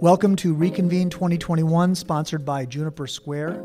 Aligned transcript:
Welcome 0.00 0.36
to 0.36 0.54
Reconvene 0.54 1.10
2021, 1.10 1.96
sponsored 1.96 2.44
by 2.44 2.64
Juniper 2.66 3.08
Square, 3.08 3.64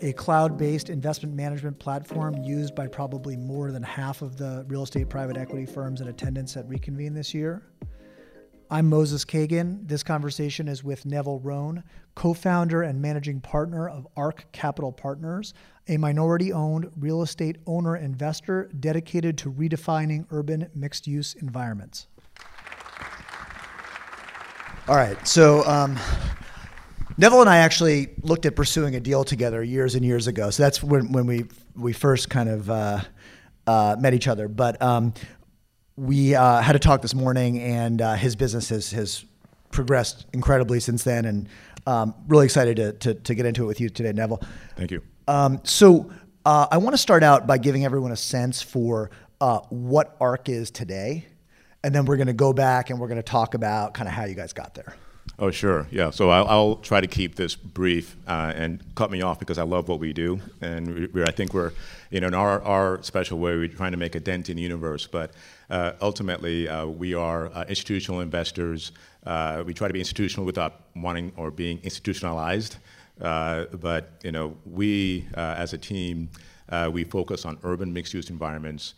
a 0.00 0.14
cloud 0.14 0.56
based 0.56 0.88
investment 0.88 1.34
management 1.34 1.78
platform 1.78 2.42
used 2.42 2.74
by 2.74 2.86
probably 2.86 3.36
more 3.36 3.70
than 3.70 3.82
half 3.82 4.22
of 4.22 4.38
the 4.38 4.64
real 4.68 4.84
estate 4.84 5.10
private 5.10 5.36
equity 5.36 5.66
firms 5.66 6.00
in 6.00 6.08
attendance 6.08 6.56
at 6.56 6.66
Reconvene 6.66 7.12
this 7.12 7.34
year. 7.34 7.62
I'm 8.70 8.88
Moses 8.88 9.26
Kagan. 9.26 9.86
This 9.86 10.02
conversation 10.02 10.66
is 10.66 10.82
with 10.82 11.04
Neville 11.04 11.40
Rhone, 11.40 11.84
co 12.14 12.32
founder 12.32 12.80
and 12.80 13.02
managing 13.02 13.42
partner 13.42 13.86
of 13.86 14.08
ARC 14.16 14.50
Capital 14.52 14.92
Partners, 14.92 15.52
a 15.88 15.98
minority 15.98 16.54
owned 16.54 16.90
real 16.96 17.20
estate 17.20 17.58
owner 17.66 17.96
investor 17.96 18.70
dedicated 18.80 19.36
to 19.38 19.52
redefining 19.52 20.24
urban 20.30 20.70
mixed 20.74 21.06
use 21.06 21.34
environments. 21.34 22.06
All 24.88 24.94
right, 24.94 25.26
so 25.26 25.66
um, 25.66 25.98
Neville 27.18 27.40
and 27.40 27.50
I 27.50 27.56
actually 27.56 28.10
looked 28.22 28.46
at 28.46 28.54
pursuing 28.54 28.94
a 28.94 29.00
deal 29.00 29.24
together 29.24 29.60
years 29.64 29.96
and 29.96 30.04
years 30.04 30.28
ago. 30.28 30.50
So 30.50 30.62
that's 30.62 30.80
when, 30.80 31.10
when 31.10 31.26
we 31.26 31.46
we 31.74 31.92
first 31.92 32.30
kind 32.30 32.48
of 32.48 32.70
uh, 32.70 33.00
uh, 33.66 33.96
met 33.98 34.14
each 34.14 34.28
other. 34.28 34.46
But 34.46 34.80
um, 34.80 35.12
we 35.96 36.36
uh, 36.36 36.60
had 36.60 36.76
a 36.76 36.78
talk 36.78 37.02
this 37.02 37.16
morning, 37.16 37.60
and 37.60 38.00
uh, 38.00 38.14
his 38.14 38.36
business 38.36 38.68
has 38.68 38.92
has 38.92 39.24
progressed 39.72 40.24
incredibly 40.32 40.78
since 40.78 41.02
then, 41.02 41.24
and 41.24 41.48
um, 41.88 42.14
really 42.28 42.44
excited 42.44 42.76
to, 42.76 42.92
to, 42.92 43.14
to 43.14 43.34
get 43.34 43.44
into 43.44 43.64
it 43.64 43.66
with 43.66 43.80
you 43.80 43.88
today, 43.88 44.12
Neville. 44.12 44.40
Thank 44.76 44.92
you. 44.92 45.02
Um, 45.26 45.60
so 45.64 46.12
uh, 46.44 46.68
I 46.70 46.78
want 46.78 46.94
to 46.94 46.98
start 46.98 47.24
out 47.24 47.48
by 47.48 47.58
giving 47.58 47.84
everyone 47.84 48.12
a 48.12 48.16
sense 48.16 48.62
for 48.62 49.10
uh, 49.40 49.58
what 49.68 50.16
ARC 50.20 50.48
is 50.48 50.70
today 50.70 51.26
and 51.86 51.94
then 51.94 52.04
we're 52.04 52.16
going 52.16 52.26
to 52.26 52.32
go 52.32 52.52
back 52.52 52.90
and 52.90 52.98
we're 52.98 53.06
going 53.06 53.16
to 53.16 53.22
talk 53.22 53.54
about 53.54 53.94
kind 53.94 54.08
of 54.08 54.12
how 54.12 54.24
you 54.24 54.34
guys 54.34 54.52
got 54.52 54.74
there. 54.74 54.96
Oh, 55.38 55.52
sure. 55.52 55.86
Yeah. 55.92 56.10
So 56.10 56.30
I'll, 56.30 56.48
I'll 56.48 56.76
try 56.76 57.00
to 57.00 57.06
keep 57.06 57.36
this 57.36 57.54
brief 57.54 58.16
uh, 58.26 58.52
and 58.56 58.82
cut 58.96 59.08
me 59.12 59.22
off 59.22 59.38
because 59.38 59.56
I 59.56 59.62
love 59.62 59.88
what 59.88 60.00
we 60.00 60.12
do. 60.12 60.40
And 60.60 61.12
we, 61.14 61.22
I 61.22 61.30
think 61.30 61.54
we're, 61.54 61.70
you 62.10 62.18
know, 62.18 62.26
in 62.26 62.34
our, 62.34 62.60
our 62.62 63.00
special 63.04 63.38
way, 63.38 63.54
we're 63.54 63.68
trying 63.68 63.92
to 63.92 63.98
make 63.98 64.16
a 64.16 64.20
dent 64.20 64.50
in 64.50 64.56
the 64.56 64.62
universe. 64.64 65.06
But 65.06 65.30
uh, 65.70 65.92
ultimately, 66.00 66.68
uh, 66.68 66.86
we 66.86 67.14
are 67.14 67.52
uh, 67.54 67.64
institutional 67.68 68.20
investors. 68.20 68.90
Uh, 69.24 69.62
we 69.64 69.72
try 69.72 69.86
to 69.86 69.94
be 69.94 70.00
institutional 70.00 70.44
without 70.44 70.80
wanting 70.96 71.30
or 71.36 71.52
being 71.52 71.78
institutionalized. 71.84 72.78
Uh, 73.20 73.66
but, 73.66 74.10
you 74.24 74.32
know, 74.32 74.56
we 74.64 75.28
as 75.34 75.72
a 75.72 75.78
team, 75.78 76.30
we 76.90 77.04
focus 77.04 77.44
on 77.44 77.58
urban 77.62 77.92
mixed 77.92 78.12
use 78.12 78.28
environments. 78.28 78.94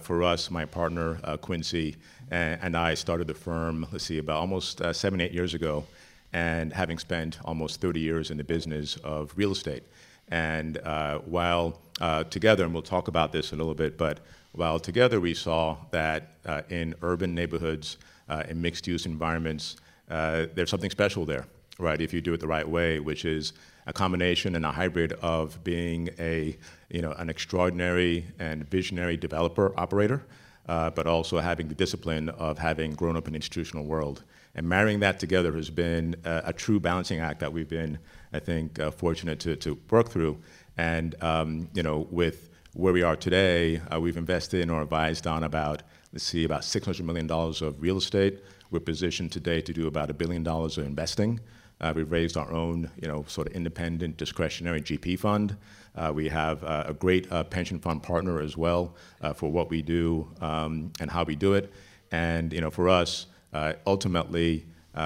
For 0.00 0.22
us, 0.22 0.50
my 0.50 0.64
partner, 0.64 1.16
Quincy, 1.40 1.96
and, 2.32 2.58
and 2.62 2.76
I 2.76 2.94
started 2.94 3.26
the 3.26 3.34
firm, 3.34 3.86
let's 3.92 4.04
see, 4.04 4.18
about 4.18 4.38
almost 4.38 4.80
uh, 4.80 4.92
seven, 4.92 5.20
eight 5.20 5.32
years 5.32 5.52
ago, 5.52 5.84
and 6.32 6.72
having 6.72 6.98
spent 6.98 7.38
almost 7.44 7.80
30 7.80 8.00
years 8.00 8.30
in 8.30 8.38
the 8.38 8.44
business 8.44 8.96
of 9.04 9.32
real 9.36 9.52
estate. 9.52 9.82
And 10.28 10.78
uh, 10.78 11.18
while 11.18 11.78
uh, 12.00 12.24
together, 12.24 12.64
and 12.64 12.72
we'll 12.72 12.82
talk 12.82 13.08
about 13.08 13.32
this 13.32 13.52
a 13.52 13.56
little 13.56 13.74
bit, 13.74 13.98
but 13.98 14.20
while 14.52 14.80
together 14.80 15.20
we 15.20 15.34
saw 15.34 15.76
that 15.90 16.32
uh, 16.46 16.62
in 16.70 16.94
urban 17.02 17.34
neighborhoods, 17.34 17.98
uh, 18.30 18.44
in 18.48 18.62
mixed 18.62 18.86
use 18.86 19.04
environments, 19.04 19.76
uh, 20.10 20.46
there's 20.54 20.70
something 20.70 20.90
special 20.90 21.26
there, 21.26 21.46
right, 21.78 22.00
if 22.00 22.14
you 22.14 22.22
do 22.22 22.32
it 22.32 22.40
the 22.40 22.46
right 22.46 22.68
way, 22.68 22.98
which 22.98 23.26
is 23.26 23.52
a 23.86 23.92
combination 23.92 24.54
and 24.54 24.64
a 24.64 24.72
hybrid 24.72 25.12
of 25.14 25.62
being 25.64 26.10
a, 26.18 26.56
you 26.90 27.02
know, 27.02 27.12
an 27.12 27.28
extraordinary 27.28 28.26
and 28.38 28.68
visionary 28.70 29.16
developer 29.16 29.72
operator, 29.78 30.24
uh, 30.68 30.90
but 30.90 31.06
also 31.06 31.38
having 31.38 31.68
the 31.68 31.74
discipline 31.74 32.28
of 32.30 32.58
having 32.58 32.92
grown 32.92 33.16
up 33.16 33.26
in 33.26 33.34
institutional 33.34 33.84
world. 33.84 34.22
And 34.54 34.68
marrying 34.68 35.00
that 35.00 35.18
together 35.18 35.52
has 35.54 35.70
been 35.70 36.16
a, 36.24 36.42
a 36.46 36.52
true 36.52 36.78
balancing 36.78 37.20
act 37.20 37.40
that 37.40 37.52
we've 37.52 37.68
been, 37.68 37.98
I 38.32 38.38
think, 38.38 38.78
uh, 38.78 38.90
fortunate 38.90 39.40
to, 39.40 39.56
to 39.56 39.78
work 39.90 40.10
through. 40.10 40.38
And, 40.76 41.20
um, 41.22 41.68
you 41.74 41.82
know, 41.82 42.06
with 42.10 42.50
where 42.74 42.92
we 42.92 43.02
are 43.02 43.16
today, 43.16 43.80
uh, 43.92 44.00
we've 44.00 44.16
invested 44.16 44.60
in 44.60 44.70
or 44.70 44.82
advised 44.82 45.26
on 45.26 45.44
about, 45.44 45.82
let's 46.12 46.24
see, 46.24 46.44
about 46.44 46.62
$600 46.62 47.02
million 47.04 47.30
of 47.30 47.80
real 47.80 47.96
estate. 47.96 48.42
We're 48.70 48.80
positioned 48.80 49.32
today 49.32 49.60
to 49.62 49.72
do 49.72 49.86
about 49.86 50.10
a 50.10 50.14
billion 50.14 50.42
dollars 50.42 50.78
of 50.78 50.86
investing. 50.86 51.40
Uh, 51.82 51.92
we've 51.96 52.12
raised 52.12 52.36
our 52.36 52.52
own, 52.52 52.88
you 53.00 53.08
know, 53.08 53.24
sort 53.26 53.48
of 53.48 53.54
independent 53.54 54.16
discretionary 54.16 54.80
GP 54.80 55.18
fund. 55.18 55.56
Uh, 55.96 56.12
we 56.14 56.28
have 56.28 56.62
uh, 56.62 56.84
a 56.86 56.94
great 56.94 57.30
uh, 57.32 57.42
pension 57.44 57.78
fund 57.78 58.02
partner 58.02 58.40
as 58.40 58.56
well 58.56 58.94
uh, 59.20 59.32
for 59.32 59.50
what 59.50 59.68
we 59.68 59.82
do 59.82 60.28
um, 60.40 60.92
and 61.00 61.10
how 61.10 61.24
we 61.24 61.34
do 61.34 61.54
it. 61.54 61.72
And 62.12 62.52
you 62.52 62.60
know, 62.60 62.70
for 62.70 62.88
us, 62.88 63.26
uh, 63.52 63.74
ultimately, 63.86 64.64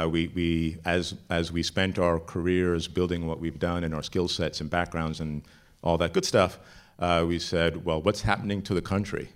we, 0.09 0.29
we 0.29 0.77
as 0.85 1.15
as 1.31 1.51
we 1.51 1.63
spent 1.63 1.99
our 1.99 2.21
careers 2.21 2.89
building 2.89 3.27
what 3.27 3.41
we've 3.41 3.59
done 3.59 3.85
and 3.85 3.95
our 3.95 4.03
skill 4.03 4.29
sets 4.29 4.61
and 4.61 4.69
backgrounds 4.69 5.21
and 5.21 5.43
all 5.83 5.97
that 5.99 6.13
good 6.13 6.25
stuff, 6.25 6.59
we 7.01 7.39
said, 7.39 7.85
well, 7.85 8.03
what's 8.03 8.21
happening 8.21 8.61
to 8.63 8.75
the 8.75 8.83
country, 8.83 9.29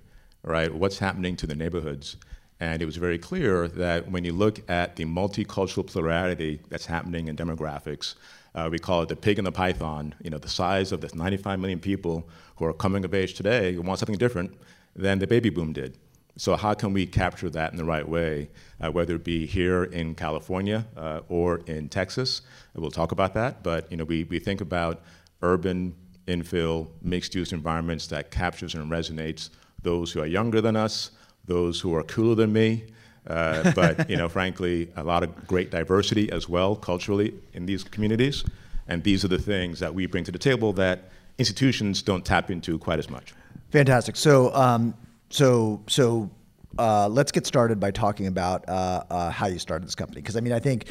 right? 0.43 0.73
What's 0.73 0.99
happening 0.99 1.37
to 1.37 1.47
the 1.47 1.55
neighborhoods? 1.55 2.17
And 2.61 2.83
it 2.83 2.85
was 2.85 2.97
very 2.97 3.19
clear 3.19 3.69
that 3.69 4.11
when 4.11 4.25
you 4.25 4.33
look 4.33 4.61
at 4.71 4.97
the 4.97 5.07
multicultural 5.07 5.87
plurality 5.87 6.61
that's 6.69 6.87
happening 6.87 7.29
in 7.29 7.37
demographics, 7.37 8.15
uh, 8.55 8.69
we 8.71 8.79
call 8.79 9.03
it 9.03 9.09
the 9.09 9.17
pig 9.17 9.39
and 9.39 9.47
the 9.47 9.53
python. 9.53 10.15
You 10.23 10.31
know, 10.31 10.39
the 10.39 10.49
size 10.49 10.93
of 10.93 11.01
the 11.01 11.11
95 11.15 11.59
million 11.59 11.81
people 11.81 12.29
who 12.57 12.67
are 12.67 12.75
coming 12.75 13.05
of 13.05 13.15
age 13.15 13.35
today 13.35 13.73
who 13.73 13.83
want 13.83 13.99
something 13.99 14.19
different 14.19 14.55
than 14.95 15.19
the 15.19 15.27
baby 15.27 15.49
boom 15.49 15.73
did. 15.73 15.97
So 16.37 16.57
how 16.57 16.75
can 16.75 16.93
we 16.93 17.07
capture 17.07 17.51
that 17.51 17.73
in 17.73 17.77
the 17.77 17.85
right 17.85 18.09
way, 18.09 18.51
uh, 18.81 18.91
whether 18.91 19.17
it 19.17 19.25
be 19.25 19.47
here 19.47 19.85
in 19.85 20.15
California 20.15 20.87
uh, 20.97 21.21
or 21.29 21.59
in 21.67 21.89
Texas? 21.89 22.43
We'll 22.75 22.91
talk 22.91 23.13
about 23.13 23.35
that. 23.35 23.63
But 23.63 23.91
you 23.91 23.97
know, 23.97 24.05
we, 24.05 24.25
we 24.25 24.39
think 24.39 24.61
about 24.61 25.03
urban 25.43 25.95
infill, 26.27 26.89
mixed-use 27.03 27.53
environments 27.53 28.07
that 28.09 28.31
captures 28.31 28.75
and 28.75 28.91
resonates 28.91 29.51
those 29.83 30.13
who 30.13 30.21
are 30.21 30.27
younger 30.27 30.61
than 30.61 30.77
us, 30.77 31.11
those 31.45 31.81
who 31.81 31.95
are 31.95 32.03
cooler 32.03 32.35
than 32.35 32.53
me, 32.53 32.85
uh, 33.27 33.73
but 33.73 34.09
you 34.09 34.17
know, 34.17 34.29
frankly, 34.39 34.91
a 34.97 35.03
lot 35.03 35.23
of 35.23 35.47
great 35.47 35.71
diversity 35.71 36.31
as 36.31 36.49
well 36.49 36.77
culturally 36.77 37.35
in 37.53 37.67
these 37.67 37.85
communities, 37.85 38.45
and 38.89 39.03
these 39.05 39.25
are 39.25 39.29
the 39.29 39.39
things 39.39 39.81
that 39.81 39.95
we 39.95 40.07
bring 40.07 40.25
to 40.25 40.33
the 40.33 40.39
table 40.39 40.73
that 40.75 41.11
institutions 41.39 42.03
don't 42.03 42.25
tap 42.25 42.51
into 42.51 42.79
quite 42.79 42.99
as 42.99 43.09
much. 43.09 43.35
Fantastic. 43.71 44.17
So, 44.17 44.55
um, 44.55 44.95
so, 45.31 45.83
so. 45.87 46.31
Uh, 46.79 47.09
let's 47.09 47.33
get 47.33 47.45
started 47.49 47.81
by 47.81 47.91
talking 47.91 48.29
about 48.29 48.67
uh, 48.69 49.03
uh 49.11 49.29
how 49.29 49.49
you 49.49 49.59
started 49.59 49.85
this 49.85 49.97
company. 49.97 50.21
Because 50.21 50.37
I 50.37 50.41
mean, 50.41 50.53
I 50.53 50.61
think, 50.61 50.87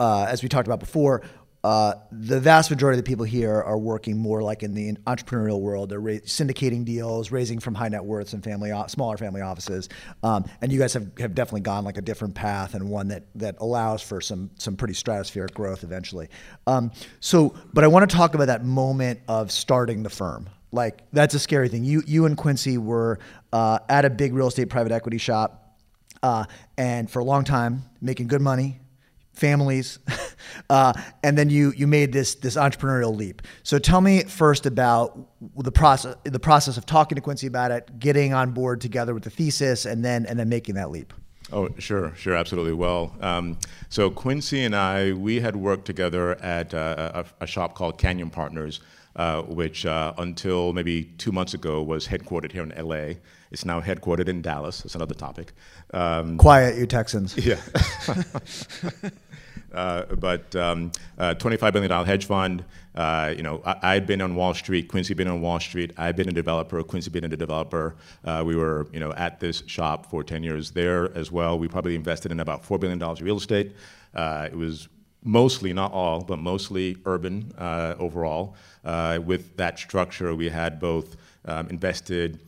uh, 0.00 0.26
as 0.26 0.42
we 0.42 0.48
talked 0.48 0.66
about 0.66 0.80
before, 0.80 1.20
uh, 1.64 1.94
the 2.12 2.38
vast 2.38 2.70
majority 2.70 2.98
of 2.98 3.04
the 3.04 3.08
people 3.08 3.24
here 3.24 3.60
are 3.62 3.78
working 3.78 4.16
more 4.16 4.42
like 4.42 4.62
in 4.62 4.74
the 4.74 4.92
entrepreneurial 5.06 5.60
world. 5.60 5.90
They're 5.90 6.00
ra- 6.00 6.12
syndicating 6.24 6.84
deals, 6.84 7.32
raising 7.32 7.58
from 7.58 7.74
high 7.74 7.88
net 7.88 8.04
worths 8.04 8.32
and 8.32 8.44
family, 8.44 8.72
smaller 8.86 9.16
family 9.16 9.40
offices. 9.40 9.88
Um, 10.22 10.44
and 10.62 10.70
you 10.70 10.78
guys 10.78 10.94
have, 10.94 11.10
have 11.18 11.34
definitely 11.34 11.62
gone 11.62 11.84
like 11.84 11.96
a 11.96 12.02
different 12.02 12.36
path 12.36 12.74
and 12.74 12.88
one 12.88 13.08
that 13.08 13.24
that 13.34 13.56
allows 13.58 14.02
for 14.02 14.20
some 14.20 14.50
some 14.56 14.76
pretty 14.76 14.94
stratospheric 14.94 15.52
growth 15.52 15.82
eventually. 15.82 16.28
Um, 16.68 16.92
so, 17.18 17.54
but 17.72 17.82
I 17.82 17.88
want 17.88 18.08
to 18.08 18.16
talk 18.16 18.34
about 18.34 18.46
that 18.46 18.64
moment 18.64 19.20
of 19.26 19.50
starting 19.50 20.04
the 20.04 20.10
firm. 20.10 20.48
Like 20.70 21.02
that's 21.12 21.34
a 21.34 21.40
scary 21.40 21.68
thing. 21.68 21.84
You 21.84 22.02
you 22.06 22.26
and 22.26 22.36
Quincy 22.36 22.78
were 22.78 23.18
uh, 23.52 23.80
at 23.88 24.04
a 24.04 24.10
big 24.10 24.32
real 24.32 24.46
estate 24.46 24.68
private 24.68 24.92
equity 24.92 25.18
shop, 25.18 25.76
uh, 26.22 26.44
and 26.76 27.10
for 27.10 27.18
a 27.18 27.24
long 27.24 27.42
time 27.42 27.82
making 28.00 28.28
good 28.28 28.42
money 28.42 28.80
families, 29.38 29.98
uh, 30.70 30.92
and 31.22 31.36
then 31.36 31.50
you 31.50 31.72
you 31.76 31.86
made 31.86 32.12
this 32.12 32.34
this 32.36 32.56
entrepreneurial 32.56 33.14
leap. 33.16 33.42
So 33.62 33.78
tell 33.78 34.00
me 34.00 34.22
first 34.24 34.66
about 34.66 35.28
the 35.56 35.72
process 35.72 36.16
the 36.24 36.40
process 36.40 36.76
of 36.76 36.86
talking 36.86 37.16
to 37.16 37.22
Quincy 37.22 37.46
about 37.46 37.70
it, 37.70 37.98
getting 37.98 38.34
on 38.34 38.52
board 38.52 38.80
together 38.80 39.14
with 39.14 39.24
the 39.24 39.30
thesis, 39.30 39.86
and 39.86 40.04
then 40.04 40.26
and 40.26 40.38
then 40.38 40.48
making 40.48 40.74
that 40.76 40.90
leap. 40.90 41.12
Oh, 41.50 41.70
sure, 41.78 42.14
sure, 42.14 42.34
absolutely. 42.34 42.74
Well, 42.74 43.14
um, 43.20 43.56
so 43.88 44.10
Quincy 44.10 44.64
and 44.64 44.76
I, 44.76 45.12
we 45.12 45.40
had 45.40 45.56
worked 45.56 45.86
together 45.86 46.38
at 46.42 46.74
uh, 46.74 47.24
a, 47.40 47.44
a, 47.44 47.46
shop 47.46 47.74
called 47.74 47.96
Canyon 47.96 48.28
Partners, 48.28 48.80
uh, 49.16 49.42
which 49.42 49.86
uh, 49.86 50.12
until 50.18 50.74
maybe 50.74 51.04
two 51.16 51.32
months 51.32 51.54
ago 51.54 51.82
was 51.82 52.06
headquartered 52.06 52.52
here 52.52 52.62
in 52.62 52.72
LA. 52.76 53.14
It's 53.50 53.64
now 53.64 53.80
headquartered 53.80 54.28
in 54.28 54.42
Dallas. 54.42 54.82
That's 54.82 54.94
another 54.94 55.14
topic. 55.14 55.52
Um, 55.94 56.36
Quiet, 56.36 56.76
you 56.76 56.86
Texans. 56.86 57.34
Yeah. 57.44 57.60
Uh, 59.72 60.04
but 60.16 60.54
um, 60.56 60.90
uh, 61.18 61.34
$25 61.34 61.72
billion 61.72 62.06
hedge 62.06 62.26
fund. 62.26 62.64
Uh, 62.94 63.32
you 63.36 63.42
know, 63.42 63.62
I, 63.64 63.94
had 63.94 64.06
been 64.06 64.20
on 64.20 64.34
Wall 64.34 64.54
Street. 64.54 64.88
Quincy 64.88 65.14
been 65.14 65.28
on 65.28 65.40
Wall 65.40 65.60
Street. 65.60 65.92
I'd 65.96 66.16
been 66.16 66.28
a 66.28 66.32
developer. 66.32 66.82
Quincy 66.82 67.10
been 67.10 67.24
a 67.24 67.28
developer. 67.28 67.94
Uh, 68.24 68.42
we 68.44 68.56
were, 68.56 68.88
you 68.92 68.98
know, 68.98 69.12
at 69.12 69.40
this 69.40 69.62
shop 69.66 70.10
for 70.10 70.24
10 70.24 70.42
years 70.42 70.70
there 70.70 71.16
as 71.16 71.30
well. 71.30 71.58
We 71.58 71.68
probably 71.68 71.94
invested 71.94 72.32
in 72.32 72.40
about 72.40 72.64
$4 72.64 72.80
billion 72.80 73.00
of 73.02 73.20
real 73.20 73.36
estate. 73.36 73.72
Uh, 74.14 74.48
it 74.50 74.56
was 74.56 74.88
mostly, 75.22 75.72
not 75.72 75.92
all, 75.92 76.22
but 76.22 76.38
mostly 76.38 76.96
urban 77.04 77.52
uh, 77.58 77.94
overall. 77.98 78.56
with 78.84 79.56
that 79.58 79.78
structure, 79.78 80.34
we 80.34 80.48
had 80.48 80.80
both 80.80 81.16
um, 81.44 81.68
invested 81.68 82.40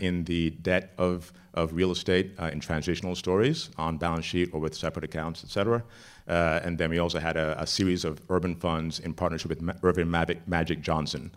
in 0.00 0.24
the 0.24 0.50
debt 0.50 0.92
of 0.98 1.32
of 1.56 1.72
real 1.72 1.90
estate 1.90 2.32
uh, 2.38 2.50
in 2.52 2.60
transitional 2.60 3.14
stories 3.14 3.70
on 3.78 3.96
balance 3.96 4.24
sheet 4.24 4.50
or 4.52 4.60
with 4.60 4.74
separate 4.74 5.04
accounts, 5.04 5.42
et 5.42 5.50
cetera. 5.50 5.82
Uh, 6.28 6.60
and 6.62 6.76
then 6.78 6.90
we 6.90 6.98
also 6.98 7.18
had 7.18 7.36
a, 7.36 7.60
a, 7.60 7.66
series 7.66 8.04
of 8.04 8.20
urban 8.30 8.54
funds 8.54 9.00
in 9.00 9.14
partnership 9.14 9.48
with 9.48 9.62
Ma- 9.62 9.72
Earvin 9.82 10.08
Magic, 10.10 10.46
Magic 10.46 10.80
Johnson. 10.82 11.30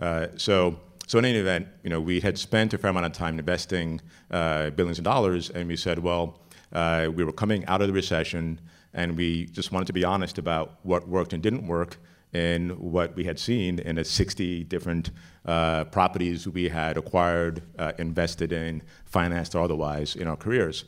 Uh, 0.00 0.28
so, 0.36 0.78
so 1.06 1.18
in 1.18 1.24
any 1.24 1.38
event, 1.38 1.66
you 1.82 1.90
know, 1.90 2.00
we 2.00 2.20
had 2.20 2.38
spent 2.38 2.72
a 2.72 2.78
fair 2.78 2.90
amount 2.90 3.06
of 3.06 3.12
time 3.12 3.38
investing 3.38 4.00
uh, 4.30 4.70
billions 4.70 4.98
of 4.98 5.04
dollars, 5.04 5.50
and 5.50 5.68
we 5.68 5.76
said, 5.76 5.98
well, 5.98 6.40
uh, 6.72 7.08
we 7.14 7.24
were 7.24 7.32
coming 7.32 7.64
out 7.66 7.80
of 7.80 7.88
the 7.88 7.92
recession, 7.92 8.60
and 8.94 9.16
we 9.16 9.46
just 9.46 9.72
wanted 9.72 9.86
to 9.86 9.92
be 9.92 10.04
honest 10.04 10.38
about 10.38 10.78
what 10.84 11.08
worked 11.08 11.32
and 11.32 11.42
didn't 11.42 11.66
work 11.66 11.98
in 12.32 12.70
what 12.70 13.14
we 13.16 13.24
had 13.24 13.38
seen 13.38 13.78
in 13.78 13.96
the 13.96 14.04
60 14.04 14.64
different 14.64 15.10
uh, 15.44 15.84
properties 15.84 16.46
we 16.46 16.68
had 16.68 16.96
acquired, 16.96 17.62
uh, 17.78 17.92
invested 17.98 18.52
in, 18.52 18.82
financed 19.04 19.54
or 19.54 19.62
otherwise 19.62 20.16
in 20.16 20.26
our 20.26 20.36
careers. 20.36 20.84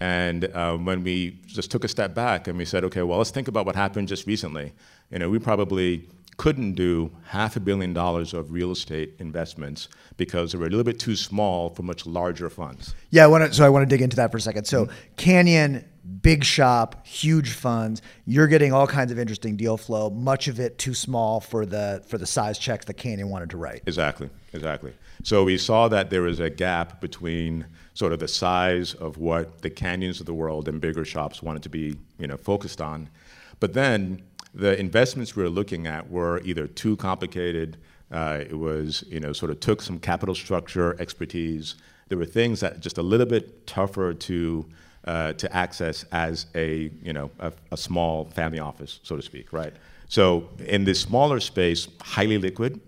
And 0.00 0.46
uh, 0.46 0.76
when 0.78 1.04
we 1.04 1.38
just 1.46 1.70
took 1.70 1.84
a 1.84 1.88
step 1.88 2.14
back 2.14 2.48
and 2.48 2.56
we 2.56 2.64
said, 2.64 2.84
okay, 2.84 3.02
well, 3.02 3.18
let's 3.18 3.30
think 3.30 3.48
about 3.48 3.66
what 3.66 3.76
happened 3.76 4.08
just 4.08 4.26
recently. 4.26 4.72
You 5.10 5.18
know, 5.18 5.28
we 5.28 5.38
probably 5.38 6.08
couldn't 6.40 6.72
do 6.72 7.10
half 7.24 7.54
a 7.54 7.60
billion 7.60 7.92
dollars 7.92 8.32
of 8.32 8.50
real 8.50 8.70
estate 8.70 9.12
investments 9.18 9.90
because 10.16 10.52
they 10.52 10.58
were 10.58 10.64
a 10.64 10.70
little 10.70 10.82
bit 10.82 10.98
too 10.98 11.14
small 11.14 11.68
for 11.68 11.82
much 11.82 12.06
larger 12.06 12.48
funds. 12.48 12.94
Yeah, 13.10 13.24
I 13.24 13.26
want 13.26 13.44
to. 13.44 13.52
So 13.52 13.62
I 13.62 13.68
want 13.68 13.82
to 13.82 13.94
dig 13.94 14.00
into 14.00 14.16
that 14.16 14.30
for 14.30 14.38
a 14.38 14.40
second. 14.40 14.64
So 14.64 14.86
mm-hmm. 14.86 14.94
Canyon, 15.18 15.84
big 16.22 16.42
shop, 16.42 17.06
huge 17.06 17.52
funds. 17.52 18.00
You're 18.24 18.46
getting 18.46 18.72
all 18.72 18.86
kinds 18.86 19.12
of 19.12 19.18
interesting 19.18 19.58
deal 19.58 19.76
flow. 19.76 20.08
Much 20.08 20.48
of 20.48 20.58
it 20.60 20.78
too 20.78 20.94
small 20.94 21.40
for 21.40 21.66
the 21.66 22.02
for 22.08 22.16
the 22.16 22.26
size 22.26 22.58
checks 22.58 22.86
that 22.86 22.94
Canyon 22.94 23.28
wanted 23.28 23.50
to 23.50 23.58
write. 23.58 23.82
Exactly, 23.86 24.30
exactly. 24.54 24.94
So 25.22 25.44
we 25.44 25.58
saw 25.58 25.88
that 25.88 26.08
there 26.08 26.22
was 26.22 26.40
a 26.40 26.48
gap 26.48 27.02
between 27.02 27.66
sort 27.92 28.14
of 28.14 28.18
the 28.18 28.28
size 28.28 28.94
of 28.94 29.18
what 29.18 29.60
the 29.60 29.68
Canyons 29.68 30.20
of 30.20 30.24
the 30.24 30.32
world 30.32 30.68
and 30.68 30.80
bigger 30.80 31.04
shops 31.04 31.42
wanted 31.42 31.62
to 31.64 31.68
be, 31.68 31.98
you 32.18 32.26
know, 32.26 32.38
focused 32.38 32.80
on, 32.80 33.10
but 33.58 33.74
then 33.74 34.22
the 34.54 34.78
investments 34.78 35.36
we 35.36 35.42
were 35.42 35.50
looking 35.50 35.86
at 35.86 36.10
were 36.10 36.40
either 36.40 36.66
too 36.66 36.96
complicated, 36.96 37.76
uh, 38.10 38.38
it 38.40 38.58
was, 38.58 39.04
you 39.08 39.20
know, 39.20 39.32
sort 39.32 39.50
of 39.50 39.60
took 39.60 39.80
some 39.82 39.98
capital 39.98 40.34
structure 40.34 40.96
expertise. 41.00 41.76
There 42.08 42.18
were 42.18 42.24
things 42.24 42.60
that 42.60 42.80
just 42.80 42.98
a 42.98 43.02
little 43.02 43.26
bit 43.26 43.66
tougher 43.66 44.14
to 44.14 44.66
uh, 45.06 45.32
to 45.32 45.56
access 45.56 46.04
as 46.12 46.44
a, 46.54 46.90
you 47.02 47.14
know, 47.14 47.30
a, 47.38 47.50
a, 47.72 47.76
small 47.76 48.26
family 48.26 48.58
office, 48.58 49.00
so 49.02 49.16
to 49.16 49.22
speak, 49.22 49.50
right? 49.50 49.72
So 50.08 50.50
in 50.66 50.84
the 50.84 50.94
smaller 50.94 51.40
space, 51.40 51.88
highly 52.02 52.36
liquid. 52.36 52.80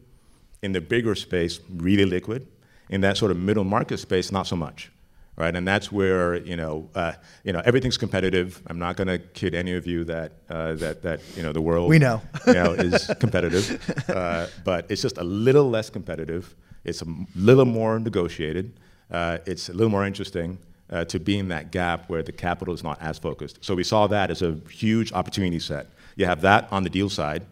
In 0.62 0.72
the 0.72 0.80
bigger 0.82 1.14
space, 1.14 1.58
really 1.74 2.04
liquid. 2.04 2.46
In 2.90 3.00
that 3.00 3.16
sort 3.16 3.30
of 3.30 3.38
middle 3.38 3.64
market 3.64 3.96
space, 3.96 4.30
not 4.30 4.46
so 4.46 4.56
much 4.56 4.92
right? 5.36 5.54
And 5.54 5.66
that's 5.66 5.90
where 5.90 6.36
you 6.36 6.56
know, 6.56 6.88
uh, 6.94 7.12
you 7.44 7.52
know, 7.52 7.62
everything's 7.64 7.96
competitive. 7.96 8.62
I'm 8.66 8.78
not 8.78 8.96
going 8.96 9.08
to 9.08 9.18
kid 9.18 9.54
any 9.54 9.74
of 9.74 9.86
you 9.86 10.04
that 10.04 10.32
uh, 10.48 10.74
that 10.74 11.02
that 11.02 11.20
you 11.36 11.42
know 11.42 11.52
the 11.52 11.60
world 11.60 11.88
we 11.88 11.98
know, 11.98 12.22
you 12.46 12.54
know 12.54 12.72
is 12.72 13.10
competitive, 13.18 14.10
uh, 14.10 14.46
but 14.64 14.86
it's 14.90 15.02
just 15.02 15.18
a 15.18 15.24
little 15.24 15.68
less 15.68 15.90
competitive. 15.90 16.54
It's 16.84 17.02
a 17.02 17.06
little 17.36 17.64
more 17.64 17.98
negotiated. 17.98 18.72
Uh, 19.10 19.38
it's 19.46 19.68
a 19.68 19.72
little 19.72 19.90
more 19.90 20.06
interesting. 20.06 20.58
Uh, 20.90 21.06
to 21.06 21.18
be 21.18 21.38
in 21.38 21.48
that 21.48 21.72
gap 21.72 22.10
where 22.10 22.22
the 22.22 22.32
capital 22.32 22.74
is 22.74 22.84
not 22.84 23.00
as 23.00 23.18
focused. 23.18 23.56
So 23.64 23.74
we 23.74 23.82
saw 23.82 24.06
that 24.08 24.30
as 24.30 24.42
a 24.42 24.58
huge 24.68 25.10
opportunity 25.14 25.58
set. 25.58 25.86
You 26.16 26.26
have 26.26 26.42
that 26.42 26.68
on 26.70 26.82
the 26.82 26.90
deal 26.90 27.08
side. 27.08 27.46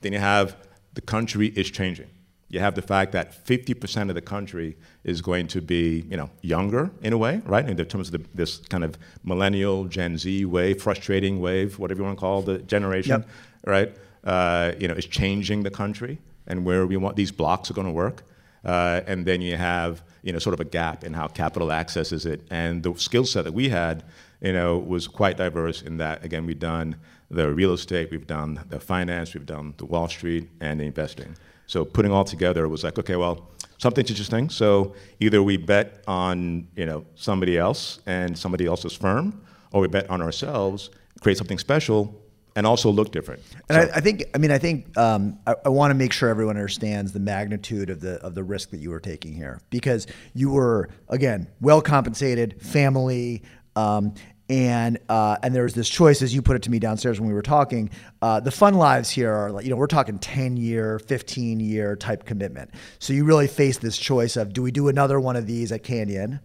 Then 0.00 0.12
you 0.12 0.18
have 0.18 0.56
the 0.94 1.00
country 1.00 1.46
is 1.54 1.70
changing. 1.70 2.08
You 2.48 2.60
have 2.60 2.76
the 2.76 2.82
fact 2.82 3.12
that 3.12 3.44
50% 3.44 4.08
of 4.08 4.14
the 4.14 4.20
country 4.20 4.76
is 5.02 5.20
going 5.20 5.48
to 5.48 5.60
be, 5.60 6.04
you 6.08 6.16
know, 6.16 6.30
younger 6.42 6.92
in 7.02 7.12
a 7.12 7.18
way, 7.18 7.42
right? 7.44 7.68
In 7.68 7.76
terms 7.76 8.08
of 8.08 8.22
the, 8.22 8.28
this 8.34 8.58
kind 8.58 8.84
of 8.84 8.96
millennial 9.24 9.86
Gen 9.86 10.16
Z 10.16 10.44
wave, 10.44 10.80
frustrating 10.80 11.40
wave, 11.40 11.78
whatever 11.78 12.00
you 12.00 12.04
want 12.04 12.16
to 12.16 12.20
call 12.20 12.42
the 12.42 12.58
generation, 12.58 13.20
yep. 13.20 13.28
right? 13.66 13.96
Uh, 14.22 14.72
you 14.78 14.86
know, 14.86 14.94
is 14.94 15.06
changing 15.06 15.64
the 15.64 15.70
country 15.70 16.20
and 16.46 16.64
where 16.64 16.86
we 16.86 16.96
want 16.96 17.16
these 17.16 17.32
blocks 17.32 17.70
are 17.70 17.74
going 17.74 17.86
to 17.86 17.92
work. 17.92 18.22
Uh, 18.64 19.00
and 19.06 19.26
then 19.26 19.40
you 19.40 19.56
have, 19.56 20.02
you 20.22 20.32
know, 20.32 20.38
sort 20.38 20.54
of 20.54 20.60
a 20.60 20.64
gap 20.64 21.04
in 21.04 21.14
how 21.14 21.28
capital 21.28 21.72
accesses 21.72 22.26
it. 22.26 22.46
And 22.50 22.82
the 22.82 22.94
skill 22.96 23.24
set 23.24 23.44
that 23.44 23.54
we 23.54 23.68
had, 23.68 24.04
you 24.40 24.52
know, 24.52 24.78
was 24.78 25.06
quite 25.08 25.36
diverse 25.36 25.82
in 25.82 25.96
that, 25.98 26.24
again, 26.24 26.46
we've 26.46 26.58
done 26.58 26.96
the 27.30 27.52
real 27.52 27.72
estate, 27.72 28.10
we've 28.10 28.26
done 28.26 28.64
the 28.68 28.80
finance, 28.80 29.34
we've 29.34 29.46
done 29.46 29.74
the 29.78 29.86
Wall 29.86 30.08
Street 30.08 30.48
and 30.60 30.80
the 30.80 30.84
investing. 30.84 31.36
So 31.66 31.84
putting 31.84 32.12
all 32.12 32.24
together 32.24 32.64
it 32.64 32.68
was 32.68 32.84
like, 32.84 32.98
okay, 32.98 33.16
well, 33.16 33.50
something's 33.78 34.10
interesting. 34.10 34.48
So 34.50 34.94
either 35.20 35.42
we 35.42 35.56
bet 35.56 36.02
on 36.06 36.68
you 36.76 36.86
know 36.86 37.04
somebody 37.14 37.58
else 37.58 38.00
and 38.06 38.38
somebody 38.38 38.66
else's 38.66 38.94
firm, 38.94 39.40
or 39.72 39.80
we 39.80 39.88
bet 39.88 40.08
on 40.10 40.22
ourselves, 40.22 40.90
create 41.20 41.38
something 41.38 41.58
special, 41.58 42.20
and 42.54 42.66
also 42.66 42.90
look 42.90 43.12
different. 43.12 43.42
And 43.68 43.82
so. 43.82 43.92
I, 43.92 43.96
I, 43.96 44.00
think, 44.00 44.24
I 44.34 44.38
mean, 44.38 44.50
I 44.50 44.58
think 44.58 44.96
um, 44.96 45.38
I, 45.46 45.54
I 45.66 45.68
want 45.68 45.90
to 45.90 45.94
make 45.94 46.12
sure 46.12 46.28
everyone 46.28 46.56
understands 46.56 47.12
the 47.12 47.20
magnitude 47.20 47.90
of 47.90 48.00
the 48.00 48.14
of 48.22 48.34
the 48.34 48.42
risk 48.42 48.70
that 48.70 48.78
you 48.78 48.90
were 48.90 49.00
taking 49.00 49.34
here, 49.34 49.60
because 49.70 50.06
you 50.34 50.50
were 50.50 50.88
again 51.08 51.48
well 51.60 51.80
compensated, 51.80 52.60
family. 52.62 53.42
Um, 53.76 54.14
and 54.48 54.98
uh, 55.08 55.36
and 55.42 55.54
there's 55.54 55.74
this 55.74 55.88
choice 55.88 56.22
as 56.22 56.34
you 56.34 56.40
put 56.40 56.56
it 56.56 56.62
to 56.62 56.70
me 56.70 56.78
downstairs 56.78 57.18
when 57.18 57.28
we 57.28 57.34
were 57.34 57.42
talking 57.42 57.90
uh, 58.22 58.38
the 58.40 58.50
fun 58.50 58.74
lives 58.74 59.10
here 59.10 59.32
are 59.32 59.50
like 59.50 59.64
you 59.64 59.70
know 59.70 59.76
we're 59.76 59.86
talking 59.86 60.18
10 60.18 60.56
year 60.56 60.98
15 61.00 61.60
year 61.60 61.96
type 61.96 62.24
commitment 62.24 62.70
so 62.98 63.12
you 63.12 63.24
really 63.24 63.48
face 63.48 63.78
this 63.78 63.98
choice 63.98 64.36
of 64.36 64.52
do 64.52 64.62
we 64.62 64.70
do 64.70 64.88
another 64.88 65.18
one 65.18 65.36
of 65.36 65.46
these 65.46 65.72
at 65.72 65.82
canyon 65.82 66.38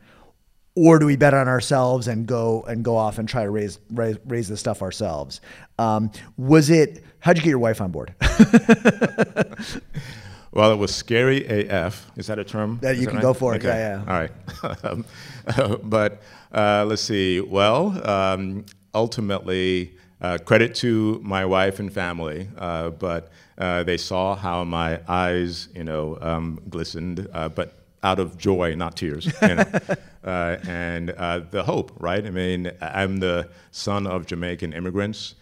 or 0.76 1.00
do 1.00 1.06
we 1.06 1.16
bet 1.16 1.34
on 1.34 1.48
ourselves 1.48 2.08
and 2.08 2.26
go 2.26 2.64
and 2.64 2.84
go 2.84 2.96
off 2.96 3.20
and 3.20 3.28
try 3.28 3.44
to 3.44 3.52
raise 3.52 3.78
raise, 3.92 4.18
raise 4.26 4.48
this 4.48 4.60
stuff 4.60 4.82
ourselves 4.82 5.42
um, 5.78 6.12
was 6.38 6.70
it 6.70 7.04
how'd 7.20 7.38
you 7.38 7.44
get 7.44 7.50
your 7.50 7.60
wife 7.60 7.82
on 7.82 7.92
board 7.92 8.16
Well, 10.54 10.74
it 10.74 10.76
was 10.76 10.94
scary 10.94 11.46
AF. 11.46 12.12
Is 12.18 12.28
that 12.28 12.38
a 12.38 12.44
term? 12.44 12.80
That 12.82 12.98
you 12.98 13.04
Is 13.04 13.08
can 13.08 13.16
right? 13.16 13.22
go 13.22 13.34
for 13.34 13.54
it. 13.54 13.64
Okay. 13.64 13.70
Yeah, 13.70 14.04
yeah. 14.06 14.14
All 14.14 14.20
right. 14.20 14.86
um, 15.72 15.80
but 15.90 16.22
uh, 16.54 16.86
let's 16.88 17.02
see. 17.02 17.40
Well, 17.40 18.08
um, 18.10 18.66
ultimately, 18.94 19.94
uh, 20.22 20.38
credit 20.38 20.76
to 20.76 21.20
my 21.24 21.46
wife 21.46 21.80
and 21.80 21.92
family, 21.92 22.48
uh, 22.58 22.90
but 22.92 23.32
uh, 23.58 23.84
they 23.84 23.98
saw 23.98 24.36
how 24.36 24.64
my 24.64 25.00
eyes, 25.08 25.70
you 25.76 25.84
know, 25.84 26.18
um, 26.22 26.60
glistened, 26.70 27.28
uh, 27.34 27.50
but 27.50 27.78
out 28.04 28.20
of 28.20 28.38
joy, 28.38 28.76
not 28.76 28.96
tears. 28.96 29.32
You 29.42 29.56
know? 29.56 29.66
Uh, 30.24 30.60
and 30.68 31.10
the 31.50 31.64
hope, 31.66 31.92
right? 32.00 32.24
I 32.24 32.30
mean, 32.30 32.72
I'm 32.80 33.18
the 33.18 33.50
son 33.72 34.06
of 34.06 34.28
Jamaican 34.28 34.72
immigrants. 34.72 35.34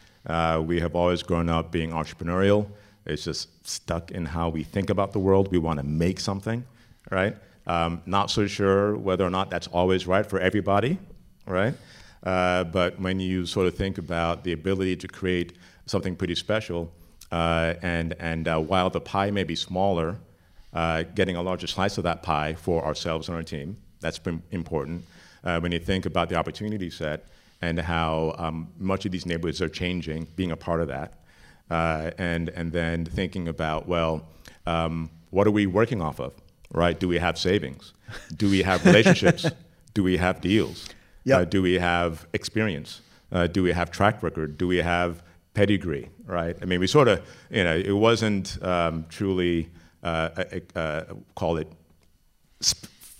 we 0.61 0.79
have 0.79 0.95
always 0.95 1.21
grown 1.21 1.49
up 1.49 1.69
being 1.69 1.89
entrepreneurial. 1.89 2.65
It's 3.05 3.25
just 3.25 3.49
stuck 3.67 4.11
in 4.11 4.25
how 4.25 4.47
we 4.47 4.63
think 4.63 4.89
about 4.89 5.11
the 5.11 5.19
world. 5.19 5.51
We 5.51 5.57
want 5.57 5.79
to 5.79 5.85
make 5.85 6.21
something, 6.21 6.63
right? 7.11 7.35
Um, 7.69 8.01
not 8.07 8.31
so 8.31 8.47
sure 8.47 8.97
whether 8.97 9.23
or 9.23 9.29
not 9.29 9.51
that's 9.51 9.67
always 9.67 10.07
right 10.07 10.25
for 10.25 10.39
everybody, 10.39 10.97
right? 11.45 11.75
Uh, 12.23 12.63
but 12.63 12.99
when 12.99 13.19
you 13.19 13.45
sort 13.45 13.67
of 13.67 13.75
think 13.75 13.99
about 13.99 14.43
the 14.43 14.53
ability 14.53 14.95
to 14.95 15.07
create 15.07 15.53
something 15.85 16.15
pretty 16.15 16.33
special, 16.33 16.91
uh, 17.31 17.75
and, 17.83 18.15
and 18.19 18.47
uh, 18.47 18.59
while 18.59 18.89
the 18.89 18.99
pie 18.99 19.29
may 19.29 19.43
be 19.43 19.55
smaller, 19.55 20.17
uh, 20.73 21.03
getting 21.13 21.35
a 21.35 21.43
larger 21.43 21.67
slice 21.67 21.99
of 21.99 22.03
that 22.03 22.23
pie 22.23 22.55
for 22.55 22.83
ourselves 22.83 23.27
and 23.27 23.37
our 23.37 23.43
team, 23.43 23.77
that's 23.99 24.17
been 24.17 24.41
important. 24.49 25.05
Uh, 25.43 25.59
when 25.59 25.71
you 25.71 25.79
think 25.79 26.07
about 26.07 26.27
the 26.27 26.35
opportunity 26.35 26.89
set 26.89 27.27
and 27.61 27.79
how 27.79 28.33
um, 28.39 28.67
much 28.79 29.05
of 29.05 29.11
these 29.11 29.27
neighborhoods 29.27 29.61
are 29.61 29.69
changing, 29.69 30.25
being 30.35 30.51
a 30.51 30.57
part 30.57 30.81
of 30.81 30.87
that, 30.87 31.13
uh, 31.69 32.09
and, 32.17 32.49
and 32.49 32.71
then 32.71 33.05
thinking 33.05 33.47
about, 33.47 33.87
well, 33.87 34.27
um, 34.65 35.07
what 35.29 35.45
are 35.45 35.51
we 35.51 35.67
working 35.67 36.01
off 36.01 36.19
of, 36.19 36.33
right? 36.71 36.99
Do 36.99 37.07
we 37.07 37.17
have 37.17 37.37
savings? 37.37 37.93
Do 38.35 38.49
we 38.49 38.63
have 38.63 38.85
relationships? 38.85 39.45
do 39.93 40.03
we 40.03 40.17
have 40.17 40.41
deals? 40.41 40.89
Yep. 41.25 41.39
Uh, 41.39 41.45
do 41.45 41.61
we 41.61 41.75
have 41.75 42.27
experience? 42.33 43.01
Uh, 43.31 43.47
do 43.47 43.61
we 43.63 43.71
have 43.71 43.91
track 43.91 44.23
record? 44.23 44.57
Do 44.57 44.67
we 44.67 44.77
have 44.77 45.21
pedigree, 45.53 46.09
right? 46.25 46.55
I 46.61 46.65
mean, 46.65 46.79
we 46.79 46.87
sort 46.87 47.07
of, 47.07 47.21
you 47.49 47.63
know, 47.63 47.75
it 47.75 47.91
wasn't 47.91 48.61
um, 48.63 49.05
truly, 49.09 49.69
uh, 50.03 51.03
call 51.35 51.57
it, 51.57 51.71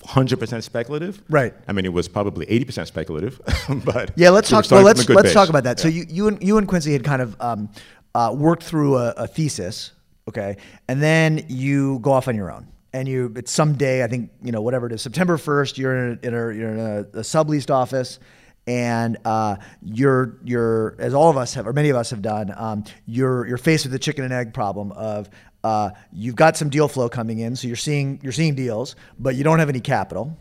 100% 0.09 0.63
speculative. 0.63 1.21
Right. 1.29 1.53
I 1.67 1.73
mean, 1.73 1.85
it 1.85 1.93
was 1.93 2.07
probably 2.07 2.45
80% 2.45 2.87
speculative, 2.87 3.39
but 3.85 4.11
yeah. 4.15 4.29
Let's 4.29 4.49
talk. 4.49 4.69
Well, 4.71 4.81
let's 4.81 5.07
let's 5.09 5.23
base. 5.23 5.33
talk 5.33 5.49
about 5.49 5.63
that. 5.65 5.77
Yeah. 5.77 5.83
So 5.83 5.87
you 5.87 6.05
you 6.09 6.27
and 6.27 6.41
you 6.41 6.57
and 6.57 6.67
Quincy 6.67 6.93
had 6.93 7.03
kind 7.03 7.21
of 7.21 7.39
um, 7.41 7.69
uh, 8.15 8.33
worked 8.35 8.63
through 8.63 8.97
a, 8.97 9.09
a, 9.17 9.27
thesis, 9.27 9.91
okay, 10.27 10.57
and 10.87 11.01
then 11.01 11.45
you 11.47 11.99
go 11.99 12.11
off 12.11 12.27
on 12.27 12.35
your 12.35 12.51
own. 12.51 12.67
And 12.91 13.07
you, 13.07 13.33
it's 13.35 13.51
someday, 13.51 14.03
I 14.03 14.07
think, 14.07 14.31
you 14.41 14.51
know, 14.51 14.61
whatever 14.61 14.87
it 14.87 14.93
is, 14.93 15.01
September 15.01 15.37
1st, 15.37 15.77
you're 15.77 15.95
in 15.95 16.19
a, 16.23 16.27
in 16.27 16.33
a 16.33 16.37
you're 16.37 16.71
in 16.71 16.79
a, 16.79 16.99
a 16.99 17.21
subleased 17.21 17.69
office 17.69 18.19
and 18.67 19.17
uh, 19.25 19.57
you're 19.81 20.37
you're 20.43 20.95
as 20.99 21.13
all 21.13 21.29
of 21.29 21.37
us 21.37 21.53
have 21.53 21.67
or 21.67 21.73
many 21.73 21.89
of 21.89 21.95
us 21.95 22.09
have 22.09 22.21
done 22.21 22.53
um, 22.55 22.83
you're 23.05 23.47
you're 23.47 23.57
faced 23.57 23.85
with 23.85 23.91
the 23.91 23.99
chicken 23.99 24.23
and 24.23 24.33
egg 24.33 24.53
problem 24.53 24.91
of 24.91 25.29
uh, 25.63 25.89
you've 26.11 26.35
got 26.35 26.57
some 26.57 26.69
deal 26.69 26.87
flow 26.87 27.09
coming 27.09 27.39
in 27.39 27.55
so 27.55 27.67
you're 27.67 27.75
seeing 27.75 28.19
you're 28.21 28.31
seeing 28.31 28.53
deals 28.53 28.95
but 29.17 29.35
you 29.35 29.43
don't 29.43 29.59
have 29.59 29.69
any 29.69 29.79
capital 29.79 30.37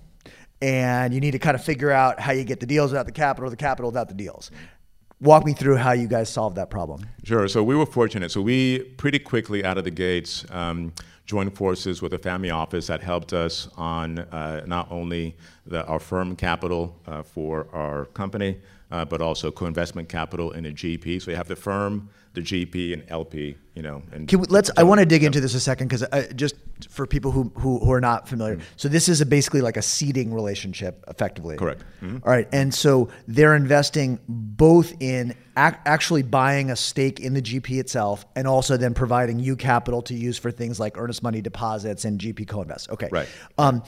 and 0.60 1.14
you 1.14 1.20
need 1.20 1.32
to 1.32 1.38
kind 1.38 1.54
of 1.54 1.62
figure 1.62 1.90
out 1.90 2.18
how 2.18 2.32
you 2.32 2.44
get 2.44 2.60
the 2.60 2.66
deals 2.66 2.90
without 2.90 3.06
the 3.06 3.12
capital, 3.12 3.48
the 3.50 3.56
capital 3.56 3.90
without 3.90 4.08
the 4.08 4.14
deals. 4.14 4.50
Walk 5.20 5.44
me 5.44 5.52
through 5.52 5.76
how 5.76 5.92
you 5.92 6.06
guys 6.06 6.28
solved 6.28 6.56
that 6.56 6.70
problem. 6.70 7.04
Sure. 7.24 7.48
So 7.48 7.64
we 7.64 7.74
were 7.74 7.86
fortunate. 7.86 8.30
So 8.30 8.40
we 8.40 8.80
pretty 8.98 9.18
quickly 9.18 9.64
out 9.64 9.76
of 9.76 9.82
the 9.82 9.90
gates 9.90 10.44
um, 10.50 10.92
joined 11.26 11.54
forces 11.54 12.00
with 12.00 12.14
a 12.14 12.18
family 12.18 12.50
office 12.50 12.86
that 12.86 13.02
helped 13.02 13.32
us 13.32 13.68
on 13.76 14.20
uh, 14.20 14.64
not 14.66 14.86
only 14.92 15.36
the, 15.66 15.84
our 15.86 15.98
firm 15.98 16.36
capital 16.36 16.96
uh, 17.06 17.22
for 17.22 17.66
our 17.72 18.04
company, 18.06 18.58
uh, 18.92 19.04
but 19.04 19.20
also 19.20 19.50
co-investment 19.50 20.08
capital 20.08 20.52
in 20.52 20.66
a 20.66 20.70
GP. 20.70 21.20
So 21.20 21.32
you 21.32 21.36
have 21.36 21.48
the 21.48 21.56
firm, 21.56 22.08
the 22.42 22.66
GP, 22.66 22.92
and 22.92 23.04
LP. 23.08 23.56
You 23.74 23.82
know, 23.82 24.02
and 24.12 24.26
Can 24.26 24.40
we, 24.40 24.46
let's. 24.48 24.70
I 24.76 24.82
want 24.82 24.98
to 24.98 25.06
dig 25.06 25.22
into 25.22 25.40
this 25.40 25.54
a 25.54 25.60
second 25.60 25.86
because 25.88 26.04
just 26.34 26.56
for 26.90 27.06
people 27.06 27.30
who, 27.30 27.52
who 27.54 27.78
who 27.78 27.92
are 27.92 28.00
not 28.00 28.28
familiar, 28.28 28.56
Mm. 28.56 28.62
so 28.76 28.88
this 28.88 29.08
is 29.08 29.20
a 29.20 29.26
basically 29.26 29.60
like 29.60 29.76
a 29.76 29.82
seeding 29.82 30.34
relationship, 30.34 31.04
effectively. 31.06 31.56
Correct. 31.56 31.84
Mm-hmm. 32.02 32.16
All 32.24 32.32
right, 32.32 32.48
and 32.52 32.74
so 32.74 33.08
they're 33.28 33.54
investing 33.54 34.18
both 34.28 34.94
in 35.00 35.30
ac- 35.56 35.76
actually 35.86 36.22
buying 36.24 36.70
a 36.70 36.76
stake 36.76 37.20
in 37.20 37.34
the 37.34 37.42
GP 37.42 37.78
itself, 37.78 38.26
and 38.34 38.48
also 38.48 38.76
then 38.76 38.94
providing 38.94 39.38
you 39.38 39.54
capital 39.54 40.02
to 40.02 40.14
use 40.14 40.38
for 40.38 40.50
things 40.50 40.80
like 40.80 40.98
earnest 40.98 41.22
money 41.22 41.40
deposits 41.40 42.04
and 42.04 42.20
GP 42.20 42.48
co-invest. 42.48 42.90
Okay. 42.90 43.08
Right. 43.12 43.28
Um, 43.58 43.84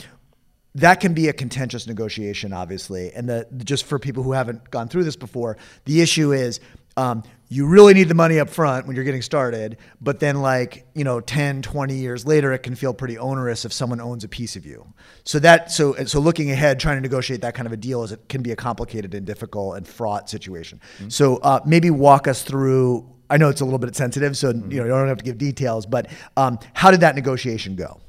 that 0.76 1.00
can 1.00 1.14
be 1.14 1.26
a 1.26 1.32
contentious 1.32 1.88
negotiation, 1.88 2.52
obviously. 2.52 3.12
And 3.12 3.28
the 3.28 3.48
just 3.64 3.84
for 3.86 3.98
people 3.98 4.22
who 4.22 4.32
haven't 4.32 4.70
gone 4.70 4.86
through 4.86 5.02
this 5.02 5.16
before, 5.16 5.56
the 5.84 6.00
issue 6.00 6.32
is 6.32 6.60
um, 6.96 7.24
you 7.52 7.66
really 7.66 7.94
need 7.94 8.08
the 8.08 8.14
money 8.14 8.38
up 8.38 8.48
front 8.48 8.86
when 8.86 8.94
you're 8.94 9.04
getting 9.04 9.22
started, 9.22 9.76
but 10.00 10.20
then 10.20 10.40
like, 10.40 10.86
you 10.94 11.02
know, 11.02 11.20
10, 11.20 11.62
20 11.62 11.94
years 11.96 12.24
later, 12.24 12.52
it 12.52 12.60
can 12.60 12.76
feel 12.76 12.94
pretty 12.94 13.18
onerous 13.18 13.64
if 13.64 13.72
someone 13.72 14.00
owns 14.00 14.22
a 14.22 14.28
piece 14.28 14.54
of 14.54 14.64
you. 14.64 14.86
So 15.24 15.40
that 15.40 15.72
so 15.72 15.94
so 16.04 16.20
looking 16.20 16.52
ahead, 16.52 16.78
trying 16.78 16.96
to 16.96 17.00
negotiate 17.00 17.42
that 17.42 17.56
kind 17.56 17.66
of 17.66 17.72
a 17.72 17.76
deal 17.76 18.04
is 18.04 18.12
it 18.12 18.28
can 18.28 18.40
be 18.42 18.52
a 18.52 18.56
complicated 18.56 19.14
and 19.14 19.26
difficult 19.26 19.76
and 19.76 19.86
fraught 19.86 20.30
situation. 20.30 20.80
So 21.08 21.38
uh, 21.38 21.58
maybe 21.66 21.90
walk 21.90 22.28
us 22.28 22.44
through. 22.44 23.10
I 23.28 23.36
know 23.36 23.48
it's 23.48 23.60
a 23.60 23.64
little 23.64 23.80
bit 23.80 23.96
sensitive, 23.96 24.36
so 24.36 24.50
you 24.50 24.54
know 24.54 24.84
you 24.84 24.88
don't 24.88 25.08
have 25.08 25.18
to 25.18 25.24
give 25.24 25.36
details, 25.36 25.86
but 25.86 26.06
um, 26.36 26.60
how 26.72 26.92
did 26.92 27.00
that 27.00 27.16
negotiation 27.16 27.74
go? 27.74 28.00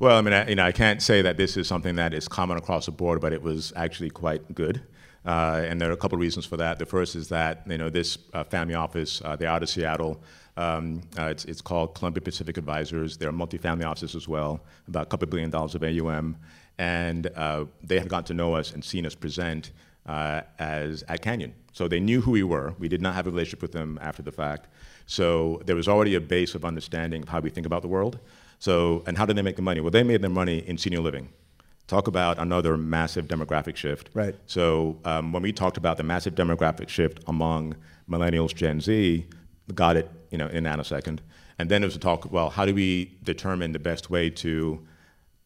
Well, 0.00 0.16
I 0.16 0.22
mean, 0.22 0.32
I, 0.32 0.48
you 0.48 0.54
know, 0.54 0.64
I 0.64 0.72
can't 0.72 1.02
say 1.02 1.20
that 1.20 1.36
this 1.36 1.58
is 1.58 1.68
something 1.68 1.96
that 1.96 2.14
is 2.14 2.26
common 2.26 2.56
across 2.56 2.86
the 2.86 2.90
board, 2.90 3.20
but 3.20 3.34
it 3.34 3.42
was 3.42 3.70
actually 3.76 4.08
quite 4.08 4.54
good. 4.54 4.80
Uh, 5.26 5.62
and 5.66 5.78
there 5.78 5.90
are 5.90 5.92
a 5.92 5.96
couple 5.98 6.16
of 6.16 6.20
reasons 6.22 6.46
for 6.46 6.56
that. 6.56 6.78
The 6.78 6.86
first 6.86 7.14
is 7.14 7.28
that 7.28 7.64
you 7.66 7.76
know 7.76 7.90
this 7.90 8.16
uh, 8.32 8.42
family 8.44 8.72
office, 8.74 9.20
uh, 9.22 9.36
they're 9.36 9.50
out 9.50 9.62
of 9.62 9.68
Seattle. 9.68 10.22
Um, 10.56 11.02
uh, 11.18 11.24
it's, 11.24 11.44
it's 11.44 11.60
called 11.60 11.94
Columbia 11.94 12.22
Pacific 12.22 12.56
Advisors. 12.56 13.18
They're 13.18 13.28
a 13.28 13.32
multifamily 13.32 13.84
offices 13.84 14.14
as 14.14 14.26
well, 14.26 14.62
about 14.88 15.02
a 15.02 15.06
couple 15.10 15.28
billion 15.28 15.50
dollars 15.50 15.74
of 15.74 15.84
AUM. 15.84 16.38
And 16.78 17.26
uh, 17.36 17.66
they 17.82 17.98
had 17.98 18.08
gotten 18.08 18.24
to 18.24 18.34
know 18.34 18.54
us 18.54 18.72
and 18.72 18.82
seen 18.82 19.04
us 19.04 19.14
present 19.14 19.72
uh, 20.06 20.40
as 20.58 21.04
at 21.08 21.20
Canyon. 21.20 21.52
So 21.74 21.88
they 21.88 22.00
knew 22.00 22.22
who 22.22 22.30
we 22.30 22.42
were. 22.42 22.74
We 22.78 22.88
did 22.88 23.02
not 23.02 23.14
have 23.16 23.26
a 23.26 23.30
relationship 23.30 23.60
with 23.60 23.72
them 23.72 23.98
after 24.00 24.22
the 24.22 24.32
fact. 24.32 24.68
So 25.04 25.60
there 25.66 25.76
was 25.76 25.88
already 25.88 26.14
a 26.14 26.20
base 26.22 26.54
of 26.54 26.64
understanding 26.64 27.22
of 27.24 27.28
how 27.28 27.40
we 27.40 27.50
think 27.50 27.66
about 27.66 27.82
the 27.82 27.88
world. 27.88 28.18
So, 28.60 29.02
and 29.06 29.18
how 29.18 29.26
did 29.26 29.36
they 29.36 29.42
make 29.42 29.56
the 29.56 29.62
money? 29.62 29.80
Well, 29.80 29.90
they 29.90 30.02
made 30.02 30.22
their 30.22 30.30
money 30.30 30.58
in 30.58 30.78
senior 30.78 31.00
living. 31.00 31.30
Talk 31.86 32.06
about 32.06 32.38
another 32.38 32.76
massive 32.76 33.26
demographic 33.26 33.74
shift. 33.74 34.10
Right. 34.14 34.36
So, 34.46 34.98
um, 35.04 35.32
when 35.32 35.42
we 35.42 35.50
talked 35.50 35.78
about 35.78 35.96
the 35.96 36.02
massive 36.04 36.34
demographic 36.34 36.88
shift 36.88 37.20
among 37.26 37.74
millennials, 38.08 38.54
Gen 38.54 38.80
Z, 38.80 39.26
got 39.74 39.96
it, 39.96 40.10
you 40.30 40.38
know, 40.38 40.46
in 40.48 40.66
a 40.66 40.70
nanosecond. 40.70 41.20
And 41.58 41.70
then 41.70 41.82
it 41.82 41.86
was 41.86 41.96
a 41.96 41.98
talk, 41.98 42.30
well, 42.30 42.50
how 42.50 42.64
do 42.66 42.74
we 42.74 43.16
determine 43.22 43.72
the 43.72 43.78
best 43.78 44.10
way 44.10 44.30
to 44.30 44.86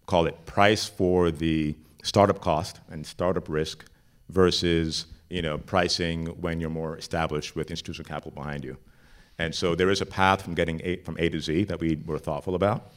call 0.06 0.26
it 0.26 0.44
price 0.44 0.84
for 0.86 1.30
the 1.30 1.76
startup 2.02 2.40
cost 2.40 2.80
and 2.90 3.06
startup 3.06 3.48
risk 3.48 3.84
versus, 4.28 5.06
you 5.30 5.40
know, 5.40 5.58
pricing 5.58 6.26
when 6.40 6.60
you're 6.60 6.68
more 6.68 6.96
established 6.98 7.54
with 7.54 7.70
institutional 7.70 8.08
capital 8.08 8.32
behind 8.32 8.64
you. 8.64 8.76
And 9.38 9.54
so 9.54 9.74
there 9.74 9.90
is 9.90 10.00
a 10.00 10.06
path 10.06 10.42
from 10.42 10.54
getting 10.54 10.80
a, 10.84 10.96
from 10.98 11.16
A 11.18 11.28
to 11.28 11.40
Z 11.40 11.64
that 11.64 11.80
we 11.80 11.96
were 12.06 12.18
thoughtful 12.18 12.54
about. 12.54 12.92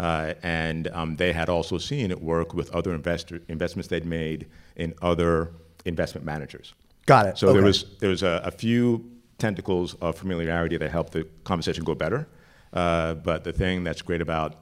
Uh, 0.00 0.32
and 0.42 0.88
um, 0.88 1.16
they 1.16 1.30
had 1.30 1.50
also 1.50 1.76
seen 1.76 2.10
it 2.10 2.22
work 2.22 2.54
with 2.54 2.70
other 2.74 2.94
investor, 2.94 3.42
investments 3.48 3.86
they'd 3.88 4.06
made 4.06 4.46
in 4.76 4.94
other 5.02 5.50
investment 5.84 6.24
managers. 6.24 6.72
Got 7.04 7.26
it. 7.26 7.36
So 7.38 7.52
there 7.52 7.62
was 7.62 7.84
there 7.98 8.08
was 8.08 8.22
a, 8.22 8.40
a 8.42 8.50
few 8.50 9.10
tentacles 9.36 9.94
of 10.00 10.16
familiarity 10.16 10.78
that 10.78 10.90
helped 10.90 11.12
the 11.12 11.24
conversation 11.44 11.84
go 11.84 11.94
better. 11.94 12.26
Uh, 12.72 13.12
but 13.14 13.44
the 13.44 13.52
thing 13.52 13.84
that's 13.84 14.00
great 14.00 14.22
about 14.22 14.54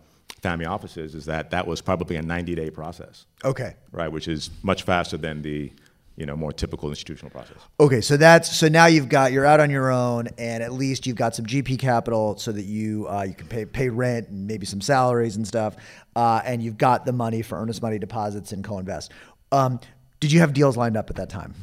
family 0.42 0.66
offices 0.66 1.14
is 1.14 1.24
that 1.26 1.50
that 1.50 1.66
was 1.68 1.80
probably 1.82 2.16
a 2.16 2.22
90-day 2.22 2.70
process, 2.70 3.26
Okay. 3.44 3.74
right? 3.92 4.10
Which 4.10 4.26
is 4.28 4.50
much 4.62 4.82
faster 4.82 5.16
than 5.16 5.42
the 5.42 5.72
you 6.18 6.26
know 6.26 6.36
more 6.36 6.52
typical 6.52 6.88
institutional 6.88 7.30
process. 7.30 7.56
Okay, 7.78 8.00
so 8.00 8.16
that's 8.16 8.54
so 8.54 8.68
now 8.68 8.86
you've 8.86 9.08
got 9.08 9.30
you're 9.30 9.46
out 9.46 9.60
on 9.60 9.70
your 9.70 9.90
own, 9.90 10.28
and 10.36 10.62
at 10.62 10.72
least 10.72 11.06
you've 11.06 11.16
got 11.16 11.34
some 11.34 11.46
GP 11.46 11.78
capital 11.78 12.36
so 12.36 12.50
that 12.50 12.64
you 12.64 13.06
uh, 13.08 13.22
you 13.22 13.34
can 13.34 13.46
pay 13.46 13.64
pay 13.64 13.88
rent 13.88 14.28
and 14.28 14.46
maybe 14.46 14.66
some 14.66 14.80
salaries 14.80 15.36
and 15.36 15.46
stuff, 15.46 15.76
uh, 16.16 16.42
and 16.44 16.62
you've 16.62 16.76
got 16.76 17.06
the 17.06 17.12
money 17.12 17.40
for 17.40 17.56
earnest 17.56 17.80
money 17.82 17.98
deposits 17.98 18.50
and 18.50 18.64
co-invest. 18.64 19.12
Um, 19.52 19.78
did 20.18 20.32
you 20.32 20.40
have 20.40 20.52
deals 20.52 20.76
lined 20.76 20.96
up 20.96 21.08
at 21.08 21.16
that 21.16 21.30
time? 21.30 21.54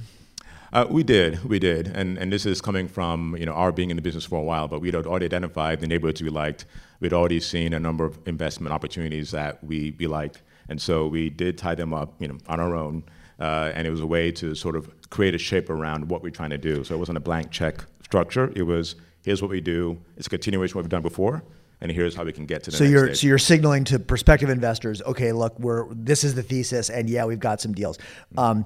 Uh, 0.72 0.86
we 0.90 1.04
did, 1.04 1.44
we 1.44 1.60
did, 1.60 1.88
and 1.88 2.18
and 2.18 2.32
this 2.32 2.46
is 2.46 2.62
coming 2.62 2.88
from 2.88 3.36
you 3.38 3.46
know 3.46 3.54
our 3.54 3.74
being 3.74 3.90
in 3.90 3.98
the 3.98 4.02
business 4.02 4.24
for 4.24 4.40
a 4.40 4.44
while, 4.44 4.70
but 4.70 4.80
we'd 4.80 4.96
already 4.96 5.26
identified 5.26 5.82
the 5.82 5.88
neighborhoods 5.88 6.24
we 6.24 6.30
liked. 6.30 6.66
We'd 7.02 7.14
already 7.14 7.42
seen 7.42 7.74
a 7.74 7.80
number 7.80 8.06
of 8.06 8.18
investment 8.26 8.74
opportunities 8.74 9.32
that 9.32 9.62
we, 9.62 9.94
we 10.00 10.08
liked, 10.08 10.42
and 10.70 10.82
so 10.82 11.08
we 11.08 11.30
did 11.30 11.58
tie 11.58 11.76
them 11.76 11.94
up, 11.94 12.14
you 12.22 12.30
know, 12.30 12.38
on 12.48 12.62
our 12.62 12.74
own, 12.74 13.04
uh, 13.40 13.72
and 13.74 13.86
it 13.88 13.90
was 13.90 14.00
a 14.02 14.06
way 14.08 14.32
to 14.32 14.56
sort 14.56 14.76
of 14.76 14.90
create 15.10 15.36
a 15.36 15.38
shape 15.38 15.70
around 15.70 16.10
what 16.10 16.24
we're 16.24 16.30
trying 16.30 16.52
to 16.52 16.58
do. 16.58 16.84
So 16.84 16.96
it 16.96 16.98
wasn't 16.98 17.18
a 17.18 17.22
blank 17.22 17.52
check 17.52 17.86
structure. 18.04 18.52
It 18.56 18.64
was 18.64 18.96
here's 19.24 19.42
what 19.42 19.52
we 19.52 19.62
do. 19.62 20.00
It's 20.18 20.28
a 20.28 20.30
continuation 20.30 20.74
of 20.74 20.76
what 20.78 20.84
we've 20.84 20.90
done 20.90 21.02
before, 21.02 21.44
and 21.82 21.92
here's 21.92 22.16
how 22.16 22.24
we 22.24 22.32
can 22.32 22.46
get 22.46 22.64
to 22.64 22.72
the 22.72 22.78
So 22.78 22.84
next 22.84 22.92
you're 22.94 23.06
stage. 23.08 23.20
so 23.22 23.28
you're 23.28 23.38
signaling 23.38 23.84
to 23.86 24.00
prospective 24.00 24.50
investors, 24.50 25.02
okay, 25.02 25.32
look, 25.32 25.60
we're 25.60 25.88
this 25.94 26.24
is 26.24 26.36
the 26.36 26.44
thesis, 26.44 26.90
and 26.90 27.10
yeah, 27.10 27.26
we've 27.26 27.40
got 27.40 27.60
some 27.62 27.74
deals. 27.74 27.98
Um, 28.38 28.66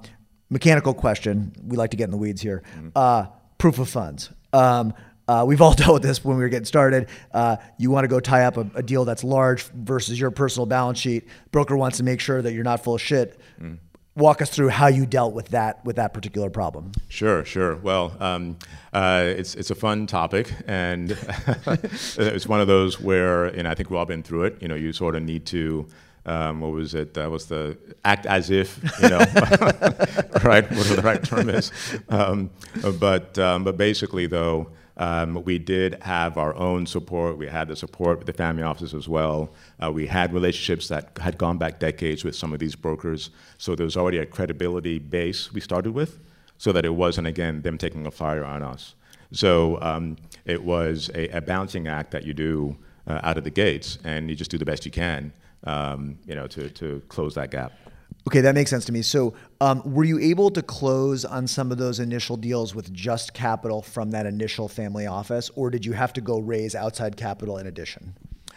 mechanical 0.49 0.93
question, 0.93 1.53
we 1.63 1.77
like 1.77 1.91
to 1.91 1.97
get 1.97 2.05
in 2.05 2.11
the 2.11 2.17
weeds 2.17 2.41
here. 2.41 2.63
Uh, 2.95 3.27
proof 3.57 3.79
of 3.79 3.89
funds. 3.89 4.29
Um, 4.53 4.93
uh, 5.27 5.45
we've 5.47 5.61
all 5.61 5.73
dealt 5.75 5.93
with 5.93 6.01
this 6.03 6.25
when 6.25 6.37
we 6.37 6.43
were 6.43 6.49
getting 6.49 6.65
started. 6.65 7.07
Uh, 7.31 7.57
you 7.77 7.91
want 7.91 8.03
to 8.03 8.07
go 8.07 8.19
tie 8.19 8.45
up 8.45 8.57
a, 8.57 8.67
a 8.75 8.81
deal 8.81 9.05
that's 9.05 9.23
large 9.23 9.63
versus 9.63 10.19
your 10.19 10.31
personal 10.31 10.65
balance 10.65 10.97
sheet. 10.99 11.27
Broker 11.51 11.77
wants 11.77 11.97
to 11.97 12.03
make 12.03 12.19
sure 12.19 12.41
that 12.41 12.51
you're 12.53 12.63
not 12.63 12.83
full 12.83 12.95
of 12.95 13.01
shit. 13.01 13.39
Walk 14.19 14.41
us 14.41 14.49
through 14.49 14.67
how 14.67 14.87
you 14.87 15.05
dealt 15.05 15.33
with 15.33 15.47
that 15.49 15.83
with 15.85 15.95
that 15.95 16.13
particular 16.13 16.49
problem. 16.49 16.91
Sure, 17.07 17.45
sure. 17.45 17.77
Well, 17.77 18.15
um, 18.19 18.57
uh, 18.91 19.23
it's 19.25 19.55
it's 19.55 19.71
a 19.71 19.75
fun 19.75 20.07
topic, 20.07 20.53
and 20.67 21.11
it's 21.67 22.45
one 22.45 22.59
of 22.59 22.67
those 22.67 22.99
where, 22.99 23.45
and 23.45 23.65
I 23.65 23.75
think 23.75 23.89
we've 23.89 23.97
all 23.97 24.05
been 24.05 24.21
through 24.21 24.43
it. 24.43 24.61
You 24.61 24.67
know, 24.67 24.75
you 24.75 24.91
sort 24.91 25.15
of 25.15 25.23
need 25.23 25.45
to. 25.47 25.87
Um, 26.25 26.59
what 26.59 26.73
was 26.73 26.93
it? 26.93 27.13
That 27.13 27.31
was 27.31 27.45
the 27.45 27.77
act 28.03 28.25
as 28.25 28.51
if, 28.51 28.77
you 29.01 29.09
know, 29.09 29.17
right? 30.43 30.69
Whatever 30.69 30.95
the 30.95 31.01
right 31.01 31.23
term 31.23 31.49
is. 31.49 31.71
Um, 32.09 32.51
but 32.99 33.39
um, 33.39 33.63
but 33.63 33.77
basically, 33.77 34.27
though, 34.27 34.69
um, 34.99 35.43
we 35.45 35.57
did 35.57 36.03
have 36.03 36.37
our 36.37 36.53
own 36.55 36.85
support. 36.85 37.37
We 37.37 37.47
had 37.47 37.69
the 37.69 37.75
support 37.75 38.19
with 38.19 38.27
the 38.27 38.33
family 38.33 38.63
offices 38.63 38.93
as 38.93 39.07
well. 39.07 39.53
Uh, 39.81 39.91
we 39.91 40.07
had 40.07 40.33
relationships 40.33 40.89
that 40.89 41.17
had 41.19 41.37
gone 41.37 41.57
back 41.57 41.79
decades 41.79 42.25
with 42.25 42.35
some 42.35 42.53
of 42.53 42.59
these 42.59 42.75
brokers. 42.75 43.29
So 43.57 43.75
there 43.75 43.85
was 43.85 43.95
already 43.95 44.17
a 44.17 44.25
credibility 44.25 44.99
base 44.99 45.53
we 45.53 45.61
started 45.61 45.93
with, 45.93 46.19
so 46.57 46.73
that 46.73 46.85
it 46.85 46.93
wasn't 46.93 47.27
again 47.27 47.61
them 47.61 47.77
taking 47.77 48.05
a 48.05 48.11
fire 48.11 48.43
on 48.43 48.61
us. 48.61 48.93
So 49.31 49.79
um, 49.81 50.17
it 50.45 50.63
was 50.63 51.09
a, 51.15 51.29
a 51.29 51.41
balancing 51.41 51.87
act 51.87 52.11
that 52.11 52.25
you 52.25 52.33
do 52.33 52.75
uh, 53.07 53.21
out 53.23 53.37
of 53.37 53.45
the 53.45 53.49
gates, 53.51 53.99
and 54.03 54.29
you 54.29 54.35
just 54.35 54.51
do 54.51 54.57
the 54.57 54.65
best 54.65 54.85
you 54.85 54.91
can, 54.91 55.31
um, 55.63 56.17
you 56.25 56.35
know, 56.35 56.47
to, 56.47 56.69
to 56.71 57.01
close 57.07 57.35
that 57.35 57.51
gap. 57.51 57.71
Okay, 58.27 58.41
that 58.41 58.53
makes 58.53 58.69
sense 58.69 58.85
to 58.85 58.91
me. 58.91 59.01
So, 59.01 59.33
um, 59.59 59.81
were 59.83 60.03
you 60.03 60.19
able 60.19 60.51
to 60.51 60.61
close 60.61 61.25
on 61.25 61.47
some 61.47 61.71
of 61.71 61.77
those 61.77 61.99
initial 61.99 62.37
deals 62.37 62.75
with 62.75 62.93
just 62.93 63.33
capital 63.33 63.81
from 63.81 64.11
that 64.11 64.25
initial 64.25 64.67
family 64.67 65.07
office, 65.07 65.49
or 65.55 65.69
did 65.69 65.85
you 65.85 65.93
have 65.93 66.13
to 66.13 66.21
go 66.21 66.39
raise 66.39 66.75
outside 66.75 67.17
capital 67.17 67.57
in 67.57 67.65
addition? 67.65 68.15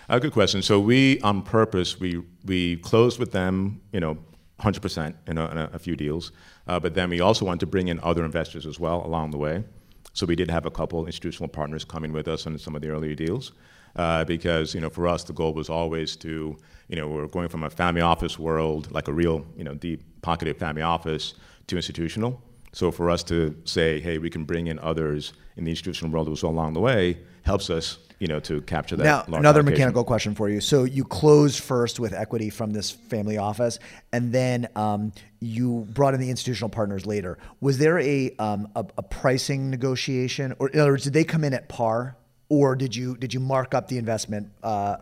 A 0.09 0.21
good 0.21 0.33
question. 0.33 0.61
So 0.61 0.79
we, 0.79 1.21
on 1.21 1.43
purpose, 1.43 1.99
we 1.99 2.23
we 2.45 2.77
closed 2.79 3.19
with 3.19 3.33
them, 3.33 3.81
you 3.93 4.01
know, 4.01 4.19
100% 4.61 5.15
in 5.27 5.39
a, 5.39 5.51
in 5.51 5.59
a 5.59 5.79
few 5.79 5.97
deals, 5.97 6.33
uh, 6.67 6.79
but 6.79 6.95
then 6.95 7.11
we 7.11 7.21
also 7.21 7.45
wanted 7.45 7.61
to 7.61 7.67
bring 7.67 7.89
in 7.89 7.99
other 8.01 8.25
investors 8.25 8.67
as 8.67 8.79
well 8.79 9.05
along 9.07 9.31
the 9.31 9.39
way. 9.39 9.65
So 10.13 10.27
we 10.27 10.37
did 10.37 10.51
have 10.51 10.67
a 10.67 10.71
couple 10.71 11.07
institutional 11.07 11.49
partners 11.49 11.85
coming 11.85 12.13
with 12.13 12.29
us 12.29 12.47
on 12.47 12.59
some 12.59 12.77
of 12.77 12.83
the 12.83 12.91
earlier 12.91 13.15
deals, 13.15 13.53
uh, 13.97 14.25
because 14.25 14.75
you 14.75 14.81
know, 14.81 14.91
for 14.91 15.07
us, 15.07 15.25
the 15.25 15.33
goal 15.33 15.55
was 15.55 15.69
always 15.69 16.17
to, 16.17 16.57
you 16.89 16.97
know, 16.97 17.09
we're 17.09 17.27
going 17.27 17.49
from 17.49 17.63
a 17.63 17.71
family 17.71 18.01
office 18.01 18.39
world, 18.39 18.91
like 18.91 19.09
a 19.09 19.13
real, 19.13 19.45
you 19.57 19.65
know, 19.65 19.75
deep 19.75 20.03
pocketed 20.23 20.59
family 20.59 20.83
office, 20.83 21.35
to 21.67 21.77
institutional. 21.77 22.43
So 22.73 22.91
for 22.91 23.11
us 23.11 23.23
to 23.25 23.55
say, 23.65 24.01
hey, 24.01 24.19
we 24.19 24.31
can 24.31 24.45
bring 24.45 24.67
in 24.67 24.79
others 24.79 25.35
in 25.57 25.65
the 25.65 25.71
institutional 25.71 26.11
world 26.11 26.27
who 26.27 26.31
was 26.31 26.43
along 26.43 26.73
the 26.73 26.81
way, 26.81 27.19
helps 27.43 27.69
us, 27.69 27.99
you 28.19 28.29
know, 28.29 28.41
to 28.41 28.63
capture 28.63 28.97
that. 28.97 29.05
Now, 29.05 29.25
another 29.27 29.59
allocation. 29.59 29.65
mechanical 29.65 30.05
question 30.05 30.35
for 30.35 30.49
you. 30.49 30.61
So 30.61 30.85
you 30.85 31.05
closed 31.05 31.61
first 31.61 32.01
with 32.01 32.15
equity 32.15 32.49
from 32.49 32.71
this 32.71 32.91
family 32.91 33.37
office, 33.37 33.79
and 34.13 34.33
then 34.33 34.69
um, 34.75 35.13
you 35.41 35.87
brought 35.91 36.15
in 36.15 36.21
the 36.21 36.31
institutional 36.31 36.71
partners 36.71 37.05
later. 37.05 37.37
Was 37.61 37.77
there 37.77 37.99
a, 37.99 38.35
um, 38.39 38.69
a 38.75 38.87
a 38.97 39.03
pricing 39.03 39.69
negotiation, 39.69 40.55
or 40.59 40.69
in 40.69 40.81
other 40.81 40.93
words, 40.93 41.05
did 41.05 41.13
they 41.13 41.25
come 41.25 41.45
in 41.45 41.53
at 41.53 41.69
par, 41.69 42.17
or 42.53 42.77
did 42.77 42.95
you 42.95 43.17
did 43.17 43.33
you 43.33 43.41
mark 43.41 43.73
up 43.73 43.89
the 43.89 43.97
investment? 43.97 44.47
Uh, 44.63 44.99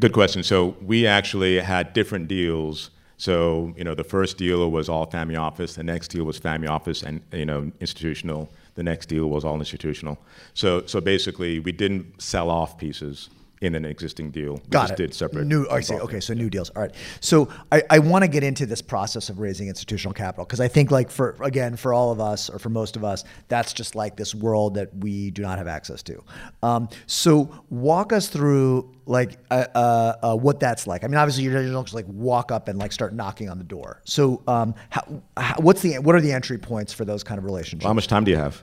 Good 0.00 0.12
question. 0.12 0.42
So 0.42 0.76
we 0.82 1.06
actually 1.06 1.58
had 1.60 1.94
different 1.94 2.28
deals. 2.28 2.90
So 3.16 3.72
you 3.78 3.84
know, 3.84 3.94
the 3.94 4.04
first 4.04 4.36
deal 4.36 4.70
was 4.70 4.88
all 4.90 5.06
family 5.06 5.36
office. 5.36 5.76
The 5.76 5.82
next 5.82 6.08
deal 6.08 6.24
was 6.24 6.36
family 6.36 6.68
office 6.68 7.02
and 7.02 7.22
you 7.32 7.46
know 7.46 7.72
institutional. 7.80 8.50
The 8.74 8.82
next 8.82 9.06
deal 9.06 9.30
was 9.30 9.44
all 9.46 9.58
institutional. 9.58 10.18
So 10.52 10.84
so 10.84 11.00
basically, 11.00 11.58
we 11.58 11.72
didn't 11.72 12.20
sell 12.20 12.50
off 12.50 12.76
pieces 12.76 13.30
in 13.64 13.74
an 13.74 13.84
existing 13.84 14.30
deal. 14.30 14.54
We 14.54 14.68
Got 14.68 14.88
just 14.88 14.92
it. 14.92 14.96
did 14.96 15.14
separate. 15.14 15.46
New. 15.46 15.66
I 15.70 15.80
see. 15.80 15.94
Okay, 15.94 16.20
so 16.20 16.34
new 16.34 16.50
deals. 16.50 16.68
All 16.70 16.82
right. 16.82 16.94
So 17.20 17.48
I, 17.72 17.82
I 17.88 17.98
want 17.98 18.22
to 18.22 18.28
get 18.28 18.44
into 18.44 18.66
this 18.66 18.82
process 18.82 19.30
of 19.30 19.40
raising 19.40 19.68
institutional 19.68 20.12
capital 20.12 20.44
because 20.44 20.60
I 20.60 20.68
think, 20.68 20.90
like 20.90 21.10
for 21.10 21.36
again, 21.40 21.76
for 21.76 21.94
all 21.94 22.12
of 22.12 22.20
us 22.20 22.50
or 22.50 22.58
for 22.58 22.68
most 22.68 22.96
of 22.96 23.04
us, 23.04 23.24
that's 23.48 23.72
just 23.72 23.94
like 23.94 24.16
this 24.16 24.34
world 24.34 24.74
that 24.74 24.94
we 24.96 25.30
do 25.30 25.42
not 25.42 25.56
have 25.58 25.66
access 25.66 26.02
to. 26.04 26.22
Um, 26.62 26.88
so 27.06 27.64
walk 27.70 28.12
us 28.12 28.28
through 28.28 28.94
like 29.06 29.38
uh, 29.50 29.66
uh, 29.74 30.14
uh, 30.22 30.36
what 30.36 30.60
that's 30.60 30.86
like. 30.86 31.04
I 31.04 31.06
mean, 31.06 31.16
obviously 31.16 31.44
you 31.44 31.52
don't 31.52 31.84
just 31.84 31.94
like 31.94 32.06
walk 32.08 32.52
up 32.52 32.68
and 32.68 32.78
like 32.78 32.92
start 32.92 33.14
knocking 33.14 33.48
on 33.48 33.56
the 33.58 33.64
door. 33.64 34.02
So 34.04 34.42
um, 34.46 34.74
how, 34.90 35.22
how, 35.36 35.56
what's 35.56 35.80
the 35.80 35.98
what 35.98 36.14
are 36.14 36.20
the 36.20 36.32
entry 36.32 36.58
points 36.58 36.92
for 36.92 37.04
those 37.04 37.24
kind 37.24 37.38
of 37.38 37.44
relationships? 37.44 37.86
How 37.86 37.94
much 37.94 38.08
time 38.08 38.24
do 38.24 38.30
you 38.30 38.36
have? 38.36 38.62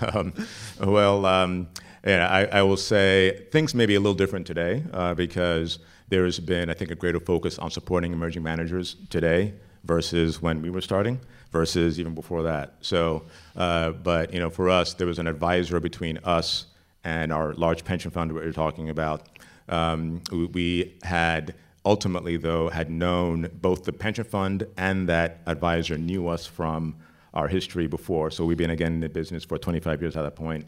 um, 0.14 0.32
well, 0.80 1.26
yeah, 2.04 2.28
I, 2.28 2.58
I 2.58 2.62
will 2.62 2.76
say 2.76 3.46
things 3.50 3.74
may 3.74 3.86
be 3.86 3.94
a 3.94 4.00
little 4.00 4.14
different 4.14 4.46
today 4.46 4.84
uh, 4.92 5.14
because 5.14 5.78
there 6.08 6.24
has 6.24 6.40
been, 6.40 6.70
I 6.70 6.74
think, 6.74 6.90
a 6.90 6.94
greater 6.94 7.20
focus 7.20 7.58
on 7.58 7.70
supporting 7.70 8.12
emerging 8.12 8.42
managers 8.42 8.96
today 9.10 9.54
versus 9.84 10.40
when 10.40 10.62
we 10.62 10.70
were 10.70 10.80
starting, 10.80 11.20
versus 11.52 11.98
even 12.00 12.14
before 12.14 12.42
that. 12.42 12.74
So, 12.80 13.24
uh, 13.56 13.90
but 13.90 14.32
you 14.32 14.40
know, 14.40 14.50
for 14.50 14.68
us, 14.68 14.94
there 14.94 15.06
was 15.06 15.18
an 15.18 15.26
advisor 15.26 15.80
between 15.80 16.18
us 16.24 16.66
and 17.04 17.32
our 17.32 17.54
large 17.54 17.84
pension 17.84 18.10
fund 18.10 18.30
that 18.30 18.34
we 18.34 18.40
were 18.40 18.52
talking 18.52 18.90
about. 18.90 19.28
Um, 19.68 20.22
we 20.30 20.96
had 21.02 21.54
ultimately, 21.84 22.36
though, 22.36 22.68
had 22.68 22.90
known 22.90 23.50
both 23.60 23.84
the 23.84 23.92
pension 23.92 24.24
fund 24.24 24.66
and 24.76 25.08
that 25.08 25.40
advisor 25.46 25.96
knew 25.96 26.28
us 26.28 26.46
from 26.46 26.96
our 27.34 27.48
history 27.48 27.86
before. 27.86 28.30
So 28.30 28.44
we've 28.44 28.58
been 28.58 28.70
again 28.70 28.94
in 28.94 29.00
the 29.00 29.08
business 29.08 29.44
for 29.44 29.58
25 29.58 30.02
years 30.02 30.16
at 30.16 30.22
that 30.22 30.36
point. 30.36 30.66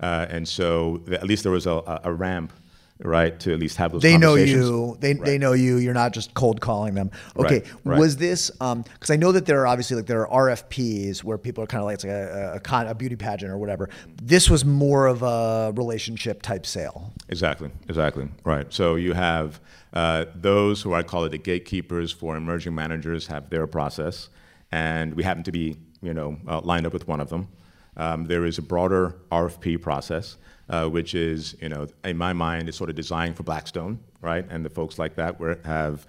Uh, 0.00 0.26
and 0.28 0.46
so 0.46 0.98
th- 1.06 1.18
at 1.18 1.26
least 1.26 1.42
there 1.42 1.52
was 1.52 1.66
a, 1.66 2.00
a 2.04 2.12
ramp, 2.12 2.52
right, 3.00 3.38
to 3.40 3.52
at 3.52 3.58
least 3.58 3.76
have 3.76 3.92
those 3.92 4.02
they 4.02 4.16
know 4.16 4.34
you. 4.34 4.96
They, 5.00 5.14
they 5.14 5.38
know 5.38 5.52
you. 5.52 5.76
You're 5.76 5.94
not 5.94 6.12
just 6.12 6.34
cold 6.34 6.60
calling 6.60 6.94
them. 6.94 7.10
Okay. 7.36 7.60
Right, 7.60 7.72
right. 7.84 7.98
Was 7.98 8.16
this 8.16 8.50
because 8.50 9.10
I 9.10 9.16
know 9.16 9.32
that 9.32 9.46
there 9.46 9.60
are 9.60 9.66
obviously 9.66 9.96
like 9.96 10.06
there 10.06 10.26
are 10.26 10.48
RFPs 10.48 11.24
where 11.24 11.38
people 11.38 11.64
are 11.64 11.66
kind 11.66 11.80
of 11.80 11.86
like 11.86 11.94
it's 11.94 12.04
like 12.04 12.12
a, 12.12 12.52
a, 12.56 12.60
con, 12.60 12.86
a 12.86 12.94
beauty 12.94 13.16
pageant 13.16 13.50
or 13.50 13.58
whatever. 13.58 13.88
This 14.22 14.48
was 14.48 14.64
more 14.64 15.06
of 15.06 15.22
a 15.22 15.72
relationship 15.76 16.42
type 16.42 16.64
sale. 16.64 17.12
Exactly, 17.28 17.70
exactly, 17.88 18.28
right. 18.44 18.72
So 18.72 18.94
you 18.94 19.14
have 19.14 19.60
uh, 19.92 20.26
those 20.34 20.82
who 20.82 20.94
I 20.94 21.02
call 21.02 21.24
it 21.24 21.30
the 21.30 21.38
gatekeepers 21.38 22.12
for 22.12 22.36
emerging 22.36 22.74
managers 22.74 23.26
have 23.28 23.50
their 23.50 23.66
process, 23.66 24.28
and 24.70 25.14
we 25.14 25.24
happen 25.24 25.42
to 25.44 25.52
be, 25.52 25.76
you 26.02 26.14
know, 26.14 26.38
uh, 26.46 26.60
lined 26.60 26.86
up 26.86 26.92
with 26.92 27.08
one 27.08 27.20
of 27.20 27.30
them. 27.30 27.48
Um, 27.98 28.24
there 28.26 28.44
is 28.44 28.58
a 28.58 28.62
broader 28.62 29.16
RFP 29.30 29.82
process, 29.82 30.36
uh, 30.68 30.86
which 30.86 31.14
is, 31.14 31.56
you 31.60 31.68
know, 31.68 31.88
in 32.04 32.16
my 32.16 32.32
mind, 32.32 32.68
is 32.68 32.76
sort 32.76 32.90
of 32.90 32.96
designed 32.96 33.36
for 33.36 33.42
Blackstone, 33.42 33.98
right, 34.20 34.46
and 34.48 34.64
the 34.64 34.70
folks 34.70 34.98
like 34.98 35.16
that 35.16 35.38
where 35.40 35.58
have, 35.64 36.06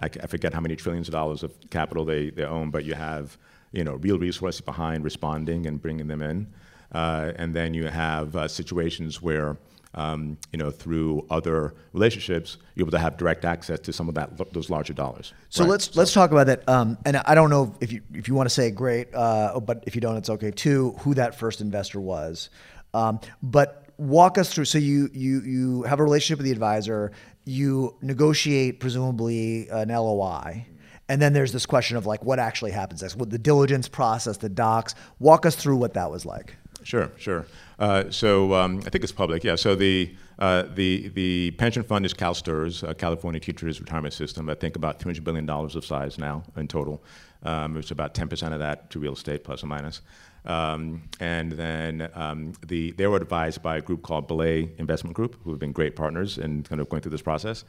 I 0.00 0.08
forget 0.08 0.52
how 0.52 0.60
many 0.60 0.76
trillions 0.76 1.08
of 1.08 1.12
dollars 1.12 1.42
of 1.42 1.52
capital 1.70 2.04
they, 2.04 2.30
they 2.30 2.44
own, 2.44 2.70
but 2.70 2.84
you 2.84 2.94
have, 2.94 3.38
you 3.72 3.84
know, 3.84 3.94
real 3.94 4.18
resources 4.18 4.60
behind 4.60 5.04
responding 5.04 5.66
and 5.66 5.80
bringing 5.80 6.08
them 6.08 6.22
in, 6.22 6.52
uh, 6.92 7.32
and 7.36 7.54
then 7.54 7.74
you 7.74 7.86
have 7.86 8.34
uh, 8.34 8.48
situations 8.48 9.22
where 9.22 9.56
um, 9.94 10.38
you 10.52 10.58
know, 10.58 10.70
through 10.70 11.26
other 11.30 11.74
relationships, 11.92 12.58
you're 12.74 12.84
able 12.84 12.92
to 12.92 12.98
have 12.98 13.16
direct 13.16 13.44
access 13.44 13.80
to 13.80 13.92
some 13.92 14.08
of 14.08 14.14
that 14.14 14.52
those 14.52 14.70
larger 14.70 14.92
dollars. 14.92 15.32
So 15.48 15.64
Right. 15.64 15.70
let's 15.70 15.96
let's 15.96 16.12
talk 16.12 16.30
about 16.30 16.46
that. 16.46 16.68
Um, 16.68 16.98
and 17.04 17.16
I 17.16 17.34
don't 17.34 17.50
know 17.50 17.74
if 17.80 17.92
you 17.92 18.02
if 18.14 18.28
you 18.28 18.34
want 18.34 18.48
to 18.48 18.54
say 18.54 18.70
great, 18.70 19.14
uh, 19.14 19.58
but 19.60 19.84
if 19.86 19.94
you 19.94 20.00
don't, 20.00 20.16
it's 20.16 20.30
okay 20.30 20.50
too. 20.50 20.94
Who 21.00 21.14
that 21.14 21.34
first 21.34 21.60
investor 21.60 22.00
was, 22.00 22.50
um, 22.94 23.20
but 23.42 23.86
walk 23.96 24.38
us 24.38 24.52
through. 24.52 24.66
So 24.66 24.78
you 24.78 25.10
you 25.12 25.40
you 25.40 25.82
have 25.82 26.00
a 26.00 26.04
relationship 26.04 26.38
with 26.38 26.46
the 26.46 26.52
advisor. 26.52 27.12
You 27.44 27.96
negotiate 28.02 28.78
presumably 28.80 29.68
an 29.70 29.88
LOI. 29.88 30.66
And 31.10 31.22
then 31.22 31.32
there's 31.32 31.52
this 31.52 31.64
question 31.64 31.96
of 31.96 32.04
like 32.04 32.22
what 32.22 32.38
actually 32.38 32.70
happens 32.72 33.00
next, 33.00 33.16
what 33.16 33.30
the 33.30 33.38
diligence 33.38 33.88
process, 33.88 34.36
the 34.36 34.50
docs. 34.50 34.94
Walk 35.18 35.46
us 35.46 35.56
through 35.56 35.76
what 35.76 35.94
that 35.94 36.10
was 36.10 36.26
like. 36.26 36.56
Sure, 36.88 37.12
sure. 37.18 37.44
Uh, 37.78 38.04
so 38.10 38.54
um, 38.54 38.78
I 38.86 38.88
think 38.88 39.04
it's 39.04 39.12
public. 39.12 39.44
Yeah. 39.44 39.56
So 39.56 39.74
the 39.74 40.16
uh, 40.38 40.62
the 40.74 41.08
the 41.08 41.50
pension 41.58 41.82
fund 41.82 42.06
is 42.06 42.14
CalSTRS, 42.14 42.88
uh, 42.88 42.94
California 42.94 43.38
Teachers 43.38 43.78
Retirement 43.78 44.14
System. 44.14 44.48
I 44.48 44.54
think 44.54 44.74
about 44.74 44.98
200 44.98 45.22
billion 45.22 45.44
dollars 45.44 45.76
of 45.76 45.84
size 45.84 46.16
now 46.16 46.44
in 46.56 46.66
total. 46.66 47.04
Um, 47.42 47.76
it's 47.76 47.90
about 47.90 48.14
10 48.14 48.28
percent 48.28 48.54
of 48.54 48.60
that 48.60 48.88
to 48.88 48.98
real 49.00 49.12
estate, 49.12 49.44
plus 49.44 49.62
or 49.62 49.66
minus. 49.66 50.00
Um, 50.46 51.02
and 51.20 51.52
then 51.52 52.08
um, 52.14 52.54
the 52.66 52.92
they 52.92 53.06
were 53.06 53.18
advised 53.18 53.62
by 53.62 53.76
a 53.76 53.82
group 53.82 54.00
called 54.00 54.26
Belay 54.26 54.70
Investment 54.78 55.14
Group, 55.14 55.36
who 55.44 55.50
have 55.50 55.58
been 55.58 55.72
great 55.72 55.94
partners 55.94 56.38
in 56.38 56.62
kind 56.62 56.80
of 56.80 56.88
going 56.88 57.02
through 57.02 57.12
this 57.12 57.20
process. 57.20 57.64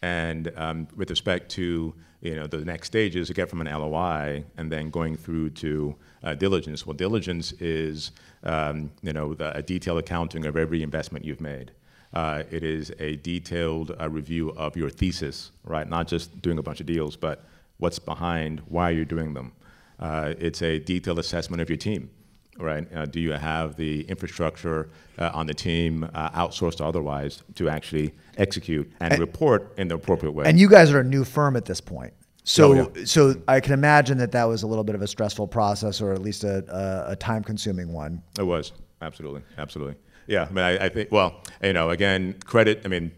And 0.00 0.52
um, 0.56 0.86
with 0.94 1.10
respect 1.10 1.50
to 1.52 1.92
you 2.20 2.34
know 2.36 2.46
the 2.46 2.58
next 2.58 2.86
stages, 2.86 3.28
to 3.28 3.34
get 3.34 3.50
from 3.50 3.60
an 3.60 3.66
LOI 3.66 4.44
and 4.56 4.70
then 4.70 4.90
going 4.90 5.16
through 5.16 5.50
to 5.50 5.96
uh, 6.22 6.34
diligence. 6.34 6.86
Well, 6.86 6.94
diligence 6.94 7.52
is 7.52 8.12
um, 8.44 8.90
you 9.02 9.12
know 9.12 9.34
the, 9.34 9.56
a 9.56 9.62
detailed 9.62 9.98
accounting 9.98 10.46
of 10.46 10.56
every 10.56 10.82
investment 10.82 11.24
you've 11.24 11.40
made. 11.40 11.72
Uh, 12.12 12.42
it 12.50 12.64
is 12.64 12.92
a 12.98 13.16
detailed 13.16 13.94
uh, 14.00 14.08
review 14.08 14.50
of 14.50 14.76
your 14.76 14.90
thesis, 14.90 15.52
right? 15.64 15.88
Not 15.88 16.08
just 16.08 16.42
doing 16.42 16.58
a 16.58 16.62
bunch 16.62 16.80
of 16.80 16.86
deals, 16.86 17.14
but 17.14 17.44
what's 17.78 17.98
behind 17.98 18.60
why 18.68 18.90
you're 18.90 19.04
doing 19.04 19.34
them. 19.34 19.52
Uh, 19.98 20.34
it's 20.38 20.62
a 20.62 20.78
detailed 20.80 21.18
assessment 21.18 21.60
of 21.60 21.68
your 21.68 21.76
team, 21.76 22.10
right? 22.58 22.86
Uh, 22.94 23.06
do 23.06 23.20
you 23.20 23.32
have 23.32 23.76
the 23.76 24.02
infrastructure 24.02 24.88
uh, 25.18 25.30
on 25.34 25.46
the 25.46 25.54
team, 25.54 26.08
uh, 26.14 26.30
outsourced 26.30 26.80
or 26.80 26.84
otherwise, 26.84 27.42
to 27.54 27.68
actually 27.68 28.12
execute 28.38 28.90
and, 29.00 29.18
report 29.18 29.72
in 29.76 29.88
the 29.88 29.94
appropriate 29.94 30.32
way? 30.32 30.46
And 30.46 30.58
you 30.58 30.68
guys 30.68 30.90
are 30.90 31.00
a 31.00 31.04
new 31.04 31.24
firm 31.24 31.54
at 31.56 31.66
this 31.66 31.80
point. 31.80 32.14
So, 32.50 32.72
Oh, 32.72 32.92
yeah. 32.96 33.04
so 33.04 33.34
I 33.46 33.60
can 33.60 33.72
imagine 33.72 34.18
that 34.18 34.32
that 34.32 34.44
was 34.44 34.64
a 34.64 34.66
little 34.66 34.82
bit 34.82 34.96
of 34.96 35.02
a 35.02 35.06
stressful 35.06 35.46
process, 35.46 36.00
or 36.00 36.12
at 36.12 36.20
least 36.20 36.42
a, 36.42 36.64
a, 37.08 37.12
a 37.12 37.16
time-consuming 37.16 37.92
one. 37.92 38.22
It 38.40 38.42
was 38.42 38.72
absolutely, 39.00 39.42
absolutely. 39.56 39.94
Yeah, 40.26 40.48
I 40.50 40.52
mean, 40.52 40.64
I, 40.64 40.86
I 40.86 40.88
think. 40.88 41.12
Well, 41.12 41.42
you 41.62 41.72
know, 41.72 41.90
again, 41.90 42.34
credit. 42.44 42.82
I 42.84 42.88
mean, 42.88 43.12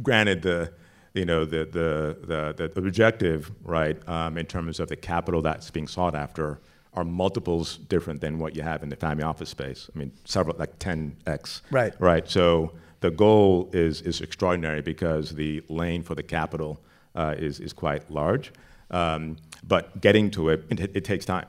granted, 0.00 0.42
the 0.42 0.72
you 1.14 1.24
know 1.24 1.44
the 1.44 1.64
the 1.64 2.54
the, 2.56 2.68
the 2.68 2.80
objective, 2.86 3.50
right, 3.64 3.96
um, 4.08 4.38
in 4.38 4.46
terms 4.46 4.78
of 4.78 4.88
the 4.88 4.96
capital 4.96 5.42
that's 5.42 5.70
being 5.72 5.88
sought 5.88 6.14
after, 6.14 6.60
are 6.94 7.04
multiples 7.04 7.78
different 7.88 8.20
than 8.20 8.38
what 8.38 8.54
you 8.54 8.62
have 8.62 8.84
in 8.84 8.88
the 8.90 8.96
family 8.96 9.24
office 9.24 9.50
space. 9.50 9.90
I 9.94 9.98
mean, 9.98 10.12
several 10.24 10.56
like 10.56 10.78
10x. 10.78 11.62
Right. 11.72 11.94
Right. 11.98 12.28
So 12.28 12.72
the 13.00 13.10
goal 13.10 13.70
is 13.72 14.02
is 14.02 14.20
extraordinary 14.20 14.82
because 14.82 15.30
the 15.30 15.62
lane 15.68 16.02
for 16.04 16.14
the 16.14 16.22
capital 16.22 16.80
uh, 17.16 17.34
is 17.36 17.58
is 17.60 17.72
quite 17.72 18.08
large, 18.10 18.52
um, 18.90 19.36
but 19.66 20.00
getting 20.00 20.30
to 20.32 20.48
it, 20.50 20.64
it, 20.70 20.96
it 20.96 21.04
takes 21.04 21.24
time. 21.24 21.46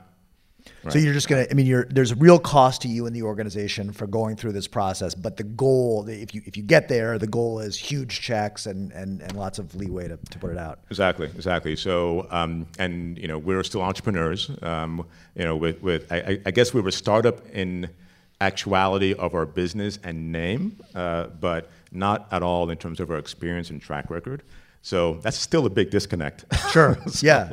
So 0.90 0.98
you're 0.98 1.12
just 1.14 1.28
gonna. 1.28 1.46
I 1.50 1.54
mean, 1.54 1.66
you're, 1.66 1.84
there's 1.90 2.10
a 2.12 2.16
real 2.16 2.38
cost 2.38 2.82
to 2.82 2.88
you 2.88 3.06
and 3.06 3.14
the 3.14 3.22
organization 3.22 3.92
for 3.92 4.06
going 4.06 4.36
through 4.36 4.52
this 4.52 4.66
process, 4.66 5.14
but 5.14 5.36
the 5.36 5.42
goal, 5.42 6.06
if 6.08 6.34
you 6.34 6.42
if 6.46 6.56
you 6.56 6.62
get 6.62 6.88
there, 6.88 7.18
the 7.18 7.26
goal 7.26 7.60
is 7.60 7.76
huge 7.76 8.20
checks 8.20 8.66
and 8.66 8.90
and, 8.92 9.20
and 9.20 9.36
lots 9.36 9.58
of 9.58 9.74
leeway 9.74 10.08
to, 10.08 10.16
to 10.16 10.38
put 10.38 10.50
it 10.50 10.58
out. 10.58 10.80
Exactly, 10.90 11.26
exactly. 11.26 11.76
So, 11.76 12.26
um, 12.30 12.66
and 12.78 13.18
you 13.18 13.26
know, 13.28 13.38
we're 13.38 13.62
still 13.64 13.82
entrepreneurs. 13.82 14.50
Um, 14.62 15.06
you 15.34 15.44
know, 15.44 15.56
with 15.56 15.82
with 15.82 16.10
I, 16.12 16.16
I- 16.16 16.40
I 16.46 16.50
guess 16.50 16.72
we 16.72 16.80
were 16.80 16.88
a 16.88 16.92
startup 16.92 17.46
in 17.50 17.88
actuality 18.40 19.14
of 19.14 19.34
our 19.34 19.46
business 19.46 19.98
and 20.02 20.32
name, 20.32 20.80
uh, 20.94 21.26
but 21.26 21.70
not 21.92 22.26
at 22.32 22.42
all 22.42 22.70
in 22.70 22.78
terms 22.78 23.00
of 23.00 23.10
our 23.10 23.18
experience 23.18 23.68
and 23.70 23.82
track 23.82 24.08
record. 24.10 24.42
So 24.82 25.14
that's 25.22 25.36
still 25.36 25.66
a 25.66 25.70
big 25.70 25.90
disconnect. 25.90 26.44
Sure, 26.70 26.98
yeah. 27.20 27.50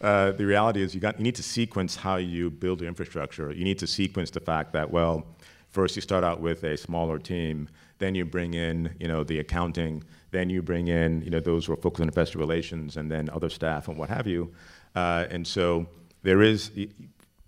Uh, 0.00 0.32
the 0.32 0.46
reality 0.46 0.82
is 0.82 0.94
you 0.94 1.00
got 1.00 1.18
you 1.18 1.24
need 1.24 1.34
to 1.34 1.42
sequence 1.42 1.96
how 1.96 2.16
you 2.16 2.50
build 2.50 2.80
your 2.80 2.88
infrastructure. 2.88 3.52
You 3.52 3.64
need 3.64 3.78
to 3.80 3.86
sequence 3.86 4.30
the 4.30 4.40
fact 4.40 4.72
that 4.72 4.90
well, 4.90 5.26
first 5.68 5.94
you 5.96 6.02
start 6.02 6.24
out 6.24 6.40
with 6.40 6.64
a 6.64 6.76
smaller 6.76 7.18
team, 7.18 7.68
then 7.98 8.14
you 8.14 8.24
bring 8.24 8.54
in 8.54 8.94
you 8.98 9.08
know 9.08 9.24
the 9.24 9.38
accounting, 9.40 10.02
then 10.30 10.48
you 10.48 10.62
bring 10.62 10.88
in 10.88 11.20
you 11.22 11.30
know 11.30 11.40
those 11.40 11.66
who 11.66 11.74
are 11.74 11.76
focused 11.76 12.00
on 12.00 12.08
investor 12.08 12.38
relations, 12.38 12.96
and 12.96 13.10
then 13.10 13.28
other 13.30 13.50
staff 13.50 13.88
and 13.88 13.98
what 13.98 14.08
have 14.08 14.26
you. 14.26 14.50
Uh, 14.96 15.26
and 15.30 15.46
so 15.46 15.86
there 16.22 16.42
is 16.42 16.70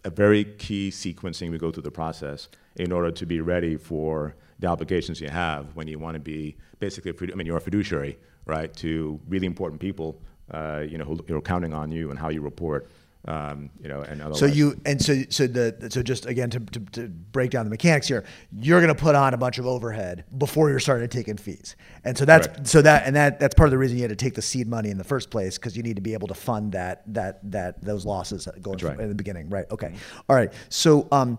a 0.05 0.11
very 0.11 0.45
key 0.45 0.91
sequencing 0.91 1.51
we 1.51 1.59
go 1.59 1.71
through 1.71 1.83
the 1.83 1.91
process 1.91 2.49
in 2.77 2.93
order 2.93 3.11
to 3.11 3.27
be 3.27 3.41
ready 3.41 3.77
for 3.77 4.35
the 4.59 4.67
obligations 4.67 5.21
you 5.21 5.29
have 5.29 5.75
when 5.75 5.89
you 5.89 5.99
want 5.99 6.15
to 6.15 6.21
be 6.21 6.57
basically, 6.79 7.13
I 7.33 7.35
mean, 7.35 7.47
you're 7.47 7.57
a 7.57 7.61
fiduciary, 7.61 8.19
right, 8.47 8.75
to 8.77 9.21
really 9.29 9.47
important 9.47 9.81
people, 9.81 10.21
uh, 10.51 10.85
you 10.87 10.99
know, 10.99 11.05
who 11.05 11.37
are 11.37 11.41
counting 11.41 11.73
on 11.73 11.91
you 11.91 12.11
and 12.11 12.19
how 12.19 12.29
you 12.29 12.41
report. 12.41 12.89
Um, 13.25 13.71
you 13.81 13.89
know, 13.89 14.03
and 14.03 14.37
so 14.37 14.47
you 14.47 14.77
and 14.85 15.01
so 15.01 15.23
so 15.31 15.47
the 15.47 15.89
so 15.91 16.03
just 16.03 16.27
again 16.27 16.51
to, 16.51 16.59
to, 16.59 16.81
to 16.81 17.09
break 17.09 17.53
down 17.53 17.65
the 17.65 17.71
mechanics 17.71 18.09
here, 18.09 18.25
you're 18.51 18.81
going 18.81 18.93
to 18.93 19.01
put 19.01 19.15
on 19.15 19.33
a 19.33 19.37
bunch 19.37 19.59
of 19.59 19.67
overhead 19.67 20.25
before 20.39 20.71
you're 20.71 20.81
starting 20.81 21.09
to 21.09 21.17
take 21.17 21.29
in 21.29 21.37
fees, 21.37 21.77
and 22.03 22.19
so 22.19 22.25
that's 22.25 22.49
Correct. 22.49 22.67
so 22.67 22.83
that 22.83 23.07
and 23.07 23.15
that 23.15 23.39
that's 23.39 23.55
part 23.55 23.69
of 23.69 23.71
the 23.71 23.79
reason 23.79 23.97
you 23.97 24.03
had 24.03 24.09
to 24.09 24.17
take 24.17 24.35
the 24.35 24.43
seed 24.43 24.67
money 24.67 24.91
in 24.91 24.99
the 24.99 25.05
first 25.05 25.31
place 25.31 25.57
because 25.57 25.77
you 25.77 25.85
need 25.85 25.95
to 25.95 26.03
be 26.03 26.15
able 26.15 26.27
to 26.27 26.35
fund 26.35 26.73
that 26.73 27.05
that 27.15 27.39
that 27.53 27.81
those 27.81 28.05
losses 28.05 28.49
going 28.61 28.79
right. 28.79 28.99
in 28.99 29.09
the 29.09 29.15
beginning, 29.15 29.49
right? 29.51 29.67
Okay, 29.71 29.95
all 30.29 30.35
right. 30.35 30.53
So 30.69 31.07
um, 31.13 31.39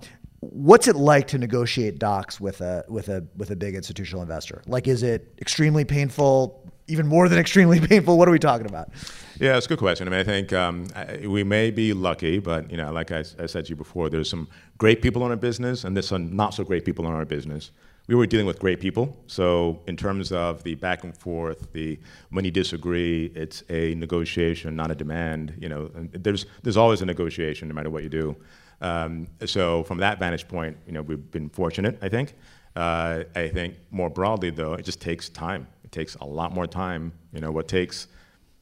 what's 0.52 0.88
it 0.88 0.96
like 0.96 1.28
to 1.28 1.38
negotiate 1.38 2.00
docs 2.00 2.40
with 2.40 2.62
a 2.62 2.84
with 2.88 3.10
a 3.10 3.26
with 3.36 3.52
a 3.52 3.56
big 3.56 3.76
institutional 3.76 4.22
investor? 4.22 4.62
Like, 4.68 4.88
is 4.88 5.04
it 5.04 5.34
extremely 5.40 5.86
painful? 5.86 6.73
Even 6.88 7.08
more 7.08 7.30
than 7.30 7.40
extremely 7.40 7.80
painful? 7.88 8.18
What 8.18 8.28
are 8.28 8.32
we 8.32 8.40
talking 8.40 8.66
about? 8.66 8.90
Yeah, 9.40 9.58
it's 9.58 9.66
a 9.66 9.70
good 9.70 9.80
question. 9.80 10.08
I 10.08 10.12
mean, 10.12 10.20
I 10.20 10.24
think 10.24 10.54
um, 10.54 10.88
we 11.26 11.44
may 11.44 11.72
be 11.72 11.94
lucky, 11.94 12.40
but 12.40 12.70
you 12.70 12.78
know, 12.78 12.92
like 12.92 13.12
I, 13.12 13.20
I, 13.40 13.46
said 13.46 13.66
to 13.66 13.70
you 13.70 13.76
before, 13.76 14.10
there's 14.10 14.30
some 14.30 14.48
great 14.78 15.02
people 15.02 15.26
in 15.26 15.32
our 15.32 15.38
business, 15.38 15.84
and 15.84 15.96
there's 15.96 16.08
some 16.08 16.36
not 16.36 16.54
so 16.54 16.64
great 16.64 16.86
people 16.86 17.08
in 17.08 17.14
our 17.14 17.26
business. 17.26 17.72
We 18.08 18.16
were 18.16 18.28
dealing 18.28 18.46
with 18.46 18.60
great 18.60 18.82
people, 18.82 19.18
so 19.28 19.82
in 19.88 19.96
terms 19.96 20.32
of 20.34 20.62
the 20.64 20.76
back 20.76 21.04
and 21.04 21.18
forth, 21.18 21.72
the 21.72 21.98
when 22.30 22.44
you 22.46 22.52
disagree, 22.52 23.32
it's 23.34 23.64
a 23.70 23.96
negotiation, 23.96 24.76
not 24.76 24.92
a 24.92 24.96
demand. 24.96 25.56
You 25.58 25.70
know, 25.70 25.90
there's 26.12 26.46
there's 26.64 26.78
always 26.78 27.02
a 27.02 27.06
negotiation, 27.06 27.70
no 27.70 27.74
matter 27.74 27.90
what 27.90 28.04
you 28.04 28.10
do. 28.10 28.36
Um, 28.82 29.28
so 29.46 29.84
from 29.84 30.00
that 30.00 30.20
vantage 30.20 30.48
point, 30.48 30.78
you 30.86 30.92
know, 30.92 31.02
we've 31.02 31.32
been 31.32 31.50
fortunate, 31.50 31.98
I 32.02 32.10
think. 32.10 32.36
Uh, 32.76 33.24
I 33.36 33.48
think 33.50 33.76
more 33.92 34.10
broadly, 34.10 34.50
though, 34.50 34.74
it 34.74 34.84
just 34.84 35.00
takes 35.00 35.30
time. 35.30 35.68
Takes 35.94 36.16
a 36.16 36.26
lot 36.26 36.52
more 36.54 36.68
time. 36.68 37.14
You 37.32 37.40
know, 37.40 37.52
what 37.52 37.70
takes 37.70 38.08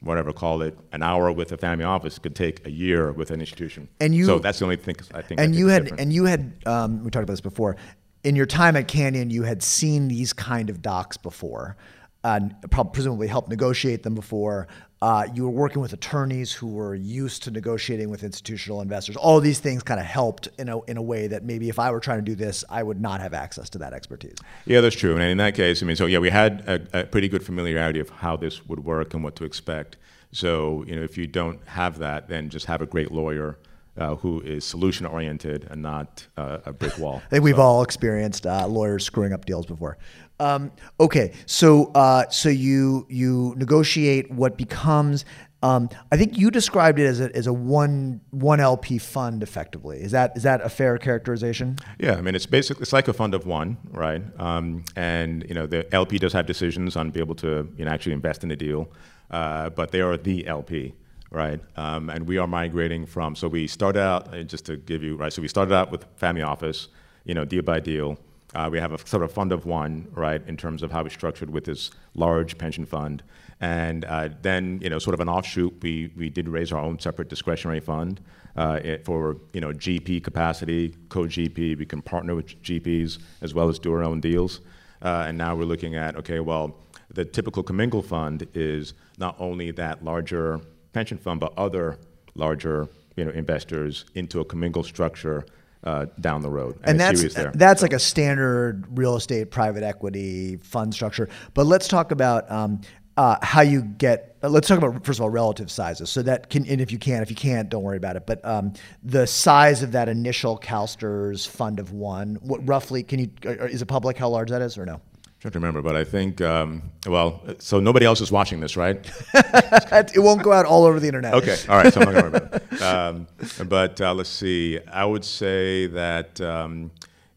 whatever 0.02 0.32
call 0.32 0.62
it 0.62 0.76
an 0.92 1.02
hour 1.02 1.30
with 1.30 1.52
a 1.52 1.56
family 1.56 1.84
office 1.84 2.18
could 2.18 2.34
take 2.34 2.66
a 2.66 2.70
year 2.70 3.12
with 3.12 3.30
an 3.30 3.40
institution. 3.40 3.88
And 4.00 4.14
you, 4.14 4.26
so 4.26 4.38
that's 4.38 4.58
the 4.58 4.64
only 4.64 4.76
thing 4.76 4.96
I 5.14 5.22
think. 5.22 5.40
And 5.40 5.54
you 5.54 5.68
had, 5.68 5.84
different. 5.84 6.00
and 6.00 6.12
you 6.12 6.24
had, 6.24 6.54
um, 6.66 7.04
we 7.04 7.10
talked 7.10 7.22
about 7.22 7.32
this 7.32 7.40
before. 7.40 7.76
In 8.24 8.36
your 8.36 8.46
time 8.46 8.76
at 8.76 8.88
Canyon, 8.88 9.30
you 9.30 9.44
had 9.44 9.62
seen 9.62 10.08
these 10.08 10.32
kind 10.32 10.70
of 10.70 10.82
docs 10.82 11.16
before 11.16 11.76
and 12.24 12.54
presumably 12.92 13.26
helped 13.26 13.48
negotiate 13.48 14.02
them 14.02 14.14
before. 14.14 14.68
Uh, 15.00 15.26
you 15.34 15.42
were 15.42 15.50
working 15.50 15.82
with 15.82 15.92
attorneys 15.92 16.52
who 16.52 16.68
were 16.68 16.94
used 16.94 17.42
to 17.42 17.50
negotiating 17.50 18.08
with 18.08 18.22
institutional 18.22 18.80
investors. 18.80 19.16
All 19.16 19.40
these 19.40 19.58
things 19.58 19.82
kind 19.82 19.98
of 19.98 20.06
helped 20.06 20.48
in 20.58 20.68
a, 20.68 20.80
in 20.82 20.96
a 20.96 21.02
way 21.02 21.26
that 21.26 21.42
maybe 21.42 21.68
if 21.68 21.80
I 21.80 21.90
were 21.90 21.98
trying 21.98 22.18
to 22.18 22.24
do 22.24 22.36
this, 22.36 22.64
I 22.70 22.84
would 22.84 23.00
not 23.00 23.20
have 23.20 23.34
access 23.34 23.68
to 23.70 23.78
that 23.78 23.92
expertise. 23.92 24.36
Yeah, 24.64 24.80
that's 24.80 24.94
true. 24.94 25.14
And 25.14 25.22
in 25.22 25.38
that 25.38 25.56
case, 25.56 25.82
I 25.82 25.86
mean, 25.86 25.96
so 25.96 26.06
yeah, 26.06 26.20
we 26.20 26.30
had 26.30 26.60
a, 26.68 27.00
a 27.00 27.04
pretty 27.04 27.28
good 27.28 27.44
familiarity 27.44 27.98
of 27.98 28.10
how 28.10 28.36
this 28.36 28.64
would 28.68 28.84
work 28.84 29.12
and 29.12 29.24
what 29.24 29.34
to 29.36 29.44
expect. 29.44 29.96
So, 30.30 30.84
you 30.86 30.94
know, 30.94 31.02
if 31.02 31.18
you 31.18 31.26
don't 31.26 31.58
have 31.66 31.98
that, 31.98 32.28
then 32.28 32.48
just 32.48 32.66
have 32.66 32.80
a 32.80 32.86
great 32.86 33.10
lawyer 33.10 33.58
uh, 33.96 34.16
who 34.16 34.40
is 34.40 34.64
solution 34.64 35.06
oriented 35.06 35.66
and 35.70 35.82
not 35.82 36.26
uh, 36.36 36.58
a 36.64 36.72
brick 36.72 36.96
wall. 36.98 37.22
I 37.26 37.28
think 37.28 37.44
we've 37.44 37.56
so. 37.56 37.62
all 37.62 37.82
experienced 37.82 38.46
uh, 38.46 38.66
lawyers 38.66 39.04
screwing 39.04 39.32
up 39.32 39.44
deals 39.44 39.66
before. 39.66 39.98
Um, 40.40 40.72
okay, 40.98 41.32
so 41.46 41.92
uh, 41.94 42.28
so 42.30 42.48
you 42.48 43.06
you 43.08 43.54
negotiate 43.56 44.30
what 44.30 44.56
becomes. 44.56 45.24
Um, 45.64 45.88
I 46.10 46.16
think 46.16 46.36
you 46.36 46.50
described 46.50 46.98
it 46.98 47.06
as 47.06 47.20
a, 47.20 47.34
as 47.36 47.46
a 47.46 47.52
one 47.52 48.20
one 48.30 48.58
LP 48.58 48.98
fund 48.98 49.44
effectively. 49.44 50.00
Is 50.00 50.10
that 50.10 50.36
is 50.36 50.42
that 50.42 50.60
a 50.62 50.68
fair 50.68 50.98
characterization? 50.98 51.76
Yeah, 52.00 52.14
I 52.14 52.22
mean 52.22 52.34
it's 52.34 52.46
basically 52.46 52.82
it's 52.82 52.92
like 52.92 53.06
a 53.06 53.12
fund 53.12 53.34
of 53.34 53.46
one, 53.46 53.76
right? 53.90 54.22
Um, 54.40 54.84
and 54.96 55.44
you 55.48 55.54
know 55.54 55.66
the 55.66 55.92
LP 55.94 56.18
does 56.18 56.32
have 56.32 56.46
decisions 56.46 56.96
on 56.96 57.10
be 57.10 57.20
able 57.20 57.36
to 57.36 57.72
you 57.76 57.84
know 57.84 57.90
actually 57.92 58.12
invest 58.12 58.42
in 58.42 58.48
the 58.48 58.56
deal, 58.56 58.90
uh, 59.30 59.70
but 59.70 59.92
they 59.92 60.00
are 60.00 60.16
the 60.16 60.46
LP 60.48 60.94
right? 61.32 61.60
Um, 61.76 62.10
and 62.10 62.26
we 62.26 62.38
are 62.38 62.46
migrating 62.46 63.06
from, 63.06 63.34
so 63.34 63.48
we 63.48 63.66
started 63.66 64.00
out, 64.00 64.32
just 64.46 64.66
to 64.66 64.76
give 64.76 65.02
you, 65.02 65.16
right, 65.16 65.32
so 65.32 65.42
we 65.42 65.48
started 65.48 65.74
out 65.74 65.90
with 65.90 66.04
family 66.16 66.42
office, 66.42 66.88
you 67.24 67.34
know, 67.34 67.44
deal 67.44 67.62
by 67.62 67.80
deal. 67.80 68.18
Uh, 68.54 68.68
we 68.70 68.78
have 68.78 68.92
a 68.92 68.98
sort 69.06 69.22
of 69.22 69.32
fund 69.32 69.50
of 69.50 69.64
one, 69.64 70.06
right, 70.12 70.46
in 70.46 70.58
terms 70.58 70.82
of 70.82 70.92
how 70.92 71.02
we 71.02 71.08
structured 71.08 71.48
with 71.48 71.64
this 71.64 71.90
large 72.14 72.58
pension 72.58 72.84
fund. 72.84 73.22
And 73.60 74.04
uh, 74.04 74.28
then, 74.42 74.78
you 74.82 74.90
know, 74.90 74.98
sort 74.98 75.14
of 75.14 75.20
an 75.20 75.28
offshoot, 75.28 75.82
we, 75.82 76.12
we 76.16 76.28
did 76.28 76.48
raise 76.48 76.70
our 76.70 76.80
own 76.80 76.98
separate 76.98 77.28
discretionary 77.28 77.80
fund 77.80 78.20
uh, 78.56 78.80
for, 79.04 79.38
you 79.54 79.62
know, 79.62 79.72
GP 79.72 80.22
capacity, 80.22 80.94
co-GP. 81.08 81.78
We 81.78 81.86
can 81.86 82.02
partner 82.02 82.34
with 82.34 82.62
GPs 82.62 83.18
as 83.40 83.54
well 83.54 83.70
as 83.70 83.78
do 83.78 83.92
our 83.92 84.02
own 84.02 84.20
deals. 84.20 84.60
Uh, 85.00 85.24
and 85.28 85.38
now 85.38 85.54
we're 85.56 85.64
looking 85.64 85.96
at, 85.96 86.16
okay, 86.16 86.40
well, 86.40 86.76
the 87.08 87.24
typical 87.24 87.62
commingle 87.62 88.02
fund 88.02 88.46
is 88.52 88.92
not 89.16 89.36
only 89.38 89.70
that 89.70 90.04
larger 90.04 90.60
pension 90.92 91.18
fund, 91.18 91.40
but 91.40 91.52
other 91.56 91.98
larger, 92.34 92.88
you 93.16 93.24
know, 93.24 93.30
investors 93.30 94.04
into 94.14 94.40
a 94.40 94.44
commingled 94.44 94.86
structure 94.86 95.44
uh, 95.84 96.06
down 96.20 96.42
the 96.42 96.50
road. 96.50 96.76
And, 96.82 96.90
and 96.90 97.00
that's 97.00 97.34
that's 97.54 97.80
so. 97.80 97.84
like 97.84 97.92
a 97.92 97.98
standard 97.98 98.86
real 98.96 99.16
estate 99.16 99.50
private 99.50 99.82
equity 99.82 100.56
fund 100.56 100.94
structure. 100.94 101.28
But 101.54 101.66
let's 101.66 101.88
talk 101.88 102.12
about 102.12 102.50
um, 102.50 102.80
uh, 103.16 103.36
how 103.42 103.62
you 103.62 103.82
get. 103.82 104.36
Uh, 104.42 104.48
let's 104.48 104.68
talk 104.68 104.78
about 104.78 105.04
first 105.04 105.18
of 105.18 105.24
all 105.24 105.30
relative 105.30 105.70
sizes. 105.70 106.10
So 106.10 106.22
that 106.22 106.50
can, 106.50 106.66
and 106.66 106.80
if 106.80 106.92
you 106.92 106.98
can, 106.98 107.22
if 107.22 107.30
you 107.30 107.36
can't, 107.36 107.68
don't 107.68 107.82
worry 107.82 107.96
about 107.96 108.16
it. 108.16 108.26
But 108.26 108.44
um, 108.44 108.74
the 109.02 109.26
size 109.26 109.82
of 109.82 109.92
that 109.92 110.08
initial 110.08 110.58
CalSTRS 110.58 111.48
fund 111.48 111.80
of 111.80 111.92
one, 111.92 112.36
what 112.42 112.66
roughly 112.66 113.02
can 113.02 113.18
you? 113.18 113.30
Uh, 113.44 113.66
is 113.66 113.82
it 113.82 113.86
public 113.86 114.16
how 114.16 114.28
large 114.28 114.50
that 114.50 114.62
is 114.62 114.78
or 114.78 114.86
no? 114.86 115.00
Trying 115.42 115.50
to 115.50 115.58
remember, 115.58 115.82
but 115.82 115.96
I 115.96 116.04
think, 116.04 116.40
um, 116.40 116.82
well, 117.04 117.42
so 117.58 117.80
nobody 117.80 118.06
else 118.06 118.20
is 118.20 118.30
watching 118.30 118.60
this, 118.60 118.76
right? 118.76 118.96
it 119.34 120.22
won't 120.22 120.44
go 120.44 120.52
out 120.52 120.66
all 120.66 120.84
over 120.84 121.00
the 121.00 121.08
internet. 121.08 121.34
Okay, 121.34 121.56
all 121.68 121.78
right, 121.78 121.92
so 121.92 122.00
I'm 122.00 122.12
not 122.12 122.22
going 122.22 122.32
to 122.32 122.38
remember. 122.38 122.84
Um, 122.84 123.66
but 123.68 124.00
uh, 124.00 124.14
let's 124.14 124.28
see, 124.28 124.78
I 124.92 125.04
would 125.04 125.24
say 125.24 125.88
that 125.88 126.40
um, 126.40 126.92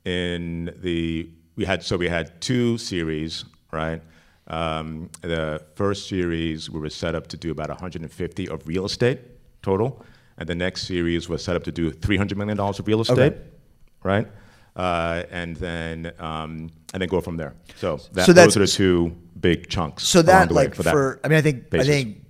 in 0.05 0.71
the, 0.81 1.27
we 1.55 1.65
had, 1.65 1.81
so 1.81 1.97
we 1.97 2.07
had 2.07 2.39
two 2.41 2.77
series, 2.77 3.43
right? 3.73 4.03
Um, 4.47 5.09
the 5.21 5.63
first 5.73 6.07
series, 6.07 6.69
we 6.69 6.79
were 6.79 6.91
set 6.91 7.15
up 7.15 7.25
to 7.27 7.37
do 7.37 7.49
about 7.49 7.69
150 7.69 8.49
of 8.49 8.67
real 8.67 8.85
estate 8.85 9.19
total, 9.63 10.05
and 10.37 10.47
the 10.47 10.53
next 10.53 10.85
series 10.85 11.27
was 11.27 11.43
set 11.43 11.55
up 11.55 11.63
to 11.63 11.71
do 11.71 11.91
$300 11.91 12.37
million 12.37 12.59
of 12.59 12.87
real 12.87 13.01
estate, 13.01 13.33
okay. 13.33 13.41
right? 14.03 14.27
Uh, 14.75 15.23
and 15.31 15.55
then 15.55 16.11
um, 16.19 16.69
and 16.95 17.01
then 17.01 17.09
go 17.09 17.19
from 17.19 17.35
there. 17.35 17.53
So, 17.75 17.99
that, 18.13 18.25
so 18.25 18.31
those 18.31 18.55
are 18.55 18.61
the 18.61 18.67
two 18.67 19.13
big 19.37 19.67
chunks. 19.67 20.07
So 20.07 20.21
that 20.21 20.49
like 20.49 20.75
for, 20.75 20.83
that 20.83 20.91
for 20.91 21.19
I 21.25 21.27
mean 21.27 21.37
I 21.37 21.41
think 21.41 21.69
basis. 21.69 21.87
I 21.87 21.91
think 21.91 22.21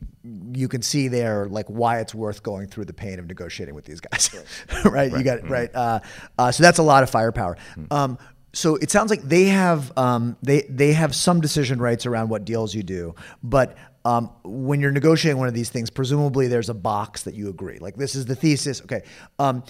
you 0.57 0.67
can 0.67 0.81
see 0.81 1.07
there 1.07 1.45
like 1.45 1.67
why 1.67 1.99
it's 1.99 2.15
worth 2.15 2.41
going 2.41 2.67
through 2.67 2.85
the 2.85 2.93
pain 2.93 3.19
of 3.19 3.27
negotiating 3.27 3.75
with 3.75 3.85
these 3.85 3.99
guys, 3.99 4.31
right? 4.73 4.85
right? 4.91 5.11
You 5.11 5.23
got 5.23 5.39
mm-hmm. 5.39 5.51
right. 5.51 5.75
Uh, 5.75 5.99
uh, 6.39 6.51
so 6.51 6.63
that's 6.63 6.79
a 6.79 6.83
lot 6.83 7.03
of 7.03 7.11
firepower. 7.11 7.57
Mm-hmm. 7.77 7.93
Um, 7.93 8.17
so 8.53 8.75
it 8.77 8.89
sounds 8.89 9.11
like 9.11 9.21
they 9.21 9.45
have 9.45 9.95
um, 9.99 10.35
they 10.41 10.63
they 10.63 10.93
have 10.93 11.13
some 11.13 11.41
decision 11.41 11.77
rights 11.79 12.07
around 12.07 12.29
what 12.29 12.43
deals 12.43 12.73
you 12.73 12.81
do, 12.81 13.13
but 13.43 13.77
um, 14.03 14.31
when 14.43 14.81
you're 14.81 14.91
negotiating 14.91 15.37
one 15.37 15.47
of 15.47 15.53
these 15.53 15.69
things, 15.69 15.91
presumably 15.91 16.47
there's 16.47 16.69
a 16.69 16.73
box 16.73 17.23
that 17.23 17.35
you 17.35 17.49
agree. 17.49 17.77
Like 17.77 17.97
this 17.97 18.15
is 18.15 18.25
the 18.25 18.35
thesis. 18.35 18.81
Okay. 18.81 19.03
Um, 19.37 19.63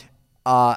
uh, 0.45 0.75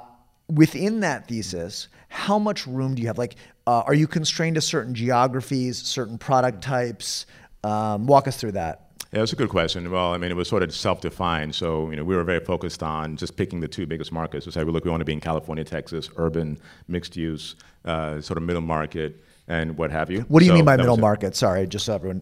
within 0.48 1.00
that 1.00 1.28
thesis, 1.28 1.88
how 2.08 2.38
much 2.38 2.66
room 2.66 2.94
do 2.94 3.02
you 3.02 3.08
have? 3.08 3.18
Like, 3.18 3.36
uh, 3.66 3.82
are 3.86 3.94
you 3.94 4.06
constrained 4.06 4.54
to 4.56 4.60
certain 4.60 4.94
geographies, 4.94 5.78
certain 5.82 6.18
product 6.18 6.62
types? 6.62 7.26
Um, 7.64 8.06
walk 8.06 8.26
us 8.26 8.36
through 8.38 8.52
that. 8.52 8.84
Yeah, 9.12 9.20
that's 9.20 9.32
a 9.32 9.36
good 9.36 9.48
question. 9.48 9.90
Well, 9.90 10.12
I 10.12 10.18
mean, 10.18 10.30
it 10.30 10.34
was 10.34 10.48
sort 10.48 10.62
of 10.62 10.74
self-defined. 10.74 11.54
So, 11.54 11.90
you 11.90 11.96
know, 11.96 12.04
we 12.04 12.14
were 12.14 12.24
very 12.24 12.44
focused 12.44 12.82
on 12.82 13.16
just 13.16 13.36
picking 13.36 13.60
the 13.60 13.68
two 13.68 13.86
biggest 13.86 14.12
markets. 14.12 14.44
We 14.44 14.52
said, 14.52 14.66
we 14.66 14.72
look, 14.72 14.84
we 14.84 14.90
want 14.90 15.00
to 15.00 15.06
be 15.06 15.14
in 15.14 15.20
California, 15.20 15.64
Texas, 15.64 16.10
urban, 16.16 16.58
mixed 16.88 17.16
use, 17.16 17.56
uh, 17.86 18.20
sort 18.20 18.36
of 18.36 18.42
middle 18.42 18.60
market, 18.60 19.24
and 19.48 19.78
what 19.78 19.90
have 19.90 20.10
you. 20.10 20.22
What 20.28 20.40
do 20.40 20.46
you 20.46 20.50
so 20.50 20.56
mean 20.56 20.66
by 20.66 20.76
middle 20.76 20.98
market? 20.98 21.36
Sorry, 21.36 21.66
just 21.66 21.86
so 21.86 21.94
everyone. 21.94 22.20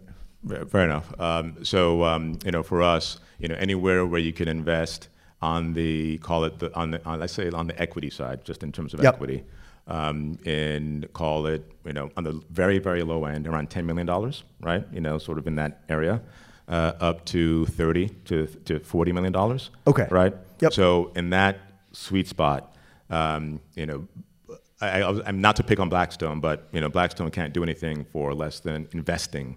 Fair 0.69 0.85
enough. 0.85 1.21
Um, 1.21 1.65
so, 1.65 2.05
um, 2.05 2.39
you 2.45 2.53
know, 2.53 2.63
for 2.63 2.83
us, 2.83 3.19
you 3.41 3.49
know, 3.49 3.57
anywhere 3.57 4.07
where 4.07 4.21
you 4.21 4.33
can 4.33 4.47
invest 4.47 5.09
on 5.43 5.75
the 5.75 6.19
call 6.19 6.45
it 6.45 6.59
the 6.59 6.75
on 6.75 6.91
the 6.93 7.05
on, 7.05 7.21
let's 7.21 7.33
say 7.33 7.49
on 7.51 7.67
the 7.67 7.81
equity 7.81 8.11
side, 8.11 8.45
just 8.45 8.63
in 8.63 8.73
terms 8.73 8.95
of 8.95 9.03
yep. 9.03 9.15
equity, 9.15 9.45
um, 9.87 10.39
and 10.47 11.13
call 11.13 11.47
it 11.47 11.71
you 11.85 11.93
know 11.93 12.11
on 12.17 12.25
the 12.25 12.41
very 12.51 12.79
very 12.79 13.03
low 13.03 13.25
end 13.25 13.47
around 13.47 13.71
ten 13.71 13.87
million 13.87 14.07
dollars, 14.07 14.45
right? 14.61 14.85
You 14.93 15.01
know, 15.01 15.19
sort 15.19 15.39
of 15.39 15.47
in 15.47 15.57
that 15.57 15.83
area, 15.89 16.23
uh, 16.69 16.93
up 17.01 17.25
to 17.27 17.67
thirty 17.67 18.09
to 18.27 18.47
to 18.65 18.79
forty 18.81 19.13
million 19.13 19.33
dollars. 19.33 19.71
Okay. 19.87 20.09
Right. 20.11 20.35
Yep. 20.61 20.73
So 20.73 21.13
in 21.15 21.31
that 21.31 21.59
sweet 21.93 22.29
spot, 22.29 22.75
um, 23.11 23.61
you 23.75 23.87
know. 23.87 24.07
I, 24.79 25.01
am 25.27 25.41
not 25.41 25.57
to 25.57 25.63
pick 25.63 25.81
on 25.81 25.89
Blackstone, 25.89 26.39
but 26.41 26.69
you 26.71 26.83
know 26.83 26.91
Blackstone 26.91 27.31
can't 27.31 27.55
do 27.55 27.63
anything 27.63 28.05
for 28.13 28.35
less 28.35 28.61
than 28.61 28.87
investing 28.93 29.57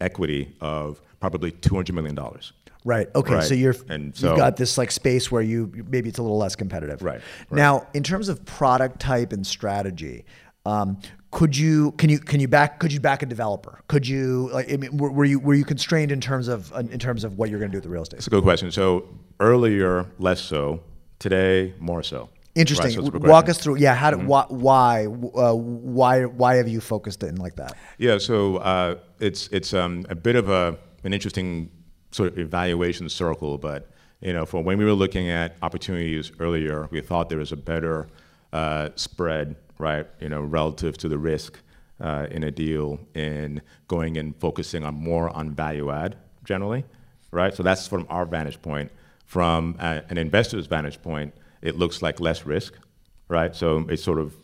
equity 0.00 0.54
of 0.60 1.02
probably 1.18 1.50
two 1.50 1.74
hundred 1.74 1.96
million 1.96 2.14
dollars. 2.14 2.52
Right. 2.84 3.08
Okay. 3.14 3.34
Right. 3.34 3.44
So 3.44 3.54
you're 3.54 3.74
And 3.88 4.16
so- 4.16 4.28
you've 4.28 4.36
got 4.38 4.56
this 4.56 4.78
like 4.78 4.90
space 4.90 5.30
where 5.30 5.42
you 5.42 5.70
maybe 5.88 6.08
it's 6.08 6.18
a 6.18 6.22
little 6.22 6.38
less 6.38 6.56
competitive. 6.56 7.02
Right, 7.02 7.20
right. 7.50 7.56
Now, 7.56 7.86
in 7.94 8.02
terms 8.02 8.28
of 8.28 8.44
product 8.44 9.00
type 9.00 9.32
and 9.32 9.46
strategy, 9.46 10.24
um, 10.64 10.98
could 11.30 11.56
you 11.56 11.92
can 11.92 12.10
you 12.10 12.18
can 12.18 12.40
you 12.40 12.48
back 12.48 12.80
could 12.80 12.92
you 12.92 13.00
back 13.00 13.22
a 13.22 13.26
developer? 13.26 13.80
Could 13.88 14.06
you 14.08 14.50
like 14.52 14.72
I 14.72 14.76
mean, 14.76 14.96
were, 14.96 15.10
were 15.10 15.24
you 15.24 15.38
were 15.38 15.54
you 15.54 15.64
constrained 15.64 16.10
in 16.10 16.20
terms 16.20 16.48
of 16.48 16.72
in 16.76 16.98
terms 16.98 17.22
of 17.24 17.38
what 17.38 17.50
you're 17.50 17.58
going 17.58 17.70
to 17.70 17.74
do 17.74 17.78
with 17.78 17.84
the 17.84 17.90
real 17.90 18.02
estate? 18.02 18.18
It's 18.18 18.26
a 18.26 18.30
good 18.30 18.42
question. 18.42 18.70
So 18.72 19.08
earlier, 19.38 20.06
less 20.18 20.40
so. 20.40 20.82
Today, 21.18 21.74
more 21.78 22.02
so. 22.02 22.20
Right, 22.20 22.30
Interesting. 22.54 22.90
so 22.92 23.10
Walk 23.12 23.50
us 23.50 23.58
through. 23.58 23.76
Yeah. 23.76 23.94
How? 23.94 24.10
Mm-hmm. 24.10 24.26
Why? 24.26 24.44
Why? 24.48 25.06
Uh, 25.06 25.54
why? 25.54 26.24
Why 26.24 26.56
have 26.56 26.66
you 26.66 26.80
focused 26.80 27.22
in 27.22 27.36
like 27.36 27.56
that? 27.56 27.76
Yeah, 27.98 28.16
so 28.18 28.56
uh, 28.56 28.96
it's 29.20 29.48
it's 29.48 29.74
um, 29.74 30.06
a 30.08 30.14
bit 30.14 30.34
of 30.34 30.48
a 30.48 30.78
an 31.04 31.12
interesting 31.12 31.70
sort 32.10 32.32
of 32.32 32.38
evaluation 32.38 33.08
circle, 33.08 33.58
but 33.58 33.90
you 34.20 34.32
know, 34.32 34.44
for 34.44 34.62
when 34.62 34.76
we 34.78 34.84
were 34.84 34.92
looking 34.92 35.30
at 35.30 35.56
opportunities 35.62 36.30
earlier, 36.40 36.88
we 36.90 37.00
thought 37.00 37.28
there 37.30 37.38
was 37.38 37.52
a 37.52 37.56
better 37.56 38.06
uh, 38.52 38.90
spread, 38.94 39.56
right? 39.78 40.06
You 40.20 40.28
know, 40.28 40.42
relative 40.42 40.98
to 40.98 41.08
the 41.08 41.16
risk 41.18 41.58
uh, 42.00 42.26
in 42.30 42.42
a 42.44 42.50
deal 42.50 43.00
in 43.14 43.62
going 43.88 44.18
and 44.18 44.36
focusing 44.36 44.84
on 44.84 44.94
more 44.94 45.30
on 45.30 45.52
value 45.54 45.90
add 45.90 46.16
generally, 46.44 46.84
right? 47.30 47.54
So 47.54 47.62
that's 47.62 47.86
from 47.86 48.06
our 48.10 48.26
vantage 48.26 48.60
point. 48.60 48.90
From 49.24 49.76
uh, 49.78 50.00
an 50.10 50.18
investor's 50.18 50.66
vantage 50.66 51.00
point, 51.00 51.32
it 51.62 51.78
looks 51.78 52.02
like 52.02 52.20
less 52.20 52.44
risk, 52.44 52.74
right? 53.28 53.54
So 53.54 53.86
it's 53.88 54.02
sort 54.02 54.18
of 54.18 54.34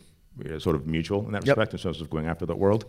you 0.42 0.50
know, 0.50 0.58
sort 0.58 0.76
of 0.76 0.86
mutual 0.86 1.26
in 1.26 1.32
that 1.32 1.44
Yep. 1.46 1.56
respect 1.56 1.72
in 1.74 1.80
terms 1.80 2.00
of 2.00 2.08
going 2.08 2.26
after 2.26 2.46
the 2.46 2.54
world. 2.56 2.84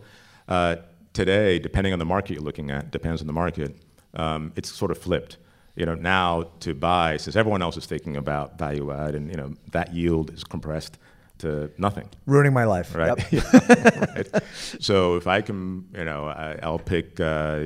Uh, 0.46 0.76
today, 1.12 1.58
depending 1.58 1.92
on 1.92 1.98
the 1.98 2.04
market 2.04 2.34
you're 2.34 2.42
looking 2.42 2.70
at, 2.70 2.90
depends 2.90 3.20
on 3.20 3.26
the 3.26 3.32
market. 3.32 3.76
Um, 4.18 4.52
it's 4.56 4.70
sort 4.70 4.90
of 4.90 4.98
flipped. 4.98 5.38
You 5.76 5.86
know, 5.86 5.94
now 5.94 6.50
to 6.60 6.74
buy, 6.74 7.18
since 7.18 7.36
everyone 7.36 7.62
else 7.62 7.76
is 7.76 7.86
thinking 7.86 8.16
about 8.16 8.58
value 8.58 8.90
add, 8.92 9.14
and 9.14 9.30
you 9.30 9.36
know 9.36 9.54
that 9.72 9.94
yield 9.94 10.32
is 10.34 10.42
compressed 10.44 10.98
to 11.38 11.70
nothing, 11.78 12.08
Ruining 12.26 12.52
my 12.52 12.64
life. 12.64 12.94
right? 12.94 13.16
Yep. 13.32 13.52
right? 14.16 14.42
So 14.80 15.14
if 15.14 15.26
I 15.26 15.40
can, 15.40 15.86
you 15.94 16.04
know, 16.04 16.26
I, 16.26 16.58
I'll 16.62 16.80
pick 16.80 17.20
uh, 17.20 17.60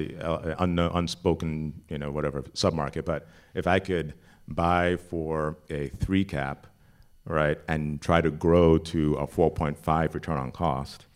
unknown, 0.59 0.91
unspoken, 0.95 1.73
you 1.89 1.97
know, 1.99 2.11
whatever 2.11 2.43
submarket. 2.43 3.07
But 3.07 3.27
if 3.55 3.67
I 3.67 3.79
could 3.79 4.13
buy 4.47 4.97
for 4.97 5.57
a 5.71 5.89
three 5.89 6.25
cap, 6.25 6.67
right, 7.25 7.59
and 7.69 8.01
try 8.03 8.21
to 8.21 8.31
grow 8.31 8.77
to 8.79 9.15
a 9.15 9.27
4.5 9.27 10.15
return 10.15 10.37
on 10.37 10.51
cost, 10.53 11.07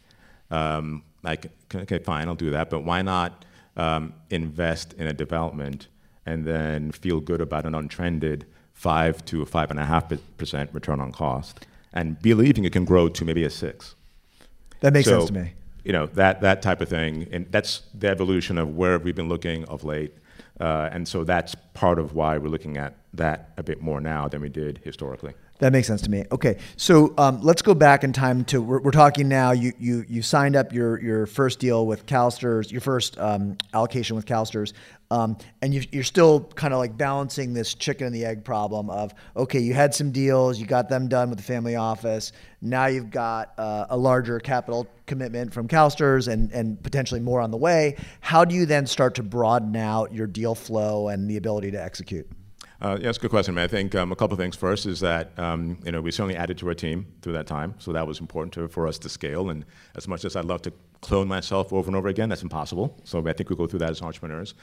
um, 0.51 1.03
like, 1.23 1.51
okay, 1.75 1.99
fine, 1.99 2.29
I'll 2.29 2.35
do 2.35 2.51
that. 2.53 2.71
But 2.71 2.85
why 2.85 3.03
not 3.03 3.45
um, 3.77 4.15
invest 4.31 4.93
in 4.95 5.07
a 5.07 5.13
development 5.13 5.89
and 6.25 6.45
then 6.45 6.91
feel 6.93 7.21
good 7.21 7.41
about 7.41 7.67
an 7.67 7.75
untrended 7.75 8.47
five 8.75 9.25
to 9.25 9.45
five 9.47 9.71
and 9.71 9.81
a 9.81 9.85
half 9.85 10.13
percent 10.37 10.71
return 10.73 11.01
on 11.01 11.13
cost, 11.13 11.67
and 11.93 12.21
believing 12.21 12.65
it 12.65 12.73
can 12.73 12.85
grow 12.85 13.09
to 13.09 13.25
maybe 13.25 13.45
a 13.45 13.51
six? 13.51 13.95
That 14.81 14.93
makes 14.93 15.09
So, 15.09 15.21
sense 15.21 15.29
to 15.29 15.35
me. 15.35 15.53
You 15.85 15.93
know 15.93 16.07
that 16.07 16.41
that 16.41 16.63
type 16.63 16.81
of 16.81 16.89
thing, 16.89 17.29
and 17.31 17.47
that's 17.51 17.83
the 17.95 18.09
evolution 18.09 18.59
of 18.59 18.77
where 18.77 18.99
we've 18.99 19.15
been 19.15 19.29
looking 19.29 19.65
of 19.67 19.85
late, 19.85 20.13
uh, 20.61 20.89
and 20.93 21.07
so 21.07 21.23
that's 21.25 21.55
part 21.75 21.99
of 21.99 22.13
why 22.13 22.39
we're 22.39 22.49
looking 22.49 22.77
at 22.77 22.97
that 23.15 23.51
a 23.57 23.63
bit 23.63 23.81
more 23.81 24.01
now 24.01 24.29
than 24.29 24.41
we 24.41 24.49
did 24.49 24.81
historically. 24.83 25.35
That 25.59 25.73
makes 25.73 25.87
sense 25.87 26.03
to 26.03 26.11
me. 26.11 26.25
Okay, 26.31 26.59
so 26.77 27.15
um, 27.17 27.41
let's 27.41 27.63
go 27.63 27.75
back 27.75 28.05
in 28.05 28.13
time 28.13 28.45
to 28.47 28.61
we're, 28.61 28.81
we're 28.81 28.91
talking 28.91 29.27
now. 29.27 29.53
You 29.53 29.73
you 29.79 30.05
you 30.07 30.21
signed 30.21 30.55
up 30.55 30.73
your 30.73 31.01
your 31.01 31.27
first 31.27 31.61
deal 31.61 31.87
with 31.87 32.05
CalSTRS, 32.05 32.71
your 32.71 32.83
first 32.83 33.19
um, 33.19 33.57
allocation 33.73 34.17
with 34.17 34.27
CalSTRS, 34.27 34.75
um, 35.11 35.39
and 35.63 35.73
you, 35.73 35.83
you're 35.93 36.05
still 36.05 36.41
kind 36.41 36.75
of 36.75 36.79
like 36.79 36.99
balancing 36.99 37.55
this 37.55 37.73
chicken 37.73 38.07
and 38.07 38.15
the 38.15 38.27
egg 38.27 38.45
problem 38.45 38.91
of 38.91 39.15
okay, 39.35 39.61
you 39.61 39.73
had 39.73 39.95
some 39.95 40.11
deals, 40.11 40.59
you 40.59 40.67
got 40.67 40.91
them 40.91 41.09
done 41.09 41.31
with 41.31 41.39
the 41.39 41.45
family 41.45 41.77
office. 41.77 42.33
Now 42.61 42.87
you've 42.87 43.11
got 43.11 43.55
uh, 43.57 43.87
a 43.89 43.97
larger 43.97 44.39
capital 44.41 44.87
commitment 45.07 45.55
from 45.55 45.69
CalSTRS 45.69 46.29
and 46.29 46.53
and 46.53 46.83
potentially 46.83 47.21
more 47.21 47.41
on 47.41 47.51
the 47.51 47.57
way. 47.57 47.97
How 48.21 48.45
do 48.45 48.55
you 48.55 48.67
then 48.67 48.87
start 48.87 49.15
to 49.15 49.23
broaden 49.23 49.75
out 49.75 50.13
your 50.13 50.27
deal 50.27 50.55
flow 50.55 51.09
and 51.09 51.31
the 51.31 51.39
ability 51.39 51.71
to 51.71 51.83
execute? 51.83 52.29
Uh, 52.81 52.97
yeah, 53.01 53.07
that's 53.07 53.19
a 53.19 53.21
good 53.21 53.31
question. 53.31 53.55
man. 53.55 53.65
I 53.65 53.69
think 53.69 53.95
um, 53.95 54.13
a 54.13 54.17
couple 54.17 54.35
of 54.35 54.39
things. 54.39 54.55
First 54.55 54.85
is 54.87 55.01
that 55.01 55.37
um, 55.39 55.79
you 55.85 55.93
know 55.93 56.01
we 56.03 56.11
certainly 56.11 56.37
added 56.37 56.59
to 56.59 56.69
our 56.69 56.75
team 56.75 57.07
through 57.23 57.33
that 57.35 57.47
time, 57.47 57.75
so 57.79 57.93
that 57.93 58.07
was 58.07 58.21
important 58.21 58.53
to, 58.55 58.69
for 58.69 58.87
us 58.87 58.99
to 58.99 59.09
scale. 59.09 59.49
And 59.51 59.65
as 59.95 60.07
much 60.07 60.25
as 60.25 60.37
I'd 60.37 60.45
love 60.45 60.61
to 60.63 60.73
clone 61.01 61.29
myself 61.29 61.73
over 61.73 61.87
and 61.89 61.97
over 61.97 62.09
again, 62.09 62.29
that's 62.29 62.43
impossible. 62.43 62.99
So 63.05 63.27
I 63.27 63.33
think 63.33 63.49
we 63.51 63.57
go 63.57 63.67
through 63.67 63.79
that 63.81 63.91
as 63.91 64.03
entrepreneurs. 64.03 64.55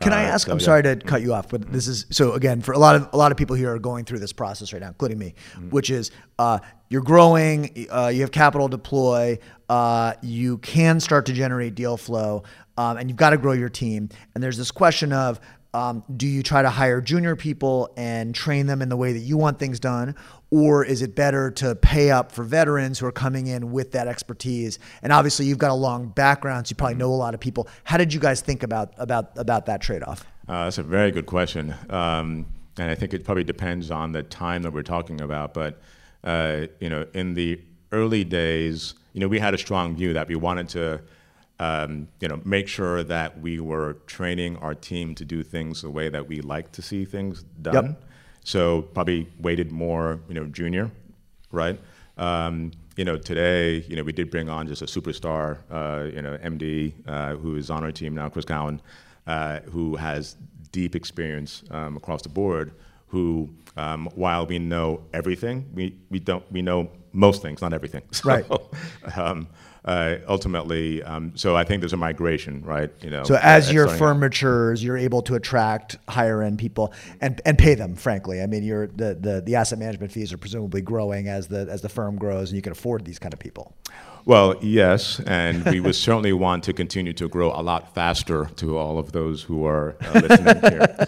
Can 0.00 0.12
I 0.12 0.24
Uh, 0.24 0.28
ask? 0.28 0.46
so, 0.46 0.52
I'm 0.52 0.58
yeah. 0.58 0.64
sorry 0.64 0.82
to 0.82 0.96
cut 0.96 1.20
you 1.22 1.32
off, 1.34 1.48
but 1.48 1.70
this 1.70 1.86
is 1.86 2.06
so 2.10 2.32
again 2.32 2.60
for 2.60 2.72
a 2.72 2.78
lot 2.78 2.96
of 2.96 3.08
a 3.12 3.16
lot 3.16 3.30
of 3.30 3.38
people 3.38 3.54
here 3.54 3.72
are 3.72 3.78
going 3.78 4.04
through 4.04 4.18
this 4.18 4.32
process 4.32 4.72
right 4.72 4.82
now, 4.82 4.88
including 4.88 5.18
me, 5.18 5.34
which 5.70 5.90
is 5.90 6.10
uh, 6.40 6.58
you're 6.88 7.02
growing, 7.02 7.86
uh, 7.92 8.08
you 8.08 8.20
have 8.22 8.32
capital 8.32 8.68
to 8.68 8.76
deploy, 8.76 9.38
uh, 9.68 10.14
you 10.22 10.58
can 10.58 10.98
start 10.98 11.24
to 11.26 11.32
generate 11.32 11.76
deal 11.76 11.96
flow, 11.96 12.42
um, 12.76 12.96
and 12.96 13.08
you've 13.08 13.16
got 13.16 13.30
to 13.30 13.36
grow 13.36 13.52
your 13.52 13.68
team. 13.68 14.08
And 14.34 14.42
there's 14.42 14.56
this 14.56 14.72
question 14.72 15.12
of 15.12 15.38
um, 15.72 16.02
do 16.16 16.26
you 16.26 16.42
try 16.42 16.62
to 16.62 16.70
hire 16.70 17.00
junior 17.00 17.36
people 17.36 17.92
and 17.96 18.34
train 18.34 18.66
them 18.66 18.82
in 18.82 18.88
the 18.88 18.96
way 18.96 19.12
that 19.12 19.20
you 19.20 19.36
want 19.36 19.58
things 19.58 19.78
done, 19.78 20.16
or 20.50 20.84
is 20.84 21.00
it 21.00 21.14
better 21.14 21.50
to 21.52 21.76
pay 21.76 22.10
up 22.10 22.32
for 22.32 22.42
veterans 22.42 22.98
who 22.98 23.06
are 23.06 23.12
coming 23.12 23.46
in 23.46 23.70
with 23.70 23.92
that 23.92 24.08
expertise? 24.08 24.78
And 25.02 25.12
obviously, 25.12 25.46
you've 25.46 25.58
got 25.58 25.70
a 25.70 25.74
long 25.74 26.08
background, 26.08 26.66
so 26.66 26.72
you 26.72 26.76
probably 26.76 26.96
know 26.96 27.10
a 27.10 27.14
lot 27.14 27.34
of 27.34 27.40
people. 27.40 27.68
How 27.84 27.96
did 27.96 28.12
you 28.12 28.20
guys 28.20 28.40
think 28.40 28.62
about 28.62 28.92
about 28.98 29.30
about 29.36 29.66
that 29.66 29.80
trade 29.80 30.02
off? 30.02 30.26
Uh, 30.48 30.64
that's 30.64 30.78
a 30.78 30.82
very 30.82 31.12
good 31.12 31.26
question, 31.26 31.74
um, 31.90 32.46
and 32.76 32.90
I 32.90 32.96
think 32.96 33.14
it 33.14 33.24
probably 33.24 33.44
depends 33.44 33.90
on 33.92 34.10
the 34.10 34.24
time 34.24 34.62
that 34.62 34.72
we're 34.72 34.82
talking 34.82 35.20
about. 35.20 35.54
But 35.54 35.80
uh, 36.24 36.66
you 36.80 36.90
know, 36.90 37.06
in 37.14 37.34
the 37.34 37.60
early 37.92 38.24
days, 38.24 38.94
you 39.12 39.20
know, 39.20 39.28
we 39.28 39.38
had 39.38 39.54
a 39.54 39.58
strong 39.58 39.94
view 39.94 40.12
that 40.14 40.28
we 40.28 40.34
wanted 40.34 40.68
to, 40.70 41.00
um, 41.60 42.08
you 42.20 42.26
know, 42.28 42.40
make 42.44 42.66
sure 42.68 43.02
that 43.04 43.38
we 43.38 43.60
were 43.60 43.98
training 44.06 44.56
our 44.56 44.74
team 44.74 45.14
to 45.14 45.26
do 45.26 45.42
things 45.42 45.82
the 45.82 45.90
way 45.90 46.08
that 46.08 46.26
we 46.26 46.40
like 46.40 46.72
to 46.72 46.80
see 46.82 47.04
things 47.04 47.44
done. 47.60 47.74
Yep. 47.74 48.04
So 48.44 48.82
probably 48.82 49.28
weighted 49.38 49.70
more, 49.70 50.20
you 50.26 50.34
know, 50.34 50.46
junior, 50.46 50.90
right? 51.52 51.78
Um, 52.16 52.72
you 52.96 53.04
know, 53.04 53.18
today, 53.18 53.84
you 53.88 53.94
know, 53.94 54.02
we 54.02 54.12
did 54.12 54.30
bring 54.30 54.48
on 54.48 54.66
just 54.68 54.80
a 54.80 54.86
superstar, 54.86 55.58
uh, 55.70 56.04
you 56.04 56.22
know, 56.22 56.38
MD 56.38 56.94
uh, 57.06 57.36
who 57.36 57.56
is 57.56 57.68
on 57.68 57.84
our 57.84 57.92
team 57.92 58.14
now, 58.14 58.30
Chris 58.30 58.46
Cowan, 58.46 58.80
uh, 59.26 59.60
who 59.60 59.96
has 59.96 60.36
deep 60.72 60.96
experience 60.96 61.62
um, 61.70 61.94
across 61.98 62.22
the 62.22 62.30
board. 62.30 62.72
Who, 63.08 63.50
um, 63.76 64.08
while 64.14 64.46
we 64.46 64.58
know 64.58 65.02
everything, 65.12 65.68
we, 65.74 65.96
we 66.10 66.20
don't 66.20 66.50
we 66.50 66.62
know 66.62 66.88
most 67.12 67.42
things, 67.42 67.60
not 67.60 67.74
everything. 67.74 68.02
So, 68.12 68.28
Right. 68.28 68.46
Uh, 69.84 70.16
ultimately, 70.28 71.02
um, 71.02 71.32
so 71.34 71.56
I 71.56 71.64
think 71.64 71.80
there's 71.80 71.92
a 71.92 71.98
migration, 71.98 72.62
right? 72.62 72.90
You 73.02 73.10
know. 73.10 73.24
So 73.24 73.36
as 73.36 73.70
uh, 73.70 73.72
your 73.72 73.88
firm 73.88 74.20
matures, 74.20 74.84
you're 74.84 74.98
able 74.98 75.22
to 75.22 75.34
attract 75.34 75.96
higher 76.08 76.42
end 76.42 76.58
people 76.58 76.92
and, 77.20 77.40
and 77.44 77.56
pay 77.58 77.74
them. 77.74 77.94
Frankly, 77.94 78.42
I 78.42 78.46
mean, 78.46 78.62
you're 78.62 78.88
the, 78.88 79.14
the 79.14 79.40
the 79.40 79.56
asset 79.56 79.78
management 79.78 80.12
fees 80.12 80.32
are 80.32 80.38
presumably 80.38 80.82
growing 80.82 81.28
as 81.28 81.48
the 81.48 81.66
as 81.70 81.80
the 81.80 81.88
firm 81.88 82.16
grows, 82.16 82.50
and 82.50 82.56
you 82.56 82.62
can 82.62 82.72
afford 82.72 83.04
these 83.04 83.18
kind 83.18 83.32
of 83.32 83.40
people. 83.40 83.74
Well, 84.26 84.56
yes, 84.60 85.18
and 85.20 85.64
we 85.64 85.80
would 85.80 85.94
certainly 86.06 86.34
want 86.34 86.64
to 86.64 86.72
continue 86.74 87.14
to 87.14 87.28
grow 87.28 87.50
a 87.50 87.62
lot 87.62 87.94
faster 87.94 88.50
to 88.56 88.76
all 88.76 88.98
of 88.98 89.12
those 89.12 89.42
who 89.42 89.64
are 89.64 89.96
uh, 90.02 90.20
listening 90.20 90.60
here. 90.70 91.06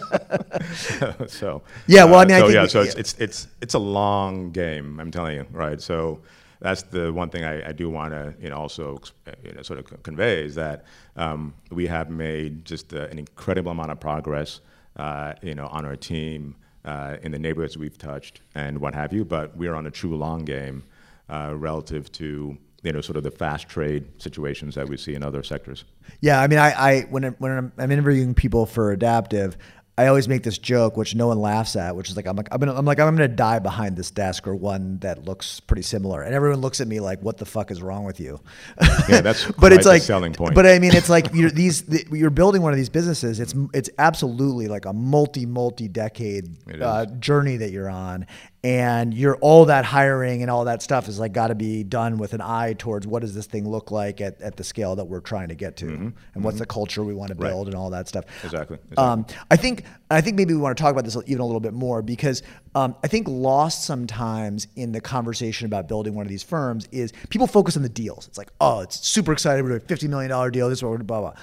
so 1.27 1.61
Yeah, 1.87 2.05
well, 2.05 2.19
I 2.19 2.25
mean, 2.25 2.35
I 2.35 2.39
so 2.39 2.45
think 2.47 2.55
yeah, 2.55 2.65
so 2.67 2.81
it's, 2.81 2.95
it's 2.95 3.13
it's 3.19 3.47
it's 3.61 3.73
a 3.75 3.79
long 3.79 4.51
game. 4.51 4.99
I'm 4.99 5.11
telling 5.11 5.35
you, 5.35 5.45
right? 5.51 5.79
So 5.79 6.21
that's 6.63 6.83
the 6.83 7.11
one 7.11 7.29
thing 7.29 7.43
I, 7.43 7.69
I 7.69 7.71
do 7.73 7.89
want 7.89 8.13
to 8.13 8.33
you 8.41 8.49
know 8.49 8.55
also 8.55 8.97
you 9.43 9.51
know, 9.51 9.61
sort 9.61 9.79
of 9.79 10.03
convey 10.03 10.45
is 10.45 10.55
that 10.55 10.85
um, 11.17 11.53
we 11.69 11.85
have 11.87 12.09
made 12.09 12.65
just 12.65 12.93
uh, 12.93 13.07
an 13.11 13.19
incredible 13.19 13.71
amount 13.71 13.91
of 13.91 13.99
progress, 13.99 14.61
uh, 14.95 15.33
you 15.41 15.53
know, 15.53 15.67
on 15.67 15.85
our 15.85 15.97
team 15.97 16.55
uh, 16.85 17.17
in 17.21 17.31
the 17.31 17.39
neighborhoods 17.39 17.77
we've 17.77 17.97
touched 17.97 18.41
and 18.55 18.79
what 18.79 18.95
have 18.95 19.11
you. 19.11 19.25
But 19.25 19.55
we're 19.57 19.75
on 19.75 19.85
a 19.87 19.91
true 19.91 20.15
long 20.15 20.45
game 20.45 20.83
uh, 21.29 21.53
relative 21.53 22.09
to 22.13 22.57
you 22.81 22.91
know 22.91 23.01
sort 23.01 23.17
of 23.17 23.23
the 23.23 23.31
fast 23.31 23.67
trade 23.67 24.21
situations 24.21 24.75
that 24.75 24.87
we 24.87 24.95
see 24.95 25.15
in 25.15 25.23
other 25.23 25.43
sectors. 25.43 25.83
Yeah, 26.21 26.39
I 26.39 26.47
mean, 26.47 26.59
I, 26.59 26.71
I 26.71 27.01
when 27.09 27.23
when 27.39 27.51
I'm, 27.51 27.71
I'm 27.77 27.91
interviewing 27.91 28.33
people 28.33 28.65
for 28.65 28.93
Adaptive, 28.93 29.57
I 29.95 30.07
always 30.07 30.27
make 30.27 30.41
this 30.41 30.57
joke, 30.57 30.97
which 30.97 31.13
no 31.13 31.27
one 31.27 31.39
laughs 31.39 31.75
at, 31.75 31.95
which 31.95 32.09
is 32.09 32.15
like 32.15 32.25
I'm 32.25 32.35
like 32.35 32.47
I'm 32.51 32.59
gonna 32.59 32.73
I'm 32.73 32.83
like 32.83 32.99
I'm 32.99 33.15
gonna 33.15 33.27
die 33.27 33.59
behind 33.59 33.95
this 33.95 34.09
desk 34.09 34.47
or 34.47 34.55
one 34.55 34.97
that 34.99 35.25
looks 35.25 35.59
pretty 35.59 35.83
similar, 35.83 36.23
and 36.23 36.33
everyone 36.33 36.61
looks 36.61 36.81
at 36.81 36.87
me 36.87 36.99
like, 36.99 37.21
"What 37.21 37.37
the 37.37 37.45
fuck 37.45 37.69
is 37.69 37.79
wrong 37.79 38.03
with 38.03 38.19
you?" 38.19 38.39
Yeah, 39.07 39.21
that's 39.21 39.45
but 39.47 39.55
quite 39.57 39.73
it's 39.73 39.85
like 39.85 40.01
selling 40.01 40.33
point. 40.33 40.55
But 40.55 40.65
I 40.65 40.79
mean, 40.79 40.95
it's 40.95 41.09
like 41.09 41.27
you're 41.33 41.51
these 41.51 41.83
the, 41.83 42.05
you're 42.11 42.31
building 42.31 42.63
one 42.63 42.73
of 42.73 42.77
these 42.77 42.89
businesses. 42.89 43.39
It's 43.39 43.53
it's 43.73 43.89
absolutely 43.99 44.67
like 44.67 44.85
a 44.85 44.93
multi 44.93 45.45
multi 45.45 45.87
decade 45.87 46.55
uh, 46.81 47.05
journey 47.05 47.57
that 47.57 47.69
you're 47.69 47.89
on, 47.89 48.25
and 48.65 49.13
you're 49.13 49.35
all 49.37 49.65
that 49.65 49.83
hiring 49.83 50.41
and 50.41 50.49
all 50.49 50.63
that 50.65 50.81
stuff 50.81 51.09
is 51.09 51.19
like 51.19 51.33
got 51.33 51.47
to 51.47 51.55
be 51.55 51.83
done 51.83 52.17
with 52.17 52.33
an 52.33 52.39
eye 52.41 52.73
towards 52.77 53.05
what 53.05 53.21
does 53.21 53.35
this 53.35 53.45
thing 53.45 53.67
look 53.67 53.91
like 53.91 54.21
at, 54.21 54.39
at 54.41 54.55
the 54.55 54.63
scale 54.63 54.95
that 54.95 55.03
we're 55.05 55.19
trying 55.19 55.49
to 55.49 55.55
get 55.55 55.75
to, 55.77 55.87
and 56.33 56.43
what's 56.43 56.59
the 56.59 56.65
culture 56.65 57.03
we 57.03 57.13
want 57.13 57.27
to 57.29 57.33
Mm-hmm. 57.33 57.43
Right. 57.43 57.49
build 57.49 57.67
and 57.67 57.75
all 57.75 57.89
that 57.89 58.07
stuff. 58.07 58.25
Exactly, 58.43 58.77
Um, 58.95 59.25
I 59.49 59.55
think 59.57 59.83
I 60.11 60.21
think 60.21 60.37
maybe 60.37 60.53
we 60.53 60.59
want 60.59 60.77
to 60.77 60.81
talk 60.81 60.91
about 60.91 61.03
this 61.03 61.17
even 61.25 61.41
a 61.41 61.45
little 61.45 61.59
bit 61.59 61.73
more 61.73 62.01
because 62.01 62.43
um, 62.75 62.95
I 63.03 63.07
think 63.07 63.27
lost 63.27 63.83
sometimes 63.85 64.67
in 64.75 64.91
the 64.91 65.01
conversation 65.01 65.65
about 65.65 65.87
building 65.87 66.13
one 66.13 66.25
of 66.25 66.29
these 66.29 66.43
firms 66.43 66.87
is 66.91 67.11
people 67.29 67.47
focus 67.47 67.75
on 67.75 67.81
the 67.83 67.89
deals. 67.89 68.27
It's 68.27 68.37
like, 68.37 68.49
oh, 68.61 68.81
it's 68.81 69.05
super 69.05 69.33
excited. 69.33 69.63
We're 69.63 69.69
doing 69.69 69.81
a 69.81 69.85
fifty 69.85 70.07
million 70.07 70.29
dollar 70.29 70.51
deal. 70.51 70.69
This 70.69 70.79
is 70.79 70.83
what 70.83 70.91
we're 70.91 70.97
blah 70.99 71.21
blah. 71.21 71.33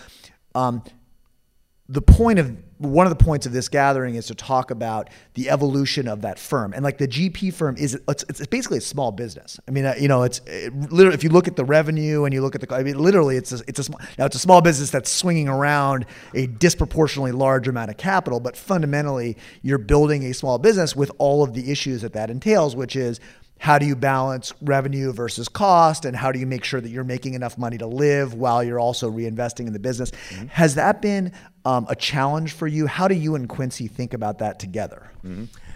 Um, 0.55 0.83
the 1.91 2.01
point 2.01 2.39
of 2.39 2.57
one 2.79 3.05
of 3.05 3.11
the 3.11 3.23
points 3.23 3.45
of 3.45 3.53
this 3.53 3.69
gathering 3.69 4.15
is 4.15 4.29
to 4.29 4.35
talk 4.35 4.71
about 4.71 5.11
the 5.35 5.51
evolution 5.51 6.09
of 6.09 6.23
that 6.23 6.39
firm 6.39 6.73
and 6.73 6.83
like 6.83 6.97
the 6.97 7.09
GP 7.09 7.53
firm 7.53 7.77
is 7.77 8.01
it's, 8.09 8.25
it's 8.29 8.47
basically 8.47 8.79
a 8.79 8.81
small 8.81 9.13
business. 9.13 9.61
I 9.69 9.73
mean, 9.73 9.85
uh, 9.85 9.95
you 9.99 10.09
know, 10.09 10.23
it's 10.23 10.41
it, 10.47 10.73
literally 10.91 11.15
if 11.15 11.25
you 11.25 11.31
look 11.31 11.49
at 11.49 11.57
the 11.57 11.65
revenue 11.65 12.25
and 12.25 12.33
you 12.33 12.41
look 12.43 12.55
at 12.55 12.61
the 12.61 12.75
I 12.75 12.85
mean, 12.85 12.97
literally 12.97 13.37
it's 13.37 13.53
a, 13.53 13.61
it's 13.67 13.81
a 13.81 13.85
small 13.85 14.01
now 14.19 14.25
it's 14.25 14.37
a 14.37 14.39
small 14.39 14.61
business 14.63 14.91
that's 14.91 15.11
swinging 15.11 15.49
around 15.49 16.07
a 16.33 16.47
disproportionately 16.47 17.33
large 17.33 17.67
amount 17.67 17.91
of 17.91 17.97
capital, 17.97 18.39
but 18.39 18.57
fundamentally 18.57 19.37
you're 19.63 19.77
building 19.77 20.25
a 20.25 20.33
small 20.33 20.59
business 20.59 20.95
with 20.95 21.11
all 21.19 21.43
of 21.43 21.55
the 21.55 21.73
issues 21.73 22.03
that 22.03 22.13
that 22.13 22.31
entails, 22.31 22.77
which 22.77 22.95
is 22.95 23.19
how 23.61 23.79
do 23.79 23.87
you 23.87 23.95
balance 23.95 24.53
revenue 24.63 25.13
versus 25.13 25.49
cost 25.49 26.05
and 26.05 26.17
how 26.17 26.33
do 26.33 26.39
you 26.39 26.47
make 26.47 26.65
sure 26.65 26.81
that 26.81 26.89
you're 26.89 27.05
making 27.05 27.35
enough 27.35 27.57
money 27.57 27.79
to 27.79 27.87
live 27.87 28.35
while 28.35 28.65
you're 28.65 28.81
also 28.81 29.11
reinvesting 29.11 29.67
in 29.67 29.73
the 29.73 29.79
business 29.79 30.11
has 30.49 30.75
that 30.75 31.01
been 31.01 31.33
um, 31.65 31.87
a 31.89 31.95
challenge 31.95 32.53
for 32.53 32.67
you 32.67 32.87
how 32.87 33.07
do 33.07 33.15
you 33.15 33.35
and 33.35 33.49
quincy 33.49 33.87
think 33.87 34.15
about 34.15 34.39
that 34.39 34.59
together 34.59 35.11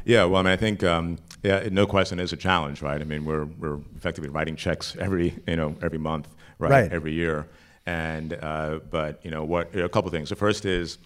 Yeah, 0.05 0.25
well, 0.25 0.37
I 0.37 0.43
mean, 0.43 0.53
I 0.53 0.57
think 0.57 0.85
um, 0.85 1.19
yeah, 1.43 1.67
no 1.71 1.87
question 1.87 2.21
is 2.21 2.33
a 2.33 2.37
challenge, 2.37 2.83
right? 2.83 3.01
I 3.01 3.05
mean, 3.05 3.25
we're 3.25 3.47
we're 3.47 3.81
effectively 3.97 4.29
writing 4.29 4.57
checks 4.57 4.97
every 4.99 5.35
you 5.47 5.57
know 5.57 5.77
every 5.83 5.99
month, 5.99 6.29
right? 6.59 6.71
Right. 6.71 6.93
Every 6.93 7.13
year, 7.15 7.47
and 7.87 8.35
uh, 8.35 8.81
but 8.91 9.25
you 9.25 9.31
know 9.31 9.45
what? 9.45 9.75
A 9.75 9.89
couple 9.89 10.11
things. 10.11 10.29
The 10.29 10.37
first 10.37 10.67
is 10.67 10.99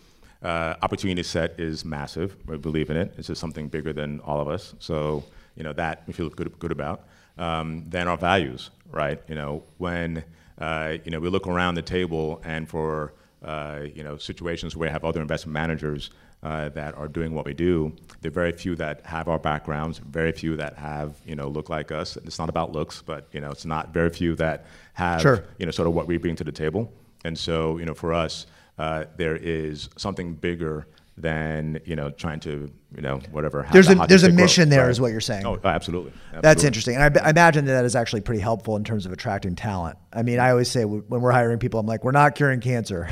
uh, 0.42 0.74
opportunity 0.82 1.22
set 1.22 1.58
is 1.60 1.84
massive. 1.84 2.36
We 2.46 2.56
believe 2.56 2.90
in 2.90 2.96
it. 2.96 3.14
It's 3.16 3.28
just 3.28 3.40
something 3.40 3.68
bigger 3.68 3.92
than 3.92 4.20
all 4.20 4.40
of 4.40 4.48
us. 4.48 4.74
So 4.80 5.24
you 5.58 5.64
know 5.64 5.74
that 5.74 6.04
we 6.06 6.12
feel 6.12 6.30
good 6.30 6.58
good 6.58 6.72
about. 6.72 6.98
Um, 7.36 7.84
then 7.88 8.08
our 8.08 8.16
values, 8.16 8.70
right? 8.90 9.20
You 9.28 9.34
know 9.34 9.62
when 9.78 10.24
uh, 10.58 10.96
you 11.04 11.10
know 11.10 11.20
we 11.20 11.28
look 11.28 11.46
around 11.46 11.74
the 11.74 11.82
table 11.82 12.40
and 12.44 12.68
for 12.68 13.12
uh, 13.44 13.80
you 13.94 14.02
know 14.04 14.16
situations 14.16 14.74
where 14.76 14.88
we 14.88 14.92
have 14.92 15.04
other 15.04 15.20
investment 15.20 15.52
managers 15.52 16.10
uh, 16.42 16.68
that 16.70 16.94
are 16.94 17.08
doing 17.08 17.34
what 17.34 17.44
we 17.44 17.52
do. 17.54 17.92
There 18.20 18.30
are 18.30 18.32
very 18.42 18.52
few 18.52 18.76
that 18.76 19.04
have 19.04 19.28
our 19.28 19.38
backgrounds. 19.38 19.98
Very 19.98 20.32
few 20.32 20.56
that 20.56 20.76
have 20.76 21.16
you 21.26 21.36
know 21.36 21.48
look 21.48 21.68
like 21.68 21.92
us. 21.92 22.16
It's 22.16 22.38
not 22.38 22.48
about 22.48 22.72
looks, 22.72 23.02
but 23.02 23.28
you 23.32 23.40
know 23.40 23.50
it's 23.50 23.64
not 23.66 23.92
very 23.92 24.10
few 24.10 24.34
that 24.36 24.66
have 24.94 25.20
Sure. 25.20 25.44
you 25.58 25.66
know 25.66 25.72
sort 25.72 25.88
of 25.88 25.94
what 25.94 26.06
we 26.06 26.16
bring 26.18 26.36
to 26.36 26.44
the 26.44 26.52
table. 26.52 26.92
And 27.24 27.36
so 27.36 27.78
you 27.78 27.84
know 27.84 27.94
for 27.94 28.12
us, 28.12 28.46
uh, 28.78 29.04
there 29.16 29.36
is 29.36 29.88
something 29.96 30.34
bigger 30.34 30.86
than 31.16 31.80
you 31.84 31.96
know 31.96 32.10
trying 32.10 32.40
to 32.40 32.70
you 32.94 33.02
know 33.02 33.20
whatever. 33.32 33.66
There's 33.70 33.90
a- 33.90 34.06
there's 34.08 34.22
a 34.24 34.32
mission 34.32 34.70
there 34.70 34.84
right? 34.84 34.90
is 34.90 34.98
what 35.00 35.12
you're 35.12 35.20
saying. 35.20 35.44
Oh, 35.44 35.60
absolutely. 35.62 36.12
That's 36.40 36.64
interesting. 36.64 36.96
And 36.96 37.18
I, 37.18 37.26
I 37.26 37.30
imagine 37.30 37.66
that 37.66 37.72
that 37.72 37.84
is 37.84 37.94
actually 37.94 38.22
pretty 38.22 38.40
helpful 38.40 38.76
in 38.76 38.84
terms 38.84 39.04
of 39.04 39.12
attracting 39.12 39.56
talent. 39.56 39.98
I 40.12 40.22
mean, 40.22 40.38
I 40.38 40.50
always 40.50 40.70
say 40.70 40.84
when 40.86 41.20
we're 41.20 41.32
hiring 41.32 41.58
people, 41.58 41.78
I'm 41.80 41.86
like, 41.86 42.02
we're 42.02 42.12
not 42.12 42.34
curing 42.34 42.60
cancer, 42.60 43.10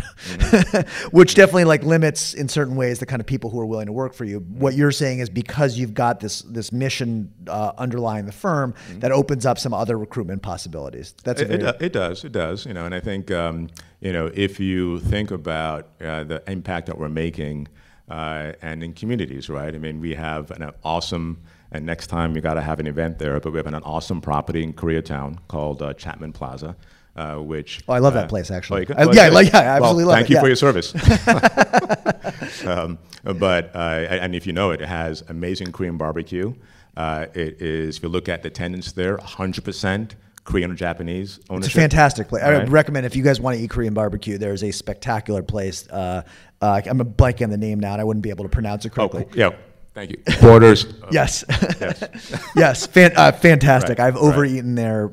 which 1.11 1.35
definitely 1.35 1.65
like 1.65 1.83
limits 1.83 2.33
in 2.35 2.49
certain 2.49 2.77
ways 2.77 2.99
the 3.01 3.07
kind 3.07 3.21
of 3.21 3.27
people 3.27 3.51
who 3.51 3.61
are 3.61 3.67
willing 3.67 3.87
to 3.87 3.93
work 3.93 4.15
for 4.15 4.25
you. 4.25 4.39
What 4.41 4.75
you're 4.75 4.93
saying 4.93 5.19
is 5.19 5.29
because 5.29 5.79
you've 5.79 5.95
got 5.95 6.21
this 6.21 6.43
this 6.43 6.73
mission 6.73 7.33
uh, 7.47 7.73
underlying 7.77 8.27
the 8.27 8.33
firm 8.33 8.75
that 9.01 9.13
opens 9.13 9.45
up 9.47 9.59
some 9.59 9.75
other 9.75 9.99
recruitment 9.99 10.43
possibilities. 10.43 11.15
That's 11.25 11.41
It, 11.41 11.51
it, 11.51 11.61
very, 11.61 11.73
do- 11.79 11.85
it 11.85 11.93
does, 11.93 12.25
it 12.25 12.33
does, 12.33 12.65
you 12.67 12.73
know, 12.75 12.87
and 12.87 12.95
I 12.95 13.01
think, 13.01 13.31
um, 13.31 13.69
you 14.01 14.13
know, 14.13 14.31
if 14.35 14.59
you 14.61 15.01
think 15.01 15.31
about 15.31 15.89
uh, 16.01 16.25
the 16.25 16.43
impact 16.51 16.87
that 16.87 16.99
we're 16.99 17.09
making 17.09 17.69
uh, 18.11 18.53
and 18.63 18.83
in 18.83 18.93
communities, 18.93 19.49
right? 19.49 19.75
I 19.75 19.79
mean, 19.79 20.01
we 20.01 20.15
have 20.15 20.51
an 20.53 20.71
awesome, 20.85 21.39
and 21.73 21.85
next 21.87 22.07
time 22.09 22.33
we 22.33 22.41
got 22.41 22.55
to 22.55 22.61
have 22.63 22.81
an 22.81 22.87
event 22.87 23.19
there, 23.19 23.39
but 23.41 23.53
we 23.53 23.59
have 23.59 23.67
an 23.67 23.75
awesome 23.75 24.21
property 24.21 24.63
in 24.63 24.73
Koreatown 24.73 25.39
called 25.49 25.83
uh, 25.83 25.93
Chapman 25.95 26.33
Plaza. 26.33 26.77
Uh, 27.17 27.37
which 27.37 27.81
Oh, 27.89 27.95
I 27.95 27.99
love 27.99 28.13
that 28.13 28.25
uh, 28.25 28.29
place, 28.29 28.51
actually. 28.51 28.85
oh, 28.85 28.89
you? 28.91 28.95
I- 28.99 29.05
Oh, 29.07 29.13
yeah, 29.13 29.29
like, 29.31 29.51
yeah, 29.51 29.61
I 29.61 29.65
absolutely 29.77 30.05
well, 30.05 30.09
love 30.09 30.17
thank 30.19 30.27
it, 30.27 30.31
you 30.33 30.37
yeah. 30.37 30.41
for 30.43 30.49
your 30.49 30.57
service. 30.57 30.93
um, 32.67 32.99
but 33.25 33.75
uh, 33.75 33.79
and 34.11 34.35
if 34.35 34.47
you 34.47 34.53
know 34.53 34.71
it, 34.71 34.81
it 34.83 34.89
has 34.89 35.23
amazing 35.29 35.73
Korean 35.73 35.97
barbecue. 35.97 36.53
Uh, 36.95 37.27
it 37.35 37.61
is 37.63 37.97
if 37.97 38.03
you 38.03 38.09
look 38.11 38.29
at 38.29 38.43
the 38.43 38.49
attendance 38.49 38.93
there, 38.93 39.17
100% 39.17 40.11
Korean 40.45 40.71
or 40.71 40.75
Japanese 40.75 41.41
It's 41.51 41.67
a 41.67 41.71
fantastic 41.71 42.29
place. 42.29 42.43
I 42.43 42.53
Right. 42.53 42.59
would 42.63 42.71
recommend 42.71 43.05
if 43.07 43.17
you 43.17 43.23
guys 43.23 43.41
want 43.41 43.57
to 43.57 43.63
eat 43.63 43.71
Korean 43.71 43.95
barbecue, 43.95 44.39
there's 44.39 44.63
a 44.63 44.71
spectacular 44.71 45.43
place. 45.43 45.89
Uh, 45.89 46.23
uh, 46.61 46.81
I'm 46.87 46.99
blanking 46.99 47.45
on 47.45 47.51
the 47.51 47.57
name 47.59 47.81
now, 47.81 47.93
and 47.93 48.01
I 48.01 48.05
wouldn't 48.05 48.23
be 48.23 48.31
able 48.31 48.45
to 48.45 48.49
pronounce 48.51 48.85
it 48.85 48.93
Oh, 48.93 49.09
correctly. 49.09 49.25
cool. 49.25 49.39
yeah. 49.39 49.51
Thank 49.95 50.11
you. 50.11 50.19
Quarters. 50.41 50.87
Yes. 51.11 51.43
Yes. 51.81 52.51
yes. 52.57 52.87
Fan, 52.87 53.13
uh, 53.17 53.33
fantastic. 53.33 53.99
Right, 53.99 54.09
I've 54.09 54.15
right. 54.17 54.23
overeaten 54.23 54.75
there 54.75 55.11